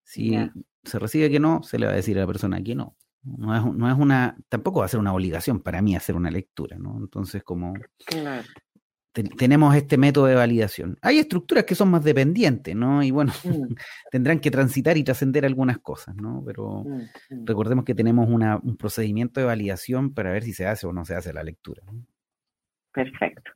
Si 0.03 0.37
se 0.83 0.99
recibe 0.99 1.29
que 1.29 1.39
no, 1.39 1.63
se 1.63 1.79
le 1.79 1.85
va 1.85 1.93
a 1.93 1.95
decir 1.95 2.17
a 2.17 2.21
la 2.21 2.27
persona 2.27 2.61
que 2.61 2.75
no. 2.75 2.95
No 3.23 3.55
es, 3.55 3.65
no 3.75 3.91
es 3.91 3.97
una, 3.97 4.37
tampoco 4.47 4.79
va 4.79 4.85
a 4.85 4.89
ser 4.89 4.99
una 4.99 5.13
obligación 5.13 5.59
para 5.59 5.81
mí 5.81 5.95
hacer 5.95 6.15
una 6.15 6.31
lectura, 6.31 6.77
¿no? 6.77 6.97
Entonces, 6.97 7.43
como 7.43 7.73
tenemos 9.23 9.75
este 9.75 9.97
método 9.97 10.25
de 10.25 10.35
validación. 10.35 10.97
Hay 11.01 11.19
estructuras 11.19 11.63
que 11.63 11.75
son 11.75 11.89
más 11.89 12.03
dependientes, 12.03 12.75
¿no? 12.75 13.03
Y 13.03 13.11
bueno, 13.11 13.31
mm. 13.43 13.73
tendrán 14.11 14.39
que 14.39 14.51
transitar 14.51 14.97
y 14.97 15.03
trascender 15.03 15.45
algunas 15.45 15.79
cosas, 15.79 16.15
¿no? 16.15 16.43
Pero 16.45 16.83
mm, 16.83 17.35
mm. 17.35 17.45
recordemos 17.45 17.85
que 17.85 17.95
tenemos 17.95 18.29
una, 18.29 18.57
un 18.57 18.77
procedimiento 18.77 19.39
de 19.39 19.45
validación 19.45 20.13
para 20.13 20.31
ver 20.31 20.43
si 20.43 20.53
se 20.53 20.67
hace 20.67 20.87
o 20.87 20.93
no 20.93 21.05
se 21.05 21.15
hace 21.15 21.33
la 21.33 21.43
lectura. 21.43 21.83
Perfecto. 22.93 23.51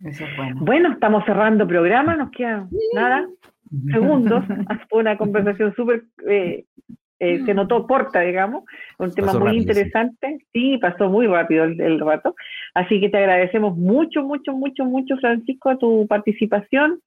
bueno. 0.55 0.93
estamos 0.93 1.25
cerrando 1.25 1.67
programa, 1.67 2.15
nos 2.15 2.29
queda 2.31 2.67
nada, 2.93 3.27
segundos. 3.91 4.45
Fue 4.89 4.99
una 4.99 5.17
conversación 5.17 5.73
súper 5.75 6.03
eh, 6.27 6.65
eh, 7.23 7.39
se 7.45 7.53
notó 7.53 7.85
corta, 7.85 8.21
digamos, 8.21 8.63
un 8.97 9.13
tema 9.13 9.33
muy 9.33 9.57
interesante. 9.57 10.39
Sí. 10.51 10.79
pasó 10.79 11.07
muy 11.07 11.27
rápido 11.27 11.65
el, 11.65 11.99
rato. 11.99 12.33
Así 12.73 12.99
que 12.99 13.09
te 13.09 13.19
agradecemos 13.19 13.77
mucho, 13.77 14.23
mucho, 14.23 14.53
mucho, 14.53 14.85
mucho, 14.85 15.15
Francisco, 15.17 15.77
tu 15.77 16.07
participación, 16.07 16.99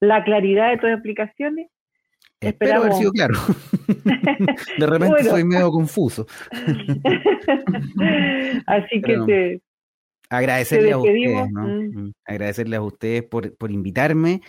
la 0.00 0.24
claridad 0.24 0.70
de 0.70 0.78
tus 0.78 0.88
explicaciones. 0.88 1.68
Espero 2.40 2.76
haber 2.76 2.94
sido 2.94 3.12
claro. 3.12 3.34
de 4.78 4.86
repente 4.86 5.24
soy 5.24 5.44
medio 5.44 5.70
confuso. 5.70 6.26
Así 8.66 9.02
que 9.02 9.18
te, 9.26 9.60
agradecerle 10.30 10.92
a 10.92 10.98
ustedes, 10.98 11.52
¿no? 11.52 11.68
Mm. 11.68 11.90
Mm. 11.94 12.12
Agradecerle 12.24 12.76
a 12.76 12.80
ustedes 12.80 13.22
por, 13.24 13.54
por 13.58 13.70
invitarme 13.70 14.40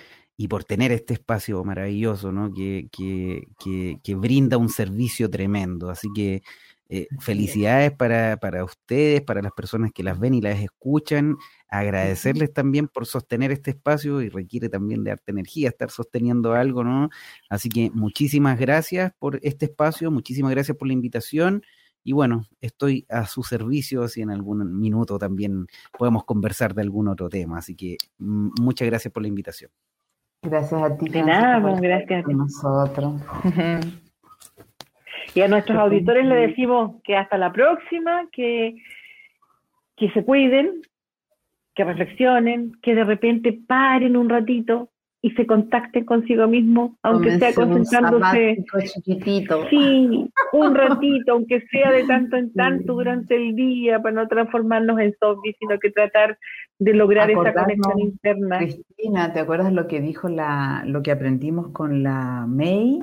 y 0.41 0.47
por 0.47 0.63
tener 0.63 0.93
este 0.93 1.15
espacio 1.15 1.61
maravilloso, 1.65 2.31
¿no? 2.31 2.53
Que, 2.53 2.87
que, 2.93 3.97
que, 4.01 4.15
brinda 4.15 4.55
un 4.55 4.69
servicio 4.69 5.29
tremendo. 5.29 5.89
Así 5.89 6.07
que 6.15 6.43
eh, 6.87 7.07
felicidades 7.19 7.91
para, 7.91 8.37
para, 8.37 8.63
ustedes, 8.63 9.21
para 9.21 9.41
las 9.41 9.51
personas 9.51 9.91
que 9.93 10.01
las 10.01 10.17
ven 10.17 10.33
y 10.35 10.39
las 10.39 10.57
escuchan. 10.61 11.35
Agradecerles 11.67 12.53
también 12.53 12.87
por 12.87 13.05
sostener 13.05 13.51
este 13.51 13.71
espacio 13.71 14.21
y 14.21 14.29
requiere 14.29 14.69
también 14.69 15.03
de 15.03 15.11
arte 15.11 15.31
energía 15.31 15.67
estar 15.67 15.91
sosteniendo 15.91 16.53
algo, 16.53 16.85
¿no? 16.85 17.09
Así 17.49 17.67
que 17.67 17.91
muchísimas 17.93 18.57
gracias 18.57 19.11
por 19.19 19.41
este 19.43 19.65
espacio, 19.65 20.09
muchísimas 20.09 20.51
gracias 20.51 20.77
por 20.77 20.87
la 20.87 20.93
invitación. 20.93 21.63
Y 22.01 22.13
bueno, 22.13 22.45
estoy 22.61 23.05
a 23.09 23.25
su 23.27 23.43
servicio 23.43 24.07
si 24.07 24.21
en 24.21 24.29
algún 24.29 24.79
minuto 24.79 25.19
también 25.19 25.67
podemos 25.97 26.23
conversar 26.23 26.73
de 26.73 26.83
algún 26.83 27.09
otro 27.09 27.27
tema. 27.27 27.57
Así 27.57 27.75
que 27.75 27.97
mm, 28.19 28.51
muchas 28.61 28.87
gracias 28.87 29.11
por 29.11 29.21
la 29.21 29.27
invitación. 29.27 29.69
Gracias 30.41 30.81
a 30.81 30.97
ti. 30.97 31.09
De 31.09 31.23
nada, 31.23 31.61
pues, 31.61 31.81
gracias 31.81 32.25
a 32.25 32.31
nosotros. 32.31 33.13
y 35.35 35.41
a 35.41 35.47
nuestros 35.47 35.77
auditores 35.77 36.25
le 36.25 36.35
decimos 36.47 37.01
que 37.03 37.17
hasta 37.17 37.37
la 37.37 37.51
próxima, 37.51 38.27
que, 38.31 38.75
que 39.97 40.09
se 40.11 40.23
cuiden, 40.23 40.81
que 41.75 41.83
reflexionen, 41.83 42.71
que 42.81 42.95
de 42.95 43.03
repente 43.03 43.59
paren 43.67 44.15
un 44.15 44.29
ratito 44.29 44.89
y 45.21 45.31
se 45.31 45.45
contacten 45.45 46.05
consigo 46.05 46.47
mismo, 46.47 46.97
aunque 47.03 47.37
sea 47.39 47.53
concentrándose. 47.53 48.63
Sí, 49.69 50.29
un 50.53 50.75
ratito, 50.75 51.33
aunque 51.33 51.61
sea 51.67 51.91
de 51.91 52.05
tanto 52.05 52.37
en 52.37 52.53
tanto 52.53 52.93
durante 52.93 53.35
el 53.35 53.55
día, 53.55 53.99
para 53.99 54.15
no 54.15 54.27
transformarnos 54.27 54.99
en 54.99 55.13
zombies, 55.19 55.55
sino 55.59 55.77
que 55.77 55.91
tratar 55.91 56.37
de 56.77 56.93
lograr 56.93 57.29
esa 57.29 57.53
conexión 57.53 57.99
interna. 57.99 58.59
Cristina, 58.59 59.33
¿te 59.33 59.39
acuerdas 59.39 59.73
lo 59.73 59.87
que 59.87 59.99
dijo 59.99 60.29
la, 60.29 60.83
lo 60.85 61.01
que 61.01 61.11
aprendimos 61.11 61.69
con 61.69 62.01
la 62.01 62.45
May? 62.47 62.99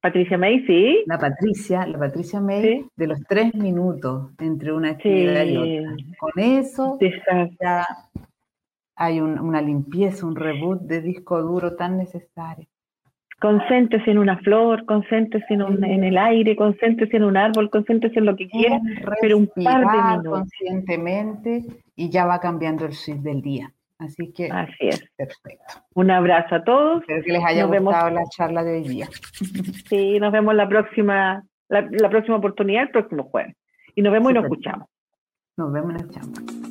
Patricia 0.00 0.38
May, 0.38 0.64
sí. 0.66 1.02
La 1.06 1.18
Patricia, 1.18 1.84
la 1.84 1.98
Patricia 1.98 2.40
May, 2.40 2.84
de 2.94 3.06
los 3.08 3.18
tres 3.28 3.52
minutos 3.54 4.30
entre 4.38 4.72
una 4.72 4.90
actividad 4.90 5.44
y 5.44 5.56
otra. 5.56 5.96
Con 6.20 6.32
eso 6.36 6.96
ya 7.60 7.84
hay 8.96 9.20
una 9.20 9.60
limpieza, 9.60 10.26
un 10.26 10.36
reboot 10.36 10.82
de 10.82 11.02
disco 11.02 11.42
duro 11.42 11.76
tan 11.76 11.98
necesario. 11.98 12.66
Concéntrese 13.38 14.10
en 14.10 14.18
una 14.18 14.38
flor, 14.38 14.86
concéntrese 14.86 15.52
en, 15.52 15.84
en 15.84 16.04
el 16.04 16.16
aire, 16.16 16.56
concéntrese 16.56 17.18
en 17.18 17.24
un 17.24 17.36
árbol, 17.36 17.68
concéntrese 17.68 18.18
en 18.18 18.24
lo 18.24 18.34
que 18.34 18.48
quiera, 18.48 18.80
pero 19.20 19.36
un 19.36 19.50
par 19.62 19.80
de 19.80 20.02
minutos. 20.02 20.32
conscientemente 20.38 21.62
y 21.94 22.08
ya 22.08 22.24
va 22.24 22.40
cambiando 22.40 22.86
el 22.86 22.92
switch 22.94 23.18
del 23.18 23.42
día. 23.42 23.70
Así 23.98 24.32
que 24.32 24.50
Así 24.50 24.88
es. 24.88 25.04
perfecto. 25.16 25.74
Un 25.94 26.10
abrazo 26.10 26.56
a 26.56 26.64
todos. 26.64 27.02
Espero 27.02 27.22
que 27.24 27.32
les 27.32 27.44
haya 27.44 27.64
gustado 27.64 28.10
la 28.10 28.24
charla 28.30 28.64
de 28.64 28.72
hoy 28.74 28.88
día. 28.88 29.08
Sí, 29.88 30.18
nos 30.18 30.32
vemos 30.32 30.54
la 30.54 30.68
próxima, 30.68 31.44
la, 31.68 32.10
próxima 32.10 32.36
oportunidad, 32.36 32.84
el 32.84 32.90
próximo 32.90 33.24
jueves. 33.24 33.54
Y 33.94 34.02
nos 34.02 34.12
vemos 34.12 34.30
y 34.30 34.34
nos 34.34 34.44
escuchamos. 34.44 34.88
Nos 35.56 35.72
vemos 35.72 35.90
y 35.90 35.92
nos 35.92 36.02
escuchamos. 36.02 36.65